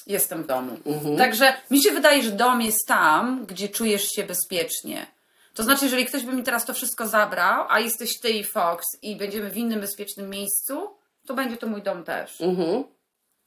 jestem 0.07 0.43
w 0.43 0.47
domu. 0.47 0.77
Mhm. 0.85 1.17
Także 1.17 1.53
mi 1.71 1.83
się 1.83 1.91
wydaje, 1.91 2.23
że 2.23 2.31
dom 2.31 2.61
jest 2.61 2.87
tam, 2.87 3.45
gdzie 3.45 3.69
czujesz 3.69 4.07
się 4.09 4.23
bezpiecznie. 4.23 5.07
To 5.53 5.63
znaczy, 5.63 5.85
jeżeli 5.85 6.05
ktoś 6.05 6.23
by 6.23 6.33
mi 6.33 6.43
teraz 6.43 6.65
to 6.65 6.73
wszystko 6.73 7.07
zabrał, 7.07 7.65
a 7.69 7.79
jesteś 7.79 8.19
ty 8.19 8.29
i 8.29 8.43
Fox 8.43 8.85
i 9.01 9.15
będziemy 9.15 9.49
w 9.49 9.57
innym 9.57 9.81
bezpiecznym 9.81 10.29
miejscu, 10.29 10.96
to 11.27 11.33
będzie 11.33 11.57
to 11.57 11.67
mój 11.67 11.81
dom 11.81 12.03
też. 12.03 12.41
Mhm. 12.41 12.83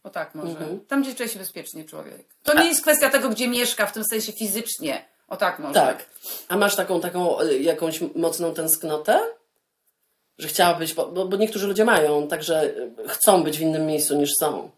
O 0.03 0.11
tak 0.11 0.35
może. 0.35 0.57
Tam, 0.89 1.03
gdzie 1.03 1.15
czuje 1.15 1.29
się 1.29 1.39
bezpiecznie 1.39 1.85
człowiek. 1.85 2.35
To 2.43 2.55
nie 2.55 2.69
jest 2.69 2.83
kwestia 2.83 3.11
tego, 3.11 3.29
gdzie 3.29 3.49
mieszka, 3.49 3.87
w 3.87 3.93
tym 3.93 4.05
sensie 4.05 4.33
fizycznie. 4.33 5.05
O 5.29 5.37
tak 5.37 5.59
może. 5.59 5.75
Tak. 5.75 6.07
A 6.49 6.57
masz 6.57 6.77
taką, 6.77 7.01
taką 7.01 7.41
y, 7.41 7.59
jakąś 7.59 8.01
mocną 8.15 8.55
tęsknotę? 8.55 9.21
Że 10.39 10.49
chciałabyś, 10.49 10.95
bo, 10.95 11.07
bo, 11.07 11.37
niektórzy 11.37 11.67
ludzie 11.67 11.85
mają, 11.85 12.29
także 12.29 12.65
y, 12.65 13.09
chcą 13.09 13.43
być 13.43 13.59
w 13.59 13.61
innym 13.61 13.87
miejscu 13.87 14.17
niż 14.17 14.31
są. 14.39 14.71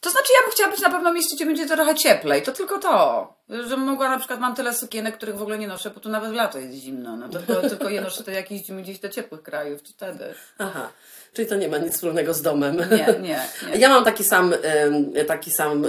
To 0.00 0.10
znaczy, 0.10 0.32
ja 0.40 0.46
bym 0.46 0.52
chciała 0.52 0.70
być 0.70 0.80
na 0.80 0.90
pewno 0.90 1.10
w 1.10 1.14
mieście, 1.14 1.36
gdzie 1.36 1.46
będzie 1.46 1.66
trochę 1.66 1.94
cieplej. 1.94 2.42
To 2.42 2.52
tylko 2.52 2.78
to. 2.78 3.34
Że 3.48 3.76
mogła 3.76 4.08
na 4.08 4.18
przykład, 4.18 4.40
mam 4.40 4.54
tyle 4.54 4.74
sukienek, 4.74 5.16
których 5.16 5.36
w 5.36 5.42
ogóle 5.42 5.58
nie 5.58 5.68
noszę, 5.68 5.90
bo 5.90 6.00
tu 6.00 6.08
nawet 6.08 6.30
w 6.30 6.34
lato 6.34 6.58
jest 6.58 6.74
zimno. 6.74 7.16
No, 7.16 7.28
tylko, 7.28 7.54
tylko 7.68 7.88
je 7.88 8.00
noszę 8.00 8.22
do 8.22 8.30
jakichś 8.30 8.70
gdzieś 8.70 8.98
do 8.98 9.08
ciepłych 9.08 9.42
krajów, 9.42 9.82
to 9.82 9.88
wtedy. 9.92 10.34
Aha. 10.58 10.88
Czyli 11.32 11.48
to 11.48 11.56
nie 11.56 11.68
ma 11.68 11.78
nic 11.78 11.92
wspólnego 11.94 12.34
z 12.34 12.42
domem. 12.42 12.76
Nie, 12.76 12.96
nie, 12.96 13.18
nie. 13.72 13.78
Ja 13.78 13.88
mam 13.88 14.04
taki 14.04 14.24
sam, 14.24 14.54
taki 15.26 15.50
sam 15.50 15.86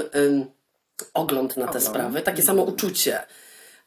ogląd 1.14 1.58
na 1.58 1.64
te 1.64 1.70
Ogląd. 1.70 1.86
sprawy, 1.86 2.22
takie 2.22 2.42
samo 2.42 2.64
uczucie. 2.64 3.20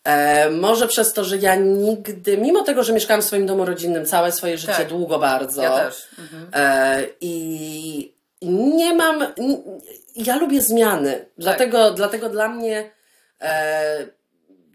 E, 0.05 0.51
może 0.51 0.89
przez 0.89 1.13
to, 1.13 1.25
że 1.25 1.37
ja 1.37 1.55
nigdy, 1.55 2.39
mimo 2.39 2.63
tego, 2.63 2.83
że 2.83 2.93
mieszkałam 2.93 3.23
w 3.23 3.25
swoim 3.25 3.47
domu 3.47 3.65
rodzinnym 3.65 4.07
całe 4.07 4.33
swoje 4.33 4.59
życie, 4.59 4.73
Tak. 4.73 4.89
długo 4.89 5.19
bardzo. 5.19 5.63
Ja 5.63 5.71
też. 5.77 6.09
Mhm. 6.19 6.47
E, 6.55 7.03
I 7.21 8.15
nie 8.43 8.95
mam. 8.95 9.23
n- 9.23 9.81
Ja 10.17 10.37
lubię 10.37 10.61
zmiany. 10.61 11.27
Dlatego, 11.39 11.91
dlatego 11.91 12.29
dla 12.29 12.49
mnie. 12.49 12.91
E, 13.41 14.07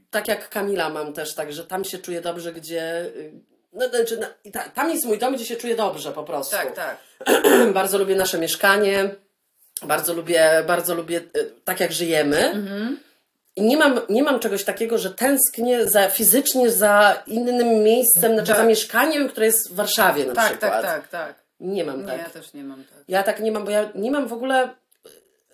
tak 0.09 0.27
jak 0.27 0.49
Kamila 0.49 0.89
mam 0.89 1.13
też, 1.13 1.33
tak, 1.35 1.53
że 1.53 1.65
tam 1.65 1.83
się 1.83 1.97
czuję 1.97 2.21
dobrze, 2.21 2.53
gdzie. 2.53 3.05
Y, 3.73 3.77
No, 3.77 3.89
znaczy, 3.89 4.17
na, 4.17 4.27
i 4.43 4.51
ta, 4.51 4.59
tam 4.69 4.89
jest 4.89 5.05
mój 5.05 5.17
dom, 5.19 5.35
gdzie 5.35 5.45
się 5.45 5.55
czuję 5.55 5.75
dobrze 5.75 6.11
po 6.11 6.23
prostu. 6.23 6.55
Tak, 6.55 6.75
tak. 6.75 6.97
bardzo 7.73 7.97
lubię 7.97 8.15
nasze 8.15 8.39
mieszkanie. 8.39 9.09
Bardzo 9.81 10.13
lubię, 10.13 10.63
bardzo 10.67 10.95
lubię 10.95 11.17
y, 11.37 11.51
tak, 11.65 11.79
jak 11.79 11.91
żyjemy. 11.91 12.37
Mhm. 12.37 12.99
I 13.55 13.61
nie 13.61 13.77
mam, 13.77 13.99
nie 14.09 14.23
mam 14.23 14.39
czegoś 14.39 14.63
takiego, 14.63 14.97
że 14.97 15.11
tęsknię 15.11 15.87
za, 15.87 16.09
fizycznie 16.09 16.71
za 16.71 17.23
innym 17.27 17.83
miejscem, 17.83 18.33
znaczy 18.33 18.47
Tak. 18.47 18.57
za 18.57 18.63
mieszkaniem, 18.63 19.29
które 19.29 19.45
jest 19.45 19.71
w 19.71 19.75
Warszawie 19.75 20.25
na 20.25 20.33
Tak, 20.33 20.49
przykład. 20.49 20.71
tak, 20.71 20.83
tak, 20.83 21.07
tak. 21.07 21.35
Nie 21.59 21.83
mam 21.85 22.01
Nie, 22.01 22.07
tak. 22.07 22.17
ja 22.17 22.29
też 22.29 22.53
nie 22.53 22.63
mam 22.63 22.83
tak. 22.83 22.99
Ja 23.07 23.23
tak 23.23 23.39
nie 23.39 23.51
mam, 23.51 23.65
bo 23.65 23.71
ja 23.71 23.89
nie 23.95 24.11
mam 24.11 24.27
w 24.27 24.33
ogóle 24.33 24.63
e, 24.63 24.69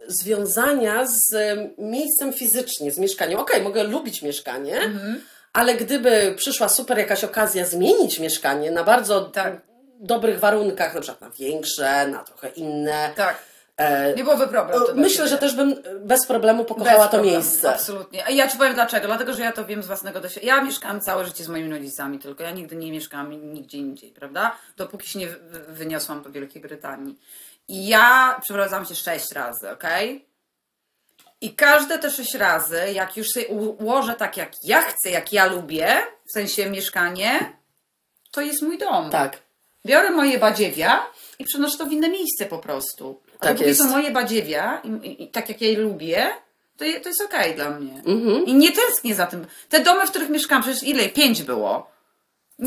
związania 0.07 1.05
z 1.07 1.33
e, 1.33 1.69
miejscem 1.77 2.33
fizycznie, 2.33 2.91
z 2.91 2.97
mieszkaniem. 2.97 3.39
Okej, 3.39 3.61
mogę 3.61 3.83
lubić 3.83 4.21
mieszkanie, 4.21 4.77
Mhm. 4.81 5.21
Ale 5.55 5.75
gdyby 5.75 6.33
przyszła 6.37 6.69
super 6.69 6.97
jakaś 6.97 7.23
okazja 7.23 7.65
zmienić 7.65 8.19
mieszkanie 8.19 8.71
na 8.71 8.83
bardzo 8.83 9.21
Tak. 9.21 9.61
dobrych 9.99 10.39
warunkach, 10.39 10.95
na 10.95 11.01
przykład 11.01 11.21
na 11.21 11.29
większe, 11.29 12.07
na 12.07 12.23
trochę 12.23 12.49
inne, 12.49 13.11
Tak. 13.15 13.37
e, 13.77 14.13
Nie 14.13 14.23
byłoby 14.23 14.47
problem. 14.47 14.79
to 14.79 14.85
dla 14.85 14.95
myślę, 15.03 15.27
że 15.27 15.37
też 15.37 15.55
bym 15.55 15.75
bez 15.99 16.25
problemu 16.27 16.65
pokochała 16.65 16.97
Bez 16.97 17.05
to 17.05 17.09
problemu, 17.11 17.37
miejsce. 17.37 17.69
Absolutnie. 17.73 18.25
A 18.25 18.29
ja 18.29 18.47
ci 18.47 18.57
powiem 18.57 18.73
dlaczego. 18.73 19.07
Dlatego, 19.07 19.33
że 19.33 19.41
ja 19.41 19.51
to 19.51 19.65
wiem 19.65 19.83
z 19.83 19.87
własnego 19.87 20.21
doświadczenia. 20.21 20.55
Ja 20.55 20.63
mieszkałam 20.63 21.01
całe 21.01 21.25
życie 21.25 21.43
z 21.43 21.47
moimi 21.47 21.71
rodzicami, 21.71 22.19
tylko 22.19 22.43
ja 22.43 22.51
nigdy 22.51 22.75
nie 22.75 22.91
mieszkałam 22.91 23.53
nigdzie 23.53 23.77
indziej, 23.77 24.11
prawda? 24.11 24.55
Dopóki 24.77 25.07
się 25.09 25.19
nie 25.19 25.27
wy- 25.27 25.39
wy- 25.39 25.73
wyniosłam 25.73 26.23
po 26.23 26.29
Wielkiej 26.29 26.61
Brytanii. 26.61 27.19
I 27.67 27.87
ja 27.87 28.39
przeprowadzałam 28.43 28.85
się 28.85 28.95
sześć 28.95 29.31
razy, 29.31 29.71
okej? 29.71 30.25
I 31.41 31.55
każde 31.55 31.99
te 31.99 32.11
sześć 32.11 32.33
razy, 32.33 32.81
jak 32.93 33.17
już 33.17 33.31
sobie 33.31 33.47
ułożę 33.47 34.13
tak, 34.13 34.37
jak 34.37 34.51
ja 34.63 34.81
chcę, 34.81 35.09
jak 35.09 35.33
ja 35.33 35.45
lubię, 35.45 35.97
w 36.25 36.31
sensie 36.31 36.69
mieszkanie, 36.69 37.57
to 38.31 38.41
jest 38.41 38.61
mój 38.61 38.77
dom. 38.77 39.09
Tak. 39.09 39.37
Biorę 39.85 40.11
moje 40.11 40.39
badziewia 40.39 41.05
i 41.39 41.45
przenoszę 41.45 41.77
to 41.77 41.85
w 41.85 41.91
inne 41.91 42.09
miejsce 42.09 42.45
po 42.45 42.57
prostu. 42.57 43.21
A 43.39 43.43
Tak 43.43 43.57
dopóki 43.57 43.75
są 43.75 43.89
moje 43.89 44.11
badziewia 44.11 44.81
i, 44.83 45.07
i, 45.07 45.23
i 45.23 45.27
tak 45.27 45.49
jak 45.49 45.61
ja 45.61 45.69
je 45.69 45.77
lubię, 45.77 46.29
to, 46.77 46.85
je, 46.85 46.99
to 46.99 47.09
jest 47.09 47.21
okej 47.21 47.55
dla 47.55 47.69
mnie. 47.69 48.01
Mhm. 48.05 48.45
I 48.45 48.53
nie 48.53 48.71
tęsknię 48.71 49.15
za 49.15 49.25
tym. 49.25 49.47
Te 49.69 49.79
domy, 49.79 50.07
w 50.07 50.09
których 50.09 50.29
mieszkam, 50.29 50.61
przecież 50.61 50.83
ile? 50.83 51.09
Pięć 51.09 51.43
było. 51.43 51.94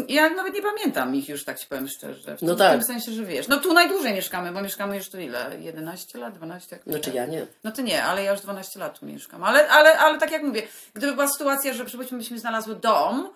Ja 0.08 0.30
nawet 0.30 0.54
nie 0.54 0.62
pamiętam 0.62 1.14
ich 1.14 1.28
już, 1.28 1.44
tak 1.44 1.58
ci 1.58 1.66
powiem 1.66 1.88
szczerze. 1.88 2.36
W, 2.36 2.42
No 2.42 2.48
tym, 2.48 2.58
tak. 2.58 2.72
w 2.72 2.86
tym 2.86 2.94
sensie, 2.94 3.12
że 3.12 3.24
wiesz. 3.24 3.48
No 3.48 3.56
tu 3.56 3.72
najdłużej 3.72 4.14
mieszkamy, 4.14 4.52
bo 4.52 4.62
mieszkamy 4.62 4.96
już 4.96 5.08
tu 5.10 5.18
ile? 5.20 5.50
11 5.60 6.18
lat, 6.18 6.34
12? 6.34 6.76
Jak 6.76 6.84
Znaczy 6.84 7.10
ja 7.10 7.26
nie. 7.26 7.46
no 7.64 7.72
to 7.72 7.82
nie, 7.82 8.04
ale 8.04 8.22
ja 8.24 8.32
już 8.32 8.40
12 8.40 8.80
lat 8.80 8.98
tu 8.98 9.06
mieszkam. 9.06 9.44
Ale, 9.44 9.68
ale, 9.68 9.98
ale 9.98 10.18
tak 10.18 10.30
jak 10.30 10.42
mówię, 10.42 10.62
gdyby 10.94 11.12
była 11.12 11.28
sytuacja, 11.28 11.72
że 11.74 11.84
przypuśćmy, 11.84 12.18
byśmy 12.18 12.38
znalazły 12.38 12.76
dom, 12.76 13.30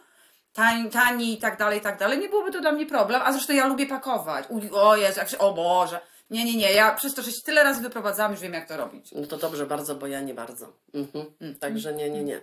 tani, 0.52 0.90
tani 0.90 1.32
i 1.34 1.38
tak 1.38 1.58
dalej, 1.58 1.78
i 1.78 1.82
tak 1.82 1.98
dalej, 1.98 2.18
nie 2.18 2.28
byłoby 2.28 2.52
to 2.52 2.60
dla 2.60 2.72
mnie 2.72 2.86
problem. 2.86 3.22
A 3.24 3.32
zresztą 3.32 3.52
ja 3.52 3.66
lubię 3.66 3.86
pakować. 3.86 4.44
U, 4.48 4.76
o 4.76 4.96
Jezu, 4.96 5.18
jak 5.20 5.28
się, 5.28 5.38
o 5.38 5.52
Boże. 5.54 6.00
Nie, 6.30 6.44
nie, 6.44 6.56
nie, 6.56 6.72
ja 6.72 6.94
przez 6.94 7.14
to, 7.14 7.22
że 7.22 7.32
się 7.32 7.42
tyle 7.44 7.64
razy 7.64 7.82
wyprowadzałam, 7.82 8.32
już 8.32 8.40
wiem 8.40 8.52
jak 8.54 8.68
to 8.68 8.76
robić. 8.76 9.12
No 9.12 9.26
to 9.26 9.36
dobrze 9.36 9.66
bardzo, 9.66 9.94
bo 9.94 10.06
ja 10.06 10.20
nie 10.20 10.34
bardzo. 10.34 10.72
Mhm. 10.94 11.26
Także 11.60 11.94
nie, 11.94 12.10
nie, 12.10 12.24
nie. 12.24 12.40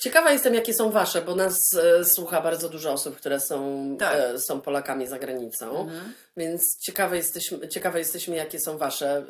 Ciekawa 0.00 0.32
jestem, 0.32 0.54
jakie 0.54 0.74
są 0.74 0.90
wasze, 0.90 1.22
bo 1.22 1.34
nas 1.34 1.74
e, 1.74 2.04
słucha 2.04 2.40
bardzo 2.40 2.68
dużo 2.68 2.92
osób, 2.92 3.16
które 3.16 3.40
są, 3.40 3.88
Tak. 3.98 4.16
e, 4.16 4.38
są 4.38 4.60
Polakami 4.60 5.06
za 5.06 5.18
granicą, 5.18 5.88
więc 6.36 6.78
ciekawe 6.78 7.16
jesteśmy, 7.16 7.68
ciekawe 7.68 7.98
jesteśmy, 7.98 8.36
jakie 8.36 8.60
są 8.60 8.78
wasze 8.78 9.24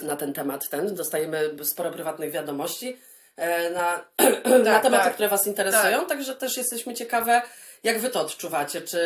na 0.00 0.16
ten 0.16 0.32
temat. 0.32 0.68
Ten. 0.70 0.94
Dostajemy 0.94 1.50
sporo 1.64 1.90
prywatnych 1.90 2.30
wiadomości 2.30 2.96
e, 3.36 3.70
na, 3.70 4.04
na 4.64 4.80
tematy, 4.80 5.04
tak. 5.04 5.14
które 5.14 5.28
was 5.28 5.46
interesują, 5.46 6.06
także 6.06 6.34
też 6.34 6.56
jesteśmy 6.56 6.94
ciekawe, 6.94 7.42
jak 7.82 7.98
wy 7.98 8.10
to 8.10 8.20
odczuwacie, 8.20 8.80
czy, 8.80 9.00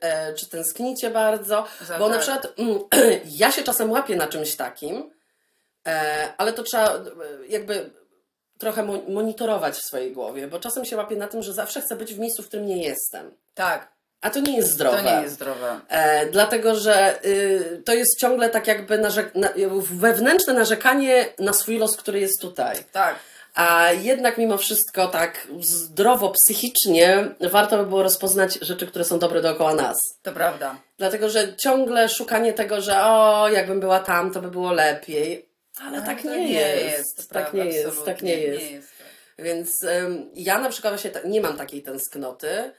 e, 0.00 0.34
czy 0.34 0.48
tęsknicie 0.48 1.10
bardzo, 1.10 1.66
Za- 1.86 1.98
bo 1.98 2.08
na 2.08 2.14
tak. 2.14 2.22
przykład 2.22 2.58
mm, 2.58 2.78
ja 3.24 3.52
się 3.52 3.62
czasem 3.62 3.90
łapię 3.90 4.16
na 4.16 4.26
czymś 4.26 4.56
takim, 4.56 5.16
E, 5.86 6.28
ale 6.38 6.52
to 6.52 6.62
trzeba 6.62 6.94
e, 6.94 7.02
jakby 7.48 7.90
trochę 8.58 8.82
mo- 8.82 9.02
monitorować 9.08 9.74
w 9.74 9.84
swojej 9.86 10.12
głowie, 10.12 10.48
bo 10.48 10.60
czasem 10.60 10.84
się 10.84 10.96
łapię 10.96 11.16
na 11.16 11.28
tym, 11.28 11.42
że 11.42 11.52
zawsze 11.52 11.80
chcę 11.80 11.96
być 11.96 12.14
w 12.14 12.18
miejscu, 12.18 12.42
w 12.42 12.48
którym 12.48 12.66
nie 12.66 12.82
jestem. 12.82 13.30
Tak, 13.54 13.88
A 14.20 14.30
to 14.30 14.40
nie 14.40 14.56
jest 14.56 14.70
zdrowe. 14.70 14.96
to 14.96 15.02
nie 15.16 15.22
jest 15.22 15.34
zdrowe. 15.34 15.80
E, 15.88 16.26
dlatego, 16.26 16.74
że 16.74 17.24
y, 17.26 17.82
to 17.84 17.94
jest 17.94 18.18
ciągle 18.20 18.50
tak 18.50 18.66
jakby 18.66 18.98
narze- 18.98 19.30
na, 19.34 19.48
wewnętrzne 19.90 20.52
narzekanie 20.54 21.26
na 21.38 21.52
swój 21.52 21.78
los, 21.78 21.96
który 21.96 22.20
jest 22.20 22.40
tutaj. 22.40 22.76
Tak. 22.92 23.14
A 23.54 23.92
jednak 23.92 24.38
mimo 24.38 24.58
wszystko 24.58 25.08
tak 25.08 25.48
zdrowo, 25.60 26.30
psychicznie 26.30 27.28
warto 27.50 27.76
by 27.78 27.86
było 27.86 28.02
rozpoznać 28.02 28.58
rzeczy, 28.62 28.86
które 28.86 29.04
są 29.04 29.18
dobre 29.18 29.42
dookoła 29.42 29.74
nas. 29.74 29.96
To 30.22 30.32
prawda. 30.32 30.76
Dlatego, 30.98 31.30
że 31.30 31.56
ciągle 31.56 32.08
szukanie 32.08 32.52
tego, 32.52 32.80
że 32.80 33.04
o, 33.04 33.48
jakbym 33.48 33.80
była 33.80 34.00
tam, 34.00 34.32
to 34.32 34.40
by 34.42 34.50
było 34.50 34.72
lepiej. 34.72 35.45
Ale 35.82 36.02
tak 36.02 36.24
nie, 36.24 36.48
jest. 36.52 37.30
Tak 37.30 37.54
nie 37.54 37.64
jest, 37.64 38.04
tak 38.04 38.22
nie 38.22 38.36
jest. 38.36 38.62
Nie 38.64 38.70
jest. 38.70 38.88
Więc 39.38 39.82
ym, 39.82 40.30
ja 40.34 40.58
na 40.58 40.68
przykład 40.68 40.92
właśnie 40.94 41.10
nie 41.24 41.40
mam 41.40 41.56
takiej 41.56 41.82
tęsknoty. 41.82 42.72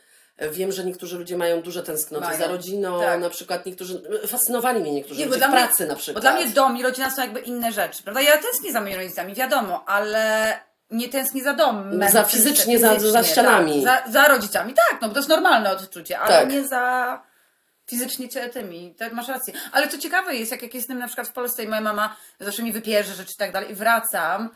Wiem, 0.51 0.71
że 0.71 0.85
niektórzy 0.85 1.17
ludzie 1.17 1.37
mają 1.37 1.61
duże 1.61 1.83
tęsknoty 1.83 2.25
Mają. 2.25 2.39
za 2.39 2.47
rodziną, 2.47 2.99
Tak. 2.99 3.19
na 3.21 3.29
przykład 3.29 3.65
niektórzy, 3.65 4.01
fascynowali 4.27 4.79
mnie 4.81 4.91
niektórzy 4.91 5.19
Nie, 5.19 5.25
ludzie 5.25 5.39
w 5.39 5.49
mnie- 5.49 5.51
pracy 5.57 5.85
na 5.87 5.95
przykład. 5.95 6.15
Bo 6.15 6.21
dla 6.31 6.33
mnie 6.41 6.53
dom 6.53 6.77
i 6.77 6.83
rodzina 6.83 7.11
są 7.11 7.21
jakby 7.21 7.39
inne 7.39 7.71
rzeczy, 7.71 8.03
prawda? 8.03 8.21
Ja 8.21 8.37
tęsknię 8.37 8.71
za 8.71 8.81
moimi 8.81 8.95
rodzicami, 8.95 9.33
wiadomo, 9.33 9.83
ale 9.89 10.53
nie 10.91 11.09
tęsknię 11.09 11.43
za 11.43 11.53
domem. 11.53 12.09
Za 12.11 12.23
fizycznie, 12.23 12.79
za- 12.79 12.99
za 12.99 13.23
ścianami. 13.23 13.83
Tak, 13.83 14.05
za, 14.07 14.11
za 14.11 14.27
rodzicami, 14.27 14.73
tak, 14.73 15.01
no 15.01 15.07
bo 15.07 15.13
to 15.13 15.19
jest 15.19 15.29
normalne 15.29 15.71
odczucie, 15.71 16.19
ale 16.19 16.33
Tak. 16.39 16.49
nie 16.49 16.67
za 16.67 17.21
fizycznie 17.89 18.29
cie- 18.29 18.49
tymi. 18.49 18.95
Tak, 18.95 19.13
masz 19.13 19.27
rację. 19.27 19.53
Ale 19.71 19.87
co 19.87 19.97
ciekawe 19.97 20.35
jest, 20.35 20.51
jak, 20.51 20.61
jak 20.61 20.73
jestem 20.73 20.99
na 20.99 21.07
przykład 21.07 21.27
w 21.27 21.31
Polsce 21.33 21.63
i 21.63 21.67
moja 21.67 21.81
mama 21.81 22.15
zawsze 22.39 22.63
mi 22.63 22.71
wypierze 22.73 23.13
rzeczy 23.13 23.33
i 23.33 23.37
tak 23.37 23.51
dalej 23.51 23.71
i 23.71 23.75
wracam 23.75 24.49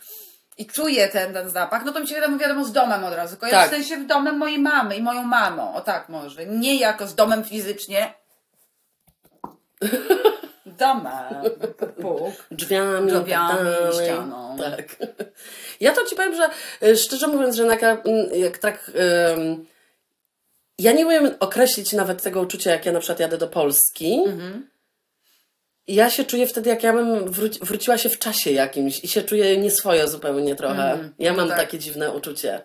i 0.58 0.66
czuję 0.66 1.08
ten, 1.08 1.34
ten 1.34 1.50
zapach, 1.50 1.86
no 1.86 1.92
to 1.92 2.00
mi 2.00 2.08
się 2.08 2.16
wiadomo, 2.16 2.38
wiadomo 2.38 2.66
z 2.66 2.72
domem 2.72 3.04
od 3.04 3.14
razu. 3.14 3.38
Kojarzy 3.38 3.58
Tak. 3.58 3.68
w 3.70 3.74
sensie 3.74 3.98
w 3.98 4.08
domem 4.08 4.38
mojej 4.38 4.60
mamy 4.60 4.96
i 4.96 5.02
moją 5.02 5.24
mamą. 5.24 5.74
O 5.74 5.82
tak 5.82 6.10
może. 6.10 6.46
Nie 6.46 6.76
jako 6.80 7.08
z 7.08 7.16
domem 7.16 7.44
fizycznie. 7.44 8.14
Domem. 10.66 11.44
Puk. 12.02 12.34
drzwiami, 12.52 13.12
Drzwiami, 13.12 13.60
tak 13.60 13.94
ścianą. 13.94 14.58
Tak. 14.58 14.86
Ja 15.80 15.94
to 15.94 16.06
ci 16.06 16.16
powiem, 16.16 16.36
że 16.36 16.50
y, 16.88 16.98
szczerze 16.98 17.28
mówiąc, 17.28 17.56
że 17.56 17.66
na, 17.66 17.76
jak 18.34 18.58
tak. 18.58 18.92
Ja 20.80 20.92
nie 20.92 21.06
umiem 21.06 21.36
określić 21.40 21.94
nawet 21.94 22.24
tego 22.24 22.42
uczucia, 22.42 22.72
jak 22.72 22.86
ja 22.86 22.92
na 22.92 23.00
przykład 23.00 23.20
jadę 23.20 23.38
do 23.38 23.48
Polski. 23.48 24.20
Mhm. 24.28 24.70
Ja 25.88 26.10
się 26.10 26.24
czuję 26.24 26.48
wtedy, 26.48 26.70
jak 26.70 26.84
ja 26.84 26.94
bym 26.94 27.32
wróci, 27.32 27.60
wróciła 27.62 27.98
się 27.98 28.10
w 28.10 28.20
czasie 28.20 28.52
jakimś 28.52 29.04
i 29.04 29.08
się 29.08 29.22
czuję 29.24 29.58
nieswojo 29.58 30.08
zupełnie 30.08 30.56
trochę. 30.56 31.10
Ja 31.20 31.34
mam 31.34 31.48
tak. 31.50 31.58
takie 31.58 31.80
dziwne 31.80 32.12
uczucie. 32.12 32.62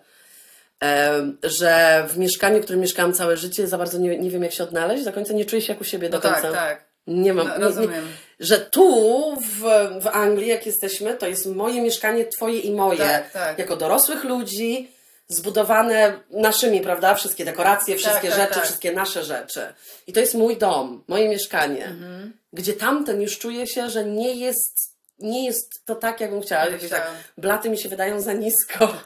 Że 1.43 2.03
w 2.09 2.17
mieszkaniu, 2.17 2.59
w 2.59 2.63
którym 2.63 2.81
mieszkałam 2.81 3.13
całe 3.13 3.37
życie, 3.37 3.67
za 3.67 3.77
bardzo 3.77 3.97
nie, 3.97 4.17
nie 4.17 4.29
wiem, 4.29 4.43
jak 4.43 4.51
się 4.53 4.63
odnaleźć. 4.63 5.03
Do 5.05 5.13
końca 5.13 5.33
nie 5.33 5.45
czuję 5.45 5.61
się 5.61 5.73
jak 5.73 5.81
u 5.81 5.83
siebie 5.85 6.09
do 6.09 6.17
No 6.17 6.21
tak, 6.21 6.41
końca. 6.41 6.57
tak. 6.57 6.87
Nie 7.07 7.33
mam. 7.33 7.47
No, 7.47 7.53
nie- 7.53 7.59
rozumiem. 7.63 7.91
Nie, 8.05 8.45
że 8.45 8.59
tu 8.59 9.35
w, 9.41 9.61
w 10.01 10.07
Anglii, 10.07 10.47
jak 10.47 10.65
jesteśmy, 10.65 11.13
to 11.13 11.27
jest 11.27 11.45
moje 11.45 11.81
mieszkanie, 11.81 12.25
twoje 12.25 12.59
i 12.59 12.71
moje. 12.71 12.99
Tak, 12.99 13.31
tak. 13.31 13.59
Jako 13.59 13.75
dorosłych 13.75 14.23
ludzi, 14.23 14.91
zbudowane 15.27 16.19
naszymi, 16.31 16.81
prawda? 16.81 17.15
Wszystkie 17.15 17.45
dekoracje, 17.45 17.95
wszystkie 17.97 18.29
tak, 18.29 18.37
rzeczy, 18.37 18.53
tak. 18.53 18.63
wszystkie 18.63 18.91
nasze 18.91 19.23
rzeczy. 19.23 19.73
I 20.07 20.13
to 20.13 20.19
jest 20.19 20.33
mój 20.33 20.57
dom, 20.57 21.03
moje 21.07 21.29
mieszkanie. 21.29 21.85
Mhm. 21.85 22.37
Gdzie 22.53 22.73
tamten 22.73 23.21
już 23.21 23.39
czuję 23.39 23.67
się, 23.67 23.89
że 23.89 24.05
nie 24.05 24.33
jest, 24.33 24.97
nie 25.19 25.45
jest 25.45 25.85
to 25.85 25.95
tak, 25.95 26.21
jakbym 26.21 26.41
chciała. 26.41 26.65
Chciałam. 26.65 26.89
tak, 26.89 27.11
blaty 27.37 27.69
mi 27.69 27.77
się 27.77 27.89
wydają 27.89 28.21
za 28.21 28.33
nisko. 28.33 28.87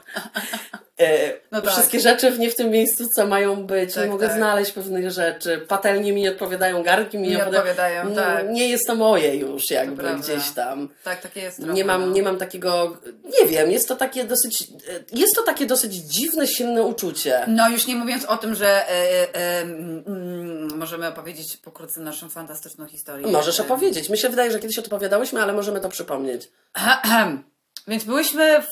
E, 1.02 1.32
No 1.52 1.62
tak. 1.62 1.70
Wszystkie 1.72 2.00
rzeczy 2.00 2.30
w 2.30 2.38
nie 2.38 2.50
w 2.50 2.54
tym 2.54 2.70
miejscu, 2.70 3.04
co 3.16 3.26
mają 3.26 3.66
być. 3.66 3.94
Tak, 3.94 4.04
nie 4.04 4.10
mogę 4.10 4.26
tak. 4.26 4.36
znaleźć 4.36 4.72
pewnych 4.72 5.10
rzeczy. 5.10 5.64
Patelnie 5.68 6.12
mi 6.12 6.22
nie 6.22 6.30
odpowiadają, 6.30 6.82
garnki 6.82 7.18
mi 7.18 7.28
nie, 7.28 7.36
Nie 7.36 7.46
odpowiadają, 7.46 8.02
N- 8.02 8.14
tak. 8.14 8.50
Nie 8.50 8.68
jest 8.68 8.86
to 8.86 8.94
moje 8.94 9.36
już 9.36 9.70
jakby 9.70 10.02
gdzieś 10.14 10.50
tam. 10.50 10.88
Tak, 11.04 11.20
takie 11.20 11.40
jest 11.40 11.56
trochę, 11.56 11.72
Nie 11.72 11.84
no. 11.84 11.98
mam, 11.98 12.12
nie 12.12 12.22
mam 12.22 12.38
takiego, 12.38 12.96
nie 13.40 13.48
wiem, 13.48 13.70
jest 13.70 13.88
to 13.88 13.96
takie 13.96 14.24
dosyć, 14.24 14.64
jest 15.12 15.34
to 15.36 15.42
takie 15.42 15.66
dosyć 15.66 15.94
dziwne, 15.94 16.46
silne 16.46 16.82
uczucie. 16.82 17.40
No 17.46 17.68
już 17.70 17.86
nie 17.86 17.94
mówiąc 17.96 18.24
o 18.24 18.36
tym, 18.36 18.54
że 18.54 18.68
e, 18.68 18.90
e, 18.90 19.34
e, 19.34 19.60
mm, 19.60 20.78
możemy 20.78 21.08
opowiedzieć 21.08 21.56
pokrótce 21.56 22.00
naszą 22.00 22.28
fantastyczną 22.28 22.86
historię. 22.86 23.26
Możesz 23.26 23.60
E, 23.60 23.62
opowiedzieć. 23.62 24.08
Mi 24.08 24.18
się 24.18 24.28
wydaje, 24.28 24.50
że 24.52 24.58
kiedyś 24.58 24.78
opowiadałyśmy, 24.78 25.42
ale 25.42 25.52
możemy 25.52 25.80
to 25.80 25.88
przypomnieć. 25.88 26.48
Więc 27.88 28.04
byłyśmy 28.04 28.62
w, 28.62 28.66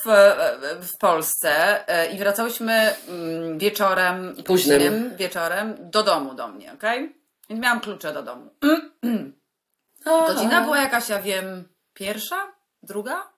w 0.81 0.99
Polsce 0.99 1.85
e, 1.88 2.12
i 2.12 2.18
wracałyśmy 2.18 2.94
mm, 3.09 3.59
wieczorem, 3.59 4.37
Późnym. 4.46 5.16
wieczorem 5.16 5.77
do 5.79 6.03
domu 6.03 6.35
do 6.35 6.49
mnie, 6.49 6.73
okej? 6.73 7.16
Więc 7.49 7.62
miałam 7.62 7.81
klucze 7.81 8.12
do 8.12 8.23
domu. 8.23 8.51
Godzina 10.27 10.61
była 10.61 10.79
jakaś, 10.81 11.09
ja 11.09 11.23
wiem, 11.23 11.68
pierwsza? 11.94 12.53
Druga? 12.83 13.31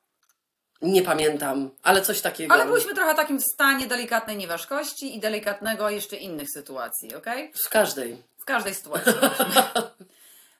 Nie 0.82 1.02
pamiętam, 1.02 1.70
ale 1.82 2.02
coś 2.02 2.20
takiego. 2.20 2.54
Ale 2.54 2.66
byliśmy 2.66 2.94
trochę 2.94 3.12
w 3.12 3.16
takim 3.16 3.40
stanie 3.40 3.86
delikatnej 3.86 4.36
nieważkości 4.36 5.16
i 5.16 5.20
delikatnego 5.20 5.90
jeszcze 5.90 6.16
innych 6.16 6.48
sytuacji, 6.54 7.14
okej? 7.14 7.52
W 7.64 7.68
każdej. 7.68 8.22
W 8.38 8.44
każdej 8.44 8.74
sytuacji. 8.74 9.12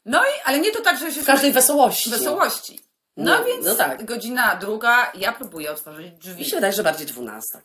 No 0.05 0.25
i, 0.25 0.41
ale 0.45 0.61
nie 0.61 0.73
to 0.73 0.83
tak, 0.83 0.99
że 0.99 1.13
się 1.13 1.23
W 1.23 1.27
każdej 1.27 1.53
wesołości. 1.53 2.11
wesołości. 2.11 2.81
No, 3.17 3.39
No, 3.39 3.45
więc 3.45 3.67
no 3.67 3.75
tak. 3.75 4.05
godzina 4.05 4.57
druga, 4.57 5.13
ja 5.15 5.33
próbuję 5.33 5.71
otworzyć 5.73 6.13
drzwi. 6.13 6.39
Mi 6.43 6.45
się 6.45 6.57
wydaje, 6.57 6.73
że 6.73 6.83
bardziej 6.83 7.07
dwunasta. 7.07 7.61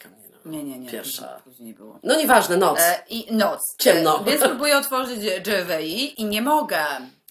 No. 0.45 0.51
Nie, 0.51 0.63
nie, 0.63 0.79
nie. 0.79 0.89
Pierwsza. 0.89 1.41
Później 1.43 1.73
było. 1.73 1.99
No 2.03 2.15
nieważne, 2.15 2.57
noc. 2.57 2.79
E, 2.79 3.03
I 3.09 3.33
noc. 3.33 3.59
Ciemno. 3.79 4.21
E, 4.21 4.23
więc 4.23 4.41
próbuję 4.41 4.77
otworzyć 4.77 5.19
drzwi 5.19 6.21
i 6.21 6.25
nie 6.25 6.41
mogę. 6.41 6.79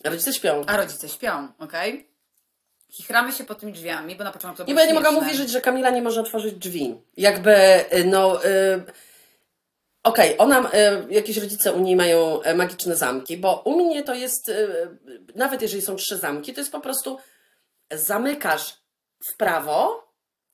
Rodzice 0.05 0.33
śpią. 0.33 0.65
A 0.67 0.77
rodzice 0.77 1.09
śpią, 1.09 1.49
okej? 1.59 2.09
Chichramy 2.93 3.33
się 3.33 3.45
pod 3.45 3.61
tymi 3.61 3.73
drzwiami, 3.73 4.17
bo 4.17 4.25
na 4.25 4.33
początku 4.33 4.63
to 4.63 4.69
Nie, 4.69 4.75
bo 4.75 4.81
ja 4.81 4.87
nie 4.87 4.95
mogę 4.95 5.11
mówić, 5.11 5.51
że 5.51 5.61
Kamila 5.61 5.91
nie 5.91 6.03
może 6.03 6.21
otworzyć 6.21 6.55
drzwi. 6.55 6.95
Jakby, 7.17 7.55
y, 7.95 8.05
no... 8.05 8.45
Y, 8.45 8.83
Okej, 10.03 10.39
ona, 10.39 10.61
y, 10.61 11.13
jakieś 11.13 11.37
rodzice 11.37 11.73
u 11.73 11.81
niej 11.81 11.97
mają 11.97 12.43
e, 12.43 12.55
magiczne 12.55 12.97
zamki, 12.97 13.37
bo 13.37 13.63
u 13.65 13.77
mnie 13.77 14.03
to 14.03 14.15
jest, 14.15 14.49
y, 14.49 14.89
nawet 15.35 15.63
jeżeli 15.63 15.83
są 15.83 15.97
trzy 15.97 16.19
zamki, 16.19 16.55
to 16.55 16.61
jest 16.61 16.73
po 16.73 16.81
prostu 16.81 17.19
zamykasz 17.93 18.75
w 19.33 19.37
prawo, 19.37 20.07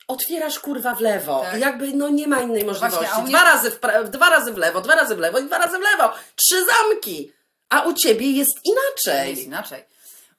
otwierasz 0.08 0.58
kurwa 0.60 0.94
w 0.94 1.00
lewo. 1.00 1.40
Tak. 1.40 1.56
I 1.56 1.60
jakby 1.60 1.92
no 1.92 2.08
nie 2.08 2.26
ma 2.28 2.40
innej 2.40 2.64
możliwości. 2.64 2.98
właśnie, 3.04 3.22
mnie- 3.22 3.30
Dwa 3.32 3.44
razy 3.44 3.70
w 3.70 3.80
pra- 3.80 4.08
dwa 4.08 4.30
razy 4.30 4.52
w 4.52 4.56
lewo, 4.58 4.80
dwa 4.80 4.94
razy 4.94 5.14
w 5.16 5.18
lewo 5.18 5.38
i 5.38 5.44
dwa 5.44 5.58
razy 5.58 5.78
w 5.78 5.80
lewo. 5.80 6.14
Trzy 6.36 6.64
zamki! 6.66 7.32
A 7.70 7.82
u 7.82 7.92
ciebie 7.94 8.30
jest 8.30 8.60
inaczej. 8.64 9.30
Jest 9.30 9.42
inaczej. 9.42 9.84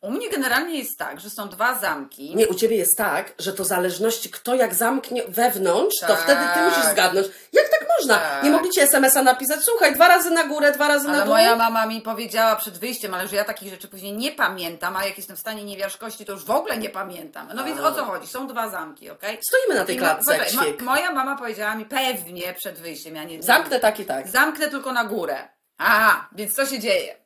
U 0.04 0.12
mnie 0.12 0.30
generalnie 0.30 0.78
jest 0.80 0.98
tak, 0.98 1.20
że 1.20 1.30
są 1.30 1.50
dwa 1.50 1.80
zamki. 1.80 2.36
Nie, 2.36 2.48
u 2.48 2.54
ciebie 2.54 2.78
jest 2.78 2.98
tak, 2.98 3.34
że 3.40 3.54
to 3.54 3.64
zależności, 3.64 4.30
kto 4.30 4.56
jak 4.56 4.74
zamknie 4.76 5.24
wewnątrz, 5.28 6.00
to 6.00 6.08
Tak. 6.08 6.20
wtedy 6.20 6.42
ty 6.54 6.60
musisz 6.62 6.92
zgadnąć. 6.92 7.28
Jak 7.54 7.70
tak 7.70 7.88
można? 8.00 8.18
Tak. 8.18 8.44
Nie 8.44 8.50
mogli 8.52 8.70
ci 8.70 8.80
SMS-a 8.80 9.24
napisać, 9.24 9.60
słuchaj, 9.64 9.96
dwa 9.96 10.08
razy 10.08 10.32
na 10.32 10.44
górę, 10.44 10.72
dwa 10.72 10.88
razy 10.88 11.08
na 11.08 11.14
Ale 11.14 11.24
dół. 11.26 11.34
moja 11.34 11.56
mama 11.56 11.86
mi 11.86 12.02
powiedziała 12.02 12.56
przed 12.56 12.78
wyjściem, 12.78 13.14
ale 13.14 13.28
że 13.28 13.36
ja 13.36 13.44
takich 13.44 13.70
rzeczy 13.70 13.88
później 13.88 14.14
nie 14.14 14.32
pamiętam, 14.32 14.96
a 14.96 15.06
jak 15.06 15.18
jestem 15.18 15.36
w 15.36 15.40
stanie 15.40 15.64
niewiarzkości, 15.64 16.26
to 16.26 16.32
już 16.34 16.46
w 16.46 16.52
ogóle 16.52 16.78
nie 16.78 16.90
pamiętam. 16.90 17.48
No 17.56 17.64
więc 17.64 17.80
o 17.80 17.92
co 17.92 18.06
chodzi? 18.06 18.28
Są 18.28 18.48
dwa 18.48 18.70
zamki, 18.70 19.10
okej? 19.10 19.38
Stoimy 19.48 19.80
na 19.80 19.86
tej 19.86 19.96
I 19.96 20.00
klatce 20.00 20.26
poczekaj, 20.26 20.50
świek. 20.66 20.82
moja 20.82 21.12
mama 21.12 21.36
powiedziała 21.36 21.76
mi 21.76 21.86
pewnie 21.86 22.54
przed 22.54 22.80
wyjściem, 22.80 23.16
ja 23.16 23.24
nie 23.24 23.44
Zamknę 23.44 23.80
tak 23.80 24.00
i 24.00 24.06
tak. 24.06 24.28
Zamknę 24.28 24.68
tylko 24.68 24.94
na 24.94 25.04
górę. 25.06 25.48
Aha, 25.78 26.28
więc 26.32 26.54
co 26.56 26.66
się 26.66 26.80
dzieje? 26.80 27.23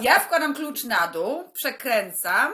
Ja 0.00 0.18
wkładam 0.20 0.54
klucz 0.54 0.84
na 0.84 1.06
dół, 1.12 1.44
przekręcam, 1.54 2.52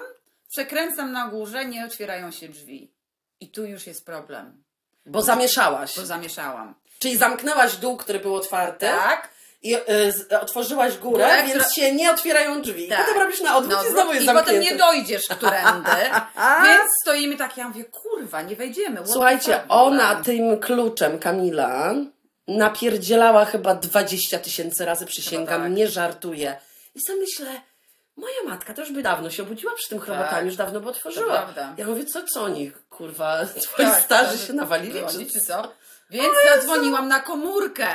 przekręcam 0.53 1.13
na 1.13 1.29
górze, 1.29 1.65
nie 1.65 1.85
otwierają 1.85 2.31
się 2.31 2.49
drzwi. 2.49 2.93
I 3.41 3.51
tu 3.51 3.65
już 3.65 3.87
jest 3.87 4.07
problem, 4.07 4.63
Bo 5.07 5.23
zamieszałaś. 5.23 5.97
bo 5.97 6.07
zamieszałam. 6.07 6.75
Czyli 6.99 7.17
zamknęłaś 7.17 7.77
dół, 7.77 7.97
który 7.97 8.19
był 8.21 8.35
otwarty 8.35 8.87
Tak? 8.87 9.29
i 9.63 9.77
y, 10.31 10.39
otworzyłaś 10.41 10.99
górę, 10.99 11.25
Górę, 11.25 11.37
więc 11.47 11.51
która- 11.53 11.71
się 11.71 11.93
nie 11.95 12.11
otwierają 12.11 12.63
drzwi. 12.63 12.89
Tak. 12.89 13.01
I 13.01 13.05
potem 13.05 13.23
robisz 13.23 13.41
na 13.41 13.57
odwrót 13.57 13.87
i 13.89 13.91
znowu 13.93 14.11
jest 14.13 14.23
I 14.23 14.27
zamknięty. 14.27 14.51
potem 14.53 14.73
nie 14.73 14.77
dojdziesz 14.79 15.23
którędy, 15.31 15.91
więc 16.67 16.89
stoimy 17.03 17.37
tak, 17.37 17.57
ja 17.57 17.69
mówię, 17.69 17.85
kurwa, 17.85 18.43
nie 18.43 18.57
wejdziemy. 18.57 18.97
what 18.97 19.07
the 19.07 19.13
Słuchajcie, 19.13 19.53
fuck 19.55 19.67
w 19.69 19.71
ogóle? 19.71 20.03
ona 20.03 20.23
tym 20.23 20.61
kluczem, 20.61 21.19
Kamila, 21.19 21.95
napierdzielała 22.59 23.45
chyba 23.45 23.75
20 23.75 24.39
tysięcy 24.39 24.85
razy, 24.85 25.07
przysięgam, 25.07 25.63
tak. 25.63 25.73
nie 25.73 25.89
żartuję. 25.89 26.57
I 26.95 27.01
sobie 27.07 27.21
myślę, 27.21 27.61
moja 28.17 28.43
matka 28.49 28.75
to 28.75 28.81
już 28.81 28.93
by 28.93 29.03
dawno 29.03 29.31
się 29.31 29.43
obudziła 29.43 29.73
przy 29.77 29.89
tym 29.89 30.01
chrobotaniu, 30.01 30.31
Tak. 30.35 30.45
już 30.45 30.57
dawno 30.57 30.81
by 30.81 30.89
otworzyła. 30.89 31.55
Ja 31.77 31.87
mówię, 31.87 32.05
co, 32.05 32.23
co 32.35 32.43
oni, 32.43 32.73
kurwa, 32.91 33.47
twoi 33.47 33.87
Tak, 33.87 34.03
starzy 34.03 34.39
tak, 34.39 34.47
się 34.47 34.53
nawalili? 34.53 35.01
Czy... 35.11 35.27
czy 35.33 35.41
co? 35.41 35.73
Więc 36.11 36.35
zadzwoniłam 36.55 37.09
na 37.09 37.21
komórkę. 37.21 37.87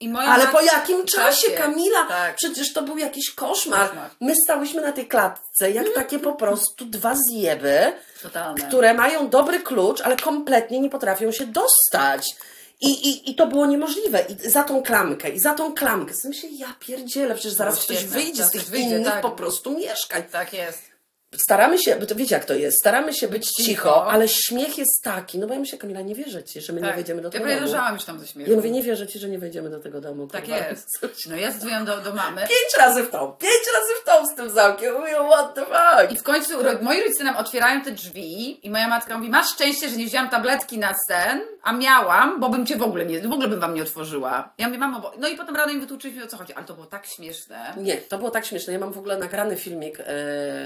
I 0.00 0.08
moja 0.08 0.28
Ale 0.28 0.44
matka- 0.44 0.52
po 0.52 0.60
jakim 0.60 1.06
czasie, 1.06 1.42
Czasie, 1.46 1.56
Kamila? 1.56 2.06
tak. 2.08 2.36
Przecież 2.36 2.72
to 2.72 2.82
był 2.82 2.98
jakiś 2.98 3.30
koszmar. 3.34 3.88
Koszmar. 3.88 4.10
My 4.20 4.32
stałyśmy 4.44 4.82
na 4.82 4.92
tej 4.92 5.06
klatce, 5.08 5.70
jak 5.70 5.86
takie 5.94 6.18
po 6.18 6.32
prostu 6.32 6.84
dwa 6.84 7.14
zjeby, 7.28 7.92
Totalne. 8.22 8.68
które 8.68 8.94
mają 8.94 9.28
dobry 9.28 9.60
klucz, 9.60 10.00
ale 10.00 10.16
kompletnie 10.16 10.80
nie 10.80 10.90
potrafią 10.90 11.32
się 11.32 11.46
dostać. 11.46 12.36
I, 12.80 13.08
i, 13.08 13.30
I 13.30 13.34
to 13.34 13.46
było 13.46 13.66
niemożliwe. 13.66 14.26
I 14.28 14.50
za 14.50 14.64
tą 14.64 14.82
klamkę, 14.82 15.30
i 15.30 15.38
za 15.38 15.54
tą 15.54 15.74
klamkę. 15.74 16.14
W 16.14 16.16
sensie, 16.16 16.48
ja 16.48 16.74
pierdzielę, 16.80 17.34
przecież 17.34 17.52
zaraz 17.52 17.74
No 17.76 17.80
ktoś 17.80 18.04
wyjdzie 18.04 18.44
z 18.44 18.50
tych 18.50 18.64
wyjdzie, 18.64 18.88
innych 18.96 19.12
tak. 19.12 19.22
po 19.22 19.30
prostu 19.30 19.78
mieszkań. 19.78 20.22
Tak 20.32 20.52
jest. 20.52 20.95
Staramy 21.38 21.78
się, 21.78 21.96
bo 21.96 22.06
to 22.06 22.14
wiecie 22.14 22.34
jak 22.34 22.44
to 22.44 22.54
jest, 22.54 22.78
staramy 22.78 23.14
się 23.14 23.28
być 23.28 23.50
cicho. 23.50 23.66
cicho, 23.70 24.06
ale 24.10 24.28
śmiech 24.28 24.78
jest 24.78 25.02
taki, 25.02 25.38
no 25.38 25.46
bo 25.46 25.54
ja 25.54 25.60
myślę, 25.60 25.78
Kamila, 25.78 26.00
nie 26.00 26.14
wierzę 26.14 26.44
ci, 26.44 26.60
że 26.60 26.72
my 26.72 26.80
nie 26.80 26.86
Tak. 26.86 26.96
wejdziemy 26.96 27.22
do 27.22 27.28
ja 27.28 27.32
tego 27.32 27.44
prawie 27.44 27.60
domu. 27.60 27.66
leżałam 27.72 27.94
już 27.94 28.04
tam 28.04 28.18
ze 28.20 28.26
śmiechu. 28.26 28.50
Ja 28.50 28.56
mówię, 28.56 28.70
nie 28.70 28.82
wierzę 28.82 29.06
ci, 29.06 29.18
że 29.18 29.28
nie 29.28 29.38
wejdziemy 29.38 29.70
do 29.70 29.80
tego 29.80 30.00
domu. 30.00 30.26
Tak 30.26 30.44
kurwa. 30.44 30.58
jest. 30.58 30.88
No 31.30 31.36
ja 31.36 31.50
zadzwoniłam 31.52 31.84
do, 31.84 32.00
do 32.00 32.14
mamy. 32.14 32.40
Pięć 32.40 32.76
razy 32.78 33.02
w 33.02 33.10
tą, 33.10 33.32
pięć 33.32 33.52
razy 33.76 33.92
w 34.02 34.04
tą 34.04 34.26
z 34.26 34.34
tym 34.36 34.50
zamkiem. 34.50 34.94
Mówię, 34.94 35.14
what 35.30 35.54
the 35.54 35.60
fuck? 35.64 36.12
I 36.12 36.16
w 36.16 36.22
końcu 36.22 36.52
moi 36.82 37.00
rodzice 37.02 37.24
nam 37.24 37.36
otwierają 37.36 37.80
te 37.80 37.90
drzwi 37.90 38.66
i 38.66 38.70
moja 38.70 38.88
matka 38.88 39.18
mówi, 39.18 39.30
masz 39.30 39.48
szczęście, 39.52 39.88
że 39.88 39.96
nie 39.96 40.06
wzięłam 40.06 40.30
tabletki 40.30 40.78
na 40.78 40.94
sen, 41.08 41.40
a 41.62 41.72
miałam, 41.72 42.40
bo 42.40 42.48
bym 42.48 42.66
cię 42.66 42.76
w 42.76 42.82
ogóle 42.82 43.06
nie, 43.06 43.20
w 43.20 43.32
ogóle 43.32 43.48
bym 43.48 43.60
wam 43.60 43.74
nie 43.74 43.82
otworzyła. 43.82 44.52
Ja 44.58 44.66
mówię, 44.66 44.78
mamo, 44.78 45.00
bo... 45.00 45.12
no 45.18 45.28
i 45.28 45.36
potem 45.36 45.56
rano 45.56 45.72
im 45.72 45.80
wytłuczyliśmy 45.80 46.24
o 46.24 46.26
co 46.26 46.36
chodzi, 46.36 46.52
ale 46.52 46.64
to 46.66 46.74
było 46.74 46.86
tak 46.86 47.06
śmieszne. 47.06 47.74
Nie, 47.76 47.96
to 47.96 48.18
było 48.18 48.30
tak 48.30 48.46
śmieszne. 48.46 48.72
Ja 48.72 48.78
mam 48.78 48.92
w 48.92 48.98
ogóle 48.98 49.18
nagrany 49.18 49.56
filmik 49.56 50.00
e, 50.00 50.04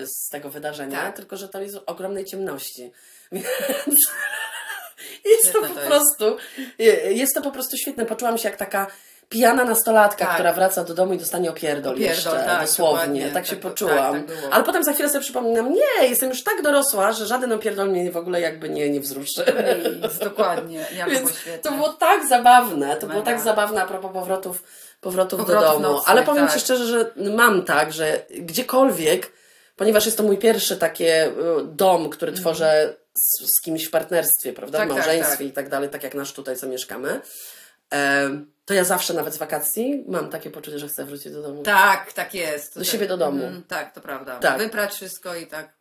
z 0.07 0.29
tego 0.31 0.51
wydarzenia, 0.51 0.60
Tak. 0.61 1.17
tylko 1.17 1.37
że 1.37 1.49
to 1.49 1.61
jest 1.63 1.77
w 1.77 1.83
ogromnej 1.87 2.25
ciemności. 2.25 2.93
Więc 3.33 3.49
jest 5.25 5.53
to 5.53 5.59
Świetne 5.59 5.69
po 5.69 5.75
to 5.75 5.81
jest. 5.81 5.87
prostu, 6.19 6.37
je- 6.79 7.13
jest 7.13 7.35
to 7.35 7.43
po 7.43 7.51
prostu 7.51 7.77
świetne. 7.77 8.07
Poczułam 8.07 8.39
się 8.39 8.49
jak 8.49 8.59
taka 8.59 8.87
pijana 9.29 9.65
nastolatka, 9.65 10.25
Tak. 10.25 10.35
która 10.35 10.53
wraca 10.53 10.85
do 10.85 10.95
domu 10.95 11.13
i 11.13 11.19
dostanie 11.19 11.51
opierdol, 11.51 11.93
Opierdol, 11.95 12.15
jeszcze, 12.17 12.31
tak, 12.31 12.61
dosłownie. 12.61 13.29
Tak 13.31 13.47
się 13.47 13.53
Tak, 13.57 13.63
tak, 13.63 13.71
poczułam. 13.73 14.13
tak 14.13 14.27
było. 14.27 14.53
Ale 14.55 14.65
potem 14.65 14.85
za 14.85 14.93
chwilę 14.93 15.09
sobie 15.09 15.21
przypominam, 15.21 15.73
nie, 15.73 16.09
jestem 16.09 16.29
już 16.29 16.45
tak 16.45 16.63
dorosła, 16.63 17.13
że 17.13 17.27
żaden 17.27 17.53
opierdol 17.53 17.89
mnie 17.91 18.11
w 18.13 18.17
ogóle 18.17 18.41
jakby 18.41 18.69
nie, 18.69 18.91
nie 18.91 19.01
wzruszy. 19.01 19.45
Nic, 20.03 20.19
dokładnie. 20.19 20.87
Ja 20.97 21.05
to 21.05 21.11
było 21.11 21.21
Więc 21.47 21.63
to 21.63 21.73
było 21.73 21.89
tak 21.89 22.29
zabawne, 22.29 22.97
to 22.97 23.07
było 23.07 23.19
Mega. 23.19 23.31
tak 23.33 23.41
zabawne 23.41 23.83
a 23.83 23.87
propos 23.87 24.13
powrotów, 24.13 24.63
powrotów, 25.01 25.39
do 25.41 25.45
Powrotów 25.47 25.69
domu. 25.83 25.83
nocnych, 25.95 26.11
Ale 26.11 26.23
powiem 26.23 26.45
tak. 26.47 26.55
Ci 26.55 26.61
szczerze, 26.61 26.87
że 26.87 27.11
mam 27.31 27.63
tak, 27.65 27.93
że 27.93 28.23
gdziekolwiek, 28.31 29.33
ponieważ 29.81 30.07
jest 30.07 30.19
to 30.19 30.23
mój 30.25 30.39
pierwszy 30.39 30.77
taki 30.77 31.05
y, 31.05 31.33
dom, 31.65 32.11
który 32.11 32.33
tworzę 32.33 32.97
z, 33.15 33.55
z 33.57 33.61
kimś 33.61 33.85
w 33.85 33.91
partnerstwie, 33.91 34.53
prawda, 34.53 34.79
Mhm. 34.79 34.89
Tak, 34.89 35.05
w 35.05 35.07
tak, 35.07 35.09
małżeństwie 35.17 35.45
i 35.45 35.53
tak 35.53 35.69
dalej, 35.69 35.89
tak 35.89 36.03
jak 36.03 36.15
nasz 36.15 36.33
tutaj, 36.33 36.57
co 36.57 36.67
mieszkamy, 36.67 37.21
em, 37.91 38.53
to 38.65 38.75
ja 38.75 38.85
zawsze 38.85 39.15
nawet 39.15 39.35
z 39.35 39.37
wakacji 39.37 40.05
mam 40.09 40.31
takie 40.31 40.51
poczucie, 40.51 40.79
że 40.79 40.89
chcę 40.89 41.05
wrócić 41.05 41.33
do 41.33 41.43
domu. 41.43 41.63
Tak, 41.63 42.13
tak 42.13 42.35
jest. 42.35 42.79
Do 42.79 42.85
siebie 42.85 43.07
do 43.07 43.17
domu. 43.17 43.45
Mm, 43.45 43.63
tak, 43.63 43.95
to 43.95 44.01
prawda. 44.01 44.39
Tak. 44.39 44.59
Wyprać 44.59 44.95
wszystko 44.95 45.35
i 45.35 45.47
tak. 45.47 45.73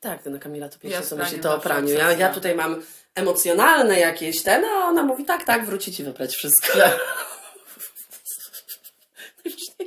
Tak, 0.00 0.20
no 0.24 0.38
Kamila 0.38 0.68
to 0.68 0.78
pierwsze 0.78 1.00
Ja 1.00 1.06
co 1.06 1.16
myśli 1.16 1.38
to 1.38 1.54
o 1.54 1.58
praniu. 1.58 1.88
Ja, 1.88 2.12
ja 2.12 2.34
tutaj 2.34 2.54
mam 2.54 2.82
emocjonalne 3.14 4.00
jakieś 4.00 4.42
ten, 4.42 4.64
a 4.64 4.88
ona 4.88 5.02
mówi 5.02 5.24
tak, 5.24 5.44
tak, 5.44 5.66
wrócić 5.66 6.00
i 6.00 6.04
wyprać 6.04 6.34
wszystko. 6.34 6.78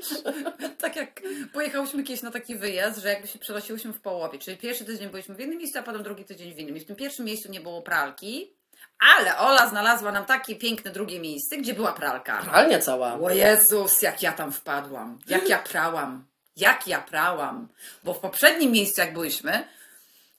Tak 0.82 0.95
jak 0.95 1.22
pojechałyśmy 1.54 2.04
kiedyś 2.04 2.22
na 2.22 2.32
taki 2.32 2.56
wyjazd, 2.56 3.00
że 3.00 3.10
jakby 3.10 3.28
się 3.28 3.39
przenosiłyśmy 3.39 3.93
w 3.93 4.02
połowie. 4.02 4.39
Czyli 4.39 4.58
pierwszy 4.58 4.86
tydzień 4.86 5.10
byliśmy 5.10 5.36
w 5.36 5.39
jednym 5.39 5.58
miejscu, 5.58 5.80
a 5.80 5.84
potem 5.84 6.04
drugi 6.04 6.26
tydzień 6.26 6.54
w 6.54 6.60
innym. 6.60 6.78
I 6.78 6.80
w 6.80 6.86
tym 6.86 6.95
pierwszym 6.95 7.26
miejscu 7.26 7.52
nie 7.52 7.62
było 7.62 7.82
pralki, 7.82 8.54
ale 9.00 9.38
Ola 9.38 9.70
znalazła 9.70 10.12
nam 10.12 10.26
takie 10.26 10.56
piękne 10.56 10.91
drugie 10.91 11.20
miejsce, 11.20 11.58
gdzie 11.58 11.74
była 11.74 11.93
pralka. 11.93 12.41
Pralnia 12.41 12.80
cała. 12.80 13.20
O 13.20 13.30
Jezus, 13.30 14.02
jak 14.02 14.24
ja 14.24 14.34
tam 14.34 14.52
wpadłam. 14.52 15.20
Jak 15.28 15.50
ja 15.50 15.58
prałam. 15.58 16.26
Jak 16.56 16.88
ja 16.88 17.02
prałam. 17.02 17.68
Bo 18.04 18.14
w 18.14 18.20
poprzednim 18.20 18.72
miejscu, 18.72 19.02
jak 19.02 19.14
byliśmy, 19.14 19.68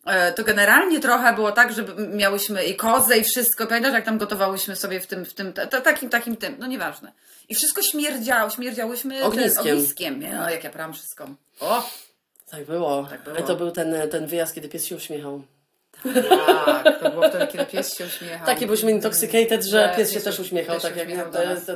e, 0.06 0.32
to 0.32 0.44
generalnie 0.44 1.00
trochę 1.00 1.32
było 1.32 1.52
tak, 1.52 1.72
że 1.72 1.84
miałyśmy 2.12 2.64
i 2.64 2.76
kozę 2.76 3.18
i 3.18 3.24
wszystko. 3.24 3.66
Pamiętasz, 3.66 3.92
jak 3.92 4.04
tam 4.04 4.18
gotowałyśmy 4.18 4.76
sobie 4.76 5.00
w 5.00 5.06
tym, 5.06 5.24
w 5.24 5.34
tym 5.34 5.52
ta, 5.52 5.66
ta, 5.66 5.80
takim, 5.80 6.11
takim 6.11 6.36
tym, 6.36 6.56
no 6.58 6.66
nieważne. 6.66 7.12
I 7.51 7.55
wszystko 7.55 7.82
śmierdziało, 7.82 8.51
śmierdziałyśmy 8.51 9.24
Ogniskiem. 9.24 9.64
Ten, 9.64 9.72
ogniskiem. 9.76 10.20
No, 10.36 10.51
jak 10.51 10.64
ja 10.64 10.70
prałam 10.70 10.94
wszystko. 10.94 11.28
O, 11.61 11.90
Tak 12.51 12.64
było. 12.64 13.07
Tak 13.11 13.22
było. 13.24 13.36
To 13.42 13.57
był 13.57 13.70
ten, 13.70 13.94
ten 14.11 14.26
wyjazd, 14.26 14.55
kiedy 14.55 14.68
pies 14.68 14.86
się 14.86 14.96
uśmiechał. 14.96 15.42
tak, 16.64 17.01
to 17.01 17.11
było 17.11 17.28
wtedy, 17.28 17.46
kiedy 17.46 17.66
pies 17.66 17.96
się 17.98 18.05
uśmiechał. 18.05 18.46
Taki 18.46 18.66
byliśmy 18.66 18.90
intoxicated, 18.90 19.64
że 19.64 19.88
Że 19.88 19.94
pies 19.96 20.12
się 20.12 20.20
też 20.20 20.38
uśmiechał. 20.40 20.74
pies 20.74 20.82
Tak 20.82 20.96
jak 20.96 21.09
uśmiechał 21.09 21.32
to 21.32 21.42
jest, 21.42 21.70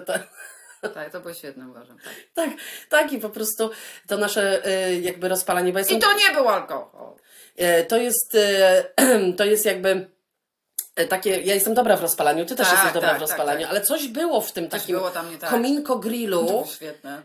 Tak, 0.95 1.12
to 1.12 1.20
było 1.20 1.35
świetne, 1.35 1.68
uważam. 1.68 1.97
Tak. 1.99 2.14
tak, 2.35 2.51
tak 2.89 3.12
i 3.12 3.18
po 3.18 3.31
prostu 3.31 3.70
to 4.07 4.16
nasze 4.16 4.68
y, 4.89 5.01
jakby 5.01 5.29
rozpalanie, 5.29 5.72
bo 5.72 5.79
I 5.79 5.99
to 5.99 6.12
nie 6.12 6.35
był 6.35 6.49
alkohol. 6.49 7.12
y, 7.61 7.85
to 7.85 7.97
jest 7.97 8.35
y, 8.35 9.35
to 9.39 9.45
jest 9.45 9.64
jakby 9.64 10.14
takie, 11.09 11.30
ja 11.30 11.55
jestem 11.55 11.74
dobra 11.74 11.97
w 11.97 12.03
rozpalaniu, 12.03 12.45
ty 12.47 12.57
też 12.57 12.66
Tak, 12.66 12.76
jesteś 12.76 12.92
dobra 12.92 13.09
tak, 13.09 13.18
w 13.18 13.20
tak, 13.20 13.28
rozpalaniu, 13.28 13.61
tak. 13.61 13.70
ale 13.70 13.80
coś 13.80 14.09
było 14.09 14.40
w 14.40 14.53
tym 14.53 14.68
takim 14.68 14.99
tak. 15.40 15.51
kominko 15.51 15.97
grillu, 15.97 16.64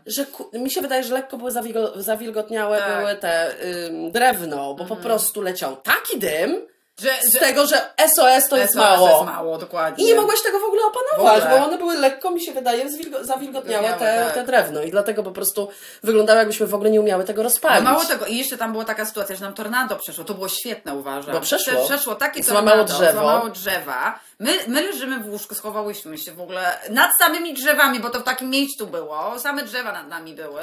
że 0.06 0.26
mi 0.52 0.70
się 0.70 0.80
wydaje, 0.80 1.04
że 1.04 1.14
lekko 1.14 1.36
były 1.38 1.50
zawilgo, 1.50 2.02
zawilgotniałe 2.02 2.78
Tak. 2.78 2.86
Mhm. 2.86 3.04
były 3.04 3.16
te 3.16 3.54
ym, 3.86 4.12
drewno, 4.12 4.74
bo 4.74 4.84
po 4.84 4.96
prostu 4.96 5.40
leciał 5.42 5.76
taki 5.76 6.18
dym 6.18 6.66
Że, 7.00 7.10
z 7.22 7.38
tego, 7.38 7.66
że 7.66 7.90
SOS 8.16 8.48
to 8.48 8.56
jest 8.56 8.74
mało. 8.74 9.06
To 9.08 9.12
jest 9.14 9.24
mało, 9.26 9.58
dokładnie. 9.58 10.04
I 10.04 10.06
nie 10.06 10.14
mogłaś 10.14 10.42
tego 10.42 10.60
w 10.60 10.64
ogóle 10.64 10.82
opanować, 10.84 11.42
W 11.42 11.44
ogóle. 11.46 11.60
bo 11.60 11.66
one 11.66 11.78
były 11.78 11.94
lekko, 11.98 12.30
mi 12.30 12.44
się 12.44 12.52
wydaje, 12.52 12.84
zwilgo- 12.90 13.24
zawilgotniałe 13.24 13.88
te, 13.92 14.22
tak. 14.24 14.34
te 14.34 14.44
drewno. 14.44 14.82
I 14.82 14.90
dlatego 14.90 15.22
po 15.22 15.30
prostu 15.32 15.68
wyglądało, 16.02 16.38
jakbyśmy 16.38 16.66
w 16.66 16.74
ogóle 16.74 16.90
nie 16.90 17.00
umiały 17.00 17.24
tego 17.24 17.42
rozpalić. 17.42 17.84
mało 17.84 18.04
tego, 18.04 18.26
i 18.26 18.36
jeszcze 18.38 18.56
tam 18.58 18.72
była 18.72 18.84
taka 18.84 19.06
sytuacja, 19.06 19.36
że 19.36 19.44
nam 19.44 19.54
tornado 19.54 19.96
przeszło. 19.96 20.24
To 20.24 20.34
było 20.34 20.48
świetne, 20.48 20.94
uważam. 20.94 21.34
Bo 21.34 21.40
przeszło. 21.40 21.72
Prze- 21.72 21.84
Przeszło 21.84 22.14
takie 22.14 22.42
Złamało 22.42 22.76
tornado, 22.84 22.98
drzewo. 22.98 23.20
złamało 23.20 23.48
drzewa. 23.48 24.20
My, 24.38 24.52
my 24.66 24.82
leżymy 24.82 25.18
w 25.20 25.28
łóżku, 25.28 25.54
schowałyśmy 25.54 26.18
się 26.18 26.32
w 26.32 26.40
ogóle 26.40 26.78
nad 26.90 27.10
samymi 27.18 27.54
drzewami, 27.54 28.00
bo 28.00 28.10
to 28.10 28.20
w 28.20 28.22
takim 28.22 28.50
miejscu 28.50 28.86
było. 28.86 29.38
Same 29.38 29.62
drzewa 29.64 29.92
nad 29.92 30.08
nami 30.08 30.34
były. 30.34 30.62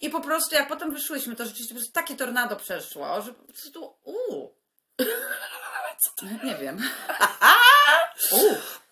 I 0.00 0.10
po 0.10 0.20
prostu 0.20 0.54
jak 0.54 0.68
potem 0.68 0.90
wyszłyśmy, 0.90 1.36
to 1.36 1.44
rzeczywiście 1.44 1.74
po 1.74 1.78
prostu 1.78 1.92
takie 1.94 2.16
tornado 2.16 2.56
przeszło, 2.56 3.22
że 3.22 3.32
po 3.32 3.52
prostu 3.52 3.94
uuu. 4.04 4.50
Nie 6.44 6.54
wiem. 6.54 6.78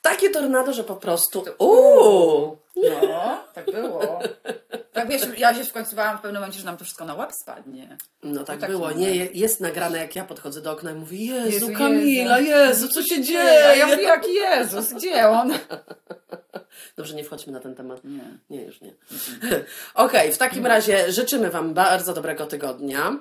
Takie 0.03 0.31
tornado, 0.31 0.73
że 0.73 0.85
po 0.85 0.97
prostu 0.97 1.45
uuu. 1.59 2.59
No, 2.77 3.45
tak 3.55 3.65
było. 3.73 4.19
Tak 4.93 5.09
wiesz, 5.09 5.23
ja 5.39 5.55
się 5.55 5.65
w 5.65 5.73
końcu 5.73 5.97
bałam 5.97 6.19
w 6.19 6.21
pewnym 6.21 6.41
momencie, 6.41 6.59
że 6.59 6.65
nam 6.67 6.77
to 6.77 6.85
wszystko 6.85 7.05
na 7.05 7.15
łeb 7.15 7.31
spadnie. 7.43 7.97
No 8.23 8.45
tak 8.45 8.61
taki 8.61 8.73
było. 8.73 8.93
Nie, 8.93 9.15
je- 9.15 9.29
jest 9.35 9.61
nagrane, 9.61 9.99
jak 9.99 10.17
ja 10.17 10.25
podchodzę 10.25 10.61
do 10.61 10.73
okna 10.73 10.91
i 10.91 10.95
mówię, 10.95 11.19
Jezu, 11.27 11.51
Jezu, 11.51 11.67
Kamila, 11.79 12.39
Jezu. 12.39 12.51
Jezu, 12.51 12.89
co 12.89 13.03
się 13.03 13.15
A 13.15 13.21
dzieje? 13.21 13.77
ja 13.79 13.87
mówię, 13.87 14.03
jak 14.03 14.27
Jezus, 14.29 14.93
gdzie 14.93 15.29
on? 15.29 15.53
Dobrze, 16.97 17.15
nie 17.15 17.25
wchodźmy 17.25 17.53
na 17.53 17.61
ten 17.61 17.75
temat. 17.75 18.01
Nie. 18.05 18.21
Nie, 18.51 18.63
już 18.65 18.81
nie. 18.81 18.95
Okej, 19.95 20.33
w 20.33 20.39
takim 20.39 20.67
razie 20.67 21.13
życzymy 21.13 21.51
Wam 21.51 21.75
bardzo 21.75 22.15
dobrego 22.15 22.47
tygodnia. 22.47 23.17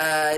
E, 0.00 0.36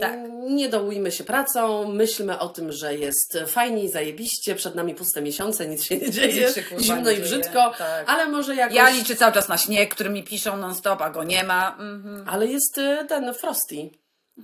Tak. 0.00 0.18
Nie 0.48 0.68
dołujmy 0.68 1.12
się 1.12 1.24
pracą, 1.24 1.88
myślmy 1.92 2.38
o 2.38 2.48
tym, 2.48 2.72
że 2.72 2.94
jest 2.94 3.38
fajnie 3.46 3.84
i 3.84 3.88
zajebiście, 3.88 4.54
przed 4.54 4.74
nami 4.74 4.94
puste 4.94 5.22
miesiące, 5.22 5.66
nic 5.66 5.84
się 5.84 5.96
nie 5.96 6.10
dzieje, 6.10 6.52
się, 6.52 6.62
kurwa, 6.62 6.82
zimno 6.84 7.10
i 7.10 7.16
brzydko, 7.16 7.72
Tak. 7.78 8.04
ale 8.10 8.28
może 8.28 8.54
jakoś... 8.54 8.76
Ja 8.76 8.90
liczę 8.90 9.16
cały 9.16 9.32
czas 9.32 9.48
na 9.48 9.58
śnieg, 9.58 9.94
który 9.94 10.10
mi 10.10 10.24
piszą 10.24 10.56
non-stop, 10.56 11.02
a 11.02 11.10
go 11.10 11.24
nie 11.24 11.44
ma. 11.44 11.76
Mhm. 11.78 12.28
Ale 12.28 12.46
jest 12.46 12.78
e, 12.78 13.04
ten 13.08 13.34
Frosty. 13.34 13.90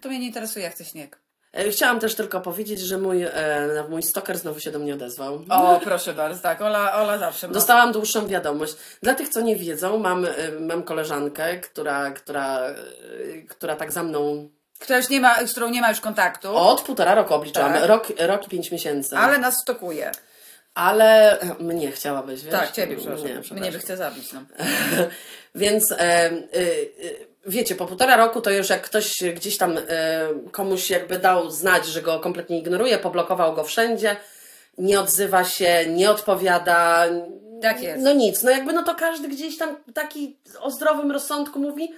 To 0.02 0.08
mnie 0.08 0.18
nie 0.18 0.26
interesuje, 0.26 0.64
jak 0.64 0.74
chce 0.74 0.84
śnieg. 0.84 1.22
E, 1.52 1.70
Chciałam 1.70 2.00
też 2.00 2.14
tylko 2.14 2.40
powiedzieć, 2.40 2.80
że 2.80 2.98
mój, 2.98 3.22
e, 3.22 3.84
mój 3.88 4.02
stalker 4.02 4.38
znowu 4.38 4.60
się 4.60 4.70
do 4.70 4.78
mnie 4.78 4.94
odezwał. 4.94 5.44
O, 5.50 5.80
proszę 5.84 6.14
bardzo, 6.14 6.42
tak, 6.42 6.60
Ola, 6.60 6.92
Ola 6.94 7.18
zawsze 7.18 7.48
ma. 7.48 7.54
Dostałam 7.54 7.92
dłuższą 7.92 8.26
wiadomość. 8.26 8.74
Dla 9.02 9.14
tych, 9.14 9.28
co 9.28 9.40
nie 9.40 9.56
wiedzą, 9.56 9.98
mam, 9.98 10.24
e, 10.24 10.30
mam 10.60 10.82
koleżankę, 10.82 11.56
która, 11.60 12.10
która, 12.10 12.58
e, 12.60 12.74
która 13.48 13.76
tak 13.76 13.92
za 13.92 14.02
mną 14.02 14.48
Która 14.78 14.98
już 14.98 15.08
nie 15.08 15.20
ma, 15.20 15.46
z 15.46 15.50
którą 15.50 15.68
nie 15.68 15.80
ma 15.80 15.88
już 15.88 16.00
kontaktu, 16.00 16.56
od 16.56 16.82
półtora 16.82 17.14
roku 17.14 17.34
obliczam. 17.34 17.72
Tak. 17.72 17.84
Rok, 17.84 18.06
rok 18.18 18.46
i 18.46 18.50
pięć 18.50 18.70
miesięcy. 18.70 19.16
ale 19.16 19.38
nas 19.38 19.54
stokuje. 19.62 20.12
Ale 20.74 21.38
mnie 21.60 21.92
chciałabyś, 21.92 22.42
wiesz? 22.42 22.52
Tak, 22.52 22.70
ciebie, 22.72 22.96
przepraszam. 22.96 23.26
Nie, 23.26 23.32
Mnie 23.34 23.42
przepraszam. 23.42 23.72
by 23.72 23.78
chce 23.78 23.96
zabić, 23.96 24.32
no. 24.32 24.40
Więc 25.54 25.92
e, 25.92 26.30
y, 26.30 27.31
wiecie, 27.46 27.74
po 27.74 27.86
półtora 27.86 28.16
roku 28.16 28.40
to 28.40 28.50
już 28.50 28.68
jak 28.70 28.82
ktoś 28.82 29.14
gdzieś 29.34 29.58
tam 29.58 29.78
e, 29.78 29.82
komuś 30.52 30.90
jakby 30.90 31.18
dał 31.18 31.50
znać, 31.50 31.86
że 31.86 32.02
go 32.02 32.20
kompletnie 32.20 32.58
ignoruje, 32.58 32.98
poblokował 32.98 33.54
go 33.54 33.64
wszędzie, 33.64 34.16
nie 34.78 35.00
odzywa 35.00 35.44
się, 35.44 35.86
nie 35.86 36.10
odpowiada. 36.10 37.04
Tak 37.62 37.82
jest. 37.82 38.02
No 38.04 38.12
nic, 38.12 38.42
no 38.42 38.50
jakby 38.50 38.72
no 38.72 38.82
to 38.82 38.94
każdy 38.94 39.28
gdzieś 39.28 39.58
tam 39.58 39.76
taki 39.94 40.36
o 40.60 40.70
zdrowym 40.70 41.12
rozsądku 41.12 41.58
mówi 41.58 41.94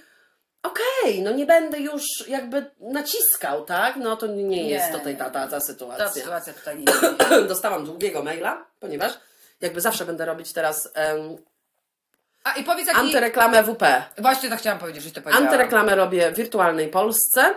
okej, 0.63 1.21
no 1.21 1.31
nie 1.31 1.45
będę 1.45 1.79
już 1.79 2.03
jakby 2.27 2.65
naciskał, 2.79 3.65
tak? 3.65 3.95
No 3.95 4.17
to 4.17 4.27
nie 4.27 4.69
jest 4.69 4.91
Nie. 4.91 4.97
tutaj 4.99 5.17
ta, 5.17 5.29
ta, 5.29 5.47
ta 5.47 5.47
Ta 5.47 5.59
sytuacja. 5.59 6.09
sytuacja 6.09 6.53
tutaj 6.53 6.77
nie 6.77 6.83
jest. 7.31 7.47
Dostałam 7.47 7.85
długiego 7.85 8.23
maila, 8.23 8.65
ponieważ 8.79 9.11
jakby 9.61 9.81
zawsze 9.81 10.05
będę 10.05 10.25
robić 10.25 10.53
teraz 10.53 10.89
em, 10.93 11.37
A 12.45 12.53
i 12.53 12.63
powiedz 12.63 12.87
jaki... 12.87 12.99
antyreklamę 12.99 13.63
WP. 13.63 14.03
Właśnie 14.17 14.49
to 14.49 14.57
chciałam 14.57 14.79
powiedzieć, 14.79 15.03
że 15.03 15.11
to 15.11 15.21
powiedziałam. 15.21 15.47
Antyreklamę 15.47 15.95
robię 15.95 16.31
w 16.31 16.35
wirtualnej 16.35 16.87
Polsce, 16.87 17.55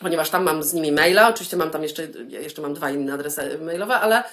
ponieważ 0.00 0.30
tam 0.30 0.42
mam 0.44 0.62
z 0.62 0.72
nimi 0.72 0.92
maila. 0.92 1.28
Oczywiście 1.28 1.56
mam 1.56 1.70
tam 1.70 1.82
jeszcze, 1.82 2.02
jeszcze 2.28 2.62
mam 2.62 2.74
dwa 2.74 2.90
inne 2.90 3.14
adresy 3.14 3.58
mailowe, 3.58 3.94
ale 3.94 4.24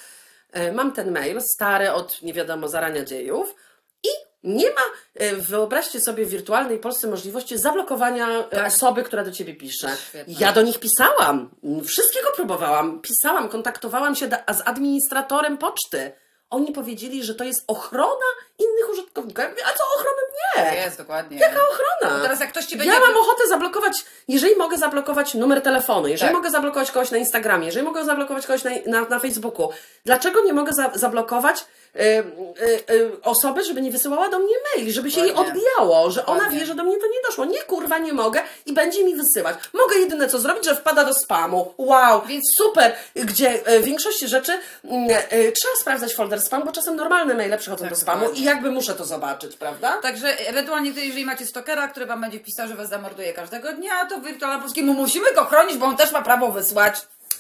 e, 0.52 0.72
mam 0.72 0.92
ten 0.92 1.12
mail 1.12 1.42
stary 1.42 1.92
od 1.92 2.22
nie 2.22 2.34
wiadomo 2.34 2.68
zarania 2.68 3.06
dziejów 3.06 3.56
i 4.04 4.10
nie 4.44 4.70
ma, 4.70 4.82
e, 5.16 5.36
wyobraźcie 5.36 6.02
sobie 6.02 6.26
w 6.26 6.30
wirtualnej 6.30 6.80
Polsce 6.80 7.08
możliwości 7.08 7.58
zablokowania 7.58 8.28
e, 8.30 8.44
Tak. 8.44 8.68
osoby, 8.68 9.04
która 9.04 9.24
do 9.24 9.32
ciebie 9.32 9.56
pisze. 9.56 9.98
Świetne. 10.10 10.34
Ja 10.40 10.54
do 10.54 10.62
nich 10.62 10.80
pisałam, 10.80 11.50
wszystkiego 11.86 12.30
próbowałam, 12.36 13.02
pisałam, 13.02 13.50
kontaktowałam 13.50 14.16
się 14.16 14.28
z 14.28 14.62
administratorem 14.66 15.58
poczty. 15.58 16.12
Oni 16.50 16.72
powiedzieli, 16.72 17.24
że 17.24 17.36
to 17.36 17.44
jest 17.44 17.64
ochrona 17.68 18.26
innych 18.60 18.90
użytkowników. 18.92 19.44
A 19.46 19.78
co 19.78 19.84
ochrony 19.96 20.18
mnie? 20.34 20.76
Jest, 20.82 20.98
dokładnie. 20.98 21.38
Jaka 21.40 21.60
ochrona? 21.72 22.18
Bo 22.18 22.24
teraz 22.24 22.40
jak 22.40 22.50
ktoś 22.50 22.66
ci 22.66 22.78
będzie... 22.78 22.94
Ja 22.94 23.00
mam 23.00 23.18
ochotę 23.18 23.48
zablokować, 23.48 23.94
jeżeli 24.28 24.56
mogę 24.56 24.78
zablokować 24.78 25.34
numer 25.34 25.62
telefonu, 25.62 26.08
jeżeli 26.08 26.30
Tak. 26.32 26.38
mogę 26.38 26.52
zablokować 26.52 26.92
kogoś 26.92 27.12
na 27.12 27.18
Instagramie, 27.18 27.66
jeżeli 27.66 27.86
mogę 27.86 28.06
zablokować 28.06 28.48
kogoś 28.48 28.64
na, 28.64 28.72
na, 28.86 29.02
na 29.10 29.20
Facebooku, 29.20 29.70
dlaczego 30.06 30.42
nie 30.44 30.54
mogę 30.54 30.72
za, 30.74 30.92
zablokować 30.94 31.66
y, 31.96 32.00
y, 32.02 32.94
y, 32.94 33.12
osoby, 33.24 33.64
żeby 33.64 33.82
nie 33.82 33.92
wysyłała 33.92 34.30
do 34.30 34.40
mnie 34.40 34.54
maili, 34.76 34.92
żeby 34.94 35.12
się 35.12 35.20
jej 35.22 35.30
Dokładnie. 35.30 35.54
odbijało, 35.54 36.12
że 36.12 36.26
ona 36.26 36.36
Dokładnie. 36.36 36.60
wie, 36.60 36.66
że 36.66 36.76
do 36.76 36.84
mnie 36.84 36.98
to 36.98 37.08
nie 37.08 37.22
doszło. 37.26 37.46
Nie, 37.46 37.62
kurwa, 37.64 37.98
nie 37.98 38.14
mogę 38.14 38.42
i 38.66 38.74
będzie 38.74 39.04
mi 39.04 39.16
wysyłać. 39.16 39.58
Mogę 39.74 39.96
jedyne 40.00 40.30
co 40.30 40.40
zrobić, 40.40 40.66
że 40.66 40.76
wpada 40.76 41.04
do 41.04 41.14
spamu. 41.14 41.74
Wow, 41.78 42.22
Więc- 42.28 42.44
super, 42.58 42.96
gdzie 43.16 43.66
e, 43.66 43.80
w 43.80 43.84
większości 43.84 44.28
rzeczy 44.28 44.52
mm, 44.84 45.10
e, 45.10 45.52
trzeba 45.52 45.74
sprawdzać 45.82 46.16
folder 46.16 46.42
spam, 46.42 46.64
bo 46.66 46.72
czasem 46.72 46.96
normalne 46.96 47.34
maile 47.34 47.58
przychodzą 47.58 47.82
Tak, 47.82 47.90
do 47.94 48.00
spamu 48.00 48.20
dokładnie. 48.22 48.43
I 48.44 48.46
jakby 48.46 48.72
muszę 48.72 48.94
to 48.94 49.06
zobaczyć, 49.06 49.56
prawda? 49.56 49.98
Także 50.02 50.28
ewentualnie, 50.48 50.90
jeżeli 50.90 51.26
macie 51.26 51.46
stokera, 51.46 51.88
który 51.88 52.06
wam 52.06 52.22
będzie 52.22 52.40
pisał, 52.40 52.68
że 52.68 52.76
was 52.76 52.90
zamorduje 52.90 53.34
każdego 53.34 53.74
dnia, 53.74 54.06
to 54.10 54.22
wirtualna 54.22 54.60
polskiemu 54.60 54.94
musimy 54.94 55.34
go 55.36 55.46
chronić, 55.46 55.78
bo 55.78 55.86
on 55.86 55.98
też 55.98 56.12
ma 56.12 56.22
prawo 56.22 56.52
wysłać. 56.52 56.96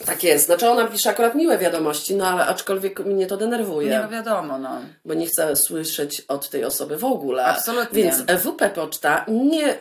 Tak 0.05 0.23
jest. 0.23 0.45
Znaczy 0.45 0.69
ona 0.69 0.87
pisze 0.87 1.09
akurat 1.09 1.35
miłe 1.35 1.57
wiadomości, 1.57 2.15
no 2.15 2.27
ale 2.27 2.45
aczkolwiek 2.45 2.99
mnie 2.99 3.27
to 3.27 3.37
denerwuje. 3.37 3.89
Nie 3.89 3.99
no 3.99 4.09
wiadomo, 4.09 4.57
no. 4.57 4.81
Bo 5.05 5.13
nie 5.13 5.25
chcę 5.25 5.55
słyszeć 5.55 6.21
od 6.21 6.49
tej 6.49 6.65
osoby 6.65 6.97
w 6.97 7.05
ogóle. 7.05 7.45
Absolutnie. 7.45 8.03
Więc 8.03 8.17
WP 8.17 8.69
Poczta 8.69 9.25
nie, 9.27 9.73
y, 9.73 9.77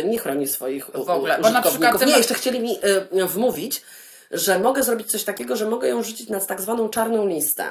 y, 0.00 0.04
nie 0.04 0.18
chroni 0.18 0.48
swoich 0.48 0.86
w 0.86 1.10
ogóle, 1.10 1.38
bo 1.42 1.50
na 1.50 1.62
przykład 1.62 2.06
Nie, 2.06 2.16
jeszcze 2.16 2.34
chcieli 2.34 2.60
mi 2.60 2.78
y, 3.12 3.26
wmówić, 3.26 3.82
że 4.30 4.58
mogę 4.58 4.82
zrobić 4.82 5.10
coś 5.10 5.24
takiego, 5.24 5.56
że 5.56 5.66
mogę 5.66 5.88
ją 5.88 6.02
rzucić 6.02 6.28
na 6.28 6.40
tak 6.40 6.60
zwaną 6.60 6.88
czarną 6.88 7.26
listę. 7.26 7.64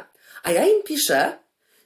A 0.43 0.51
ja 0.51 0.65
im 0.65 0.83
piszę, 0.83 1.31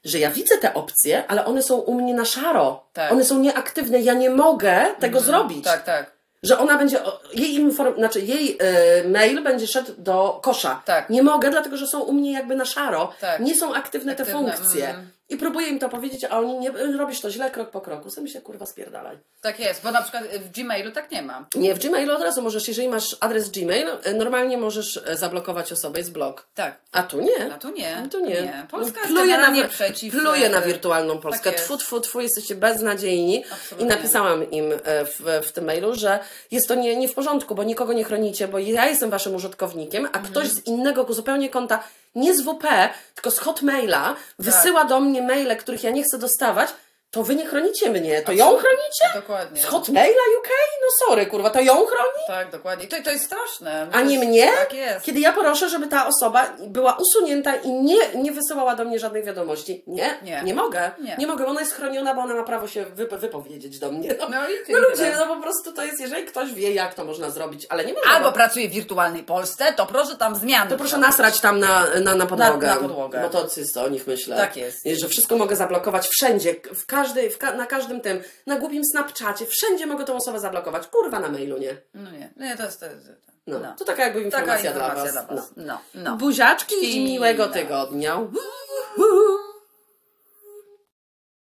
że 0.07 0.19
ja 0.19 0.31
widzę 0.31 0.57
te 0.57 0.73
opcje, 0.73 1.23
ale 1.27 1.45
one 1.45 1.63
są 1.63 1.75
u 1.75 1.93
mnie 1.93 2.13
na 2.13 2.25
szaro. 2.25 2.83
Tak. 2.93 3.11
One 3.11 3.25
są 3.25 3.39
nieaktywne. 3.39 3.99
Ja 3.99 4.13
nie 4.13 4.29
mogę 4.29 4.85
tego 4.99 5.19
zrobić. 5.19 5.63
Tak, 5.63 5.83
tak. 5.83 6.17
Że 6.43 6.59
ona 6.59 6.77
będzie, 6.77 6.99
jej 7.33 7.53
inform, 7.55 7.95
znaczy 7.95 8.21
jej 8.21 8.57
e, 8.59 9.07
mail 9.07 9.43
będzie 9.43 9.67
szedł 9.67 9.91
do 9.97 10.39
kosza. 10.43 10.81
Tak. 10.85 11.09
Nie 11.09 11.23
mogę, 11.23 11.49
dlatego 11.49 11.77
że 11.77 11.87
są 11.87 11.99
u 11.99 12.13
mnie 12.13 12.31
jakby 12.33 12.55
na 12.55 12.65
szaro. 12.65 13.13
Tak. 13.21 13.39
Nie 13.39 13.55
są 13.57 13.73
aktywne, 13.73 14.15
te 14.15 14.23
Aktywne, 14.23 14.53
funkcje. 14.57 14.89
mm. 14.89 15.09
I 15.29 15.37
próbuję 15.37 15.67
im 15.67 15.79
to 15.79 15.89
powiedzieć, 15.89 16.23
a 16.23 16.39
oni 16.39 16.59
nie, 16.59 16.71
robisz 16.97 17.21
to 17.21 17.31
źle, 17.31 17.51
krok 17.51 17.69
po 17.69 17.81
kroku. 17.81 18.09
Sobie 18.09 18.27
się 18.27 18.41
kurwa 18.41 18.65
spierdalaj. 18.65 19.17
Tak 19.41 19.59
jest, 19.59 19.83
bo 19.83 19.91
na 19.91 20.01
przykład 20.01 20.23
w 20.23 20.51
Gmailu 20.51 20.91
tak 20.91 21.11
nie 21.11 21.21
ma. 21.21 21.45
Nie, 21.55 21.75
w 21.75 21.79
Gmailu 21.79 22.15
od 22.15 22.21
razu 22.21 22.41
możesz, 22.41 22.67
jeżeli 22.67 22.87
masz 22.89 23.17
adres 23.19 23.49
Gmail, 23.49 23.87
e, 24.03 24.13
normalnie 24.13 24.57
możesz 24.57 24.99
e, 25.05 25.17
zablokować 25.17 25.71
osobę, 25.71 25.99
jest 25.99 26.11
blok. 26.11 26.47
Tak. 26.55 26.77
A 26.91 27.03
tu 27.03 27.21
nie. 27.21 27.53
A 27.53 27.57
tu 27.57 27.69
nie. 27.69 27.97
A 27.97 28.07
tu 28.07 28.19
nie. 28.25 28.65
Polska 28.71 28.93
No, 28.95 29.01
jest 29.01 29.07
pluje 29.13 29.25
na, 29.25 29.25
generalnie 29.37 29.65
przeciw. 29.67 30.13
pluje 30.13 30.49
na 30.49 30.57
e, 30.61 30.67
wirtualną 30.67 31.19
Polskę. 31.19 31.51
tak 31.51 31.59
tfu, 31.61 31.77
tfu, 31.77 31.99
tfu, 32.01 32.21
jesteście 32.21 32.55
beznadziejni. 32.55 33.43
Absolutnie. 33.51 33.85
I 33.85 33.89
napisałam 33.89 34.51
im 34.51 34.71
e, 34.83 35.05
w, 35.05 35.21
w 35.47 35.51
tym 35.51 35.65
mailu, 35.65 35.95
że 35.95 36.19
jest 36.51 36.67
to 36.67 36.75
nie, 36.75 36.95
nie 36.95 37.07
w 37.07 37.13
porządku, 37.13 37.55
bo 37.55 37.63
nikogo 37.63 37.93
nie 37.93 38.03
chronicie, 38.03 38.47
bo 38.47 38.59
ja 38.59 38.85
jestem 38.85 39.09
waszym 39.09 39.35
użytkownikiem, 39.35 40.05
a 40.05 40.19
ktoś 40.19 40.45
Mhm. 40.45 40.49
z 40.63 40.67
innego 40.67 41.13
zupełnie 41.13 41.49
konta, 41.49 41.83
nie 42.15 42.35
z 42.35 42.41
WP, 42.41 42.89
tylko 43.15 43.31
z 43.31 43.39
Hotmaila, 43.39 44.03
Tak. 44.03 44.17
wysyła 44.39 44.85
do 44.85 44.99
mnie 44.99 45.21
maile, 45.21 45.57
których 45.57 45.83
ja 45.83 45.91
nie 45.91 46.03
chcę 46.03 46.17
dostawać, 46.17 46.69
to 47.11 47.23
wy 47.23 47.35
nie 47.35 47.45
chronicie 47.45 47.89
mnie. 47.89 48.21
To 48.21 48.31
ją 48.31 48.45
chronicie? 48.57 49.05
Dokładnie. 49.15 49.61
Z 49.61 49.65
Hotmaila 49.65 50.21
UK? 50.39 50.47
No 50.81 50.87
sorry, 51.07 51.25
kurwa, 51.25 51.49
to 51.49 51.59
ją 51.61 51.73
chroni? 51.73 52.23
Tak, 52.27 52.51
dokładnie. 52.51 52.85
I 52.85 52.87
to, 52.87 52.97
to 53.03 53.11
jest 53.11 53.25
straszne. 53.25 53.87
A 53.91 54.01
nie 54.01 54.19
mnie? 54.19 54.47
Tak 54.57 54.73
jest. 54.73 55.05
Kiedy 55.05 55.19
ja 55.19 55.33
proszę, 55.33 55.69
żeby 55.69 55.87
ta 55.87 56.07
osoba 56.07 56.53
była 56.59 56.97
usunięta 57.01 57.55
i 57.55 57.71
nie, 57.71 57.97
nie 58.15 58.31
wysyłała 58.31 58.75
do 58.75 58.85
mnie 58.85 58.99
żadnych 58.99 59.25
wiadomości. 59.25 59.83
Nie, 59.87 60.17
Nie. 60.23 60.41
nie, 60.43 60.53
mogę. 60.53 60.91
Nie. 61.17 61.27
mogę, 61.27 61.43
bo 61.43 61.49
ona 61.49 61.59
jest 61.61 61.73
chroniona, 61.73 62.13
bo 62.13 62.21
ona 62.21 62.33
ma 62.35 62.43
prawo 62.43 62.67
się 62.67 62.85
wyp- 62.85 63.17
wypowiedzieć 63.17 63.79
do 63.79 63.91
mnie. 63.91 64.15
No, 64.19 64.29
No 64.29 64.41
no 64.69 64.79
ludzie, 64.79 65.13
no 65.17 65.35
po 65.35 65.41
prostu 65.41 65.73
to 65.73 65.83
jest, 65.83 65.99
jeżeli 65.99 66.25
ktoś 66.25 66.53
wie, 66.53 66.73
jak 66.73 66.93
to 66.93 67.05
można 67.05 67.29
zrobić, 67.29 67.65
ale 67.69 67.85
nie 67.85 67.93
można. 67.93 68.11
Albo 68.11 68.27
bo- 68.29 68.33
pracuje 68.35 68.69
w 68.69 68.71
wirtualnej 68.71 69.23
Polsce, 69.23 69.73
to 69.73 69.85
proszę 69.85 70.15
tam 70.17 70.35
zmiany. 70.35 70.69
to 70.71 70.77
proszę 70.77 70.97
nasrać 70.97 71.39
tam 71.39 71.59
na, 71.59 71.85
na, 72.03 72.15
na 72.15 72.25
podłogę. 72.25 72.67
Na- 72.67 72.75
na 72.75 72.81
podłogę. 72.81 73.19
Bo 73.21 73.29
to 73.29 73.47
jest 73.57 73.77
o 73.77 73.89
nich 73.89 74.07
myślę. 74.07 74.37
Tak 74.37 74.57
jest. 74.57 74.79
Że 75.01 75.07
wszystko 75.07 75.37
mogę 75.37 75.55
zablokować 75.55 76.07
wszędzie, 76.07 76.55
w 76.75 76.85
każdej, 77.01 77.31
ka- 77.31 77.53
na 77.53 77.65
każdym 77.65 78.01
tym, 78.01 78.21
na 78.47 78.59
głupim 78.59 78.83
Snapchacie, 78.91 79.45
wszędzie 79.45 79.85
mogę 79.85 80.05
tą 80.05 80.15
osobę 80.15 80.39
zablokować. 80.39 80.87
Kurwa 80.87 81.19
na 81.19 81.27
mailu, 81.29 81.57
nie? 81.57 81.77
No 81.93 82.11
nie, 82.11 82.29
nie 82.37 82.57
to 82.57 82.63
jest... 82.63 82.79
To 82.79 82.85
jest 82.85 83.11
No. 83.47 83.59
no. 83.59 83.75
To 83.79 83.85
taka 83.85 84.03
jakby 84.03 84.19
Taka 84.19 84.25
informacja, 84.39 84.69
informacja 84.71 85.11
dla 85.11 85.21
was. 85.23 85.27
dla 85.27 85.35
was. 85.35 85.51
No, 85.57 85.79
no. 86.03 86.17
Buziaczki 86.17 86.97
i 86.97 87.05
miłego 87.05 87.45
no. 87.47 87.53
tygodnia. 87.53 88.19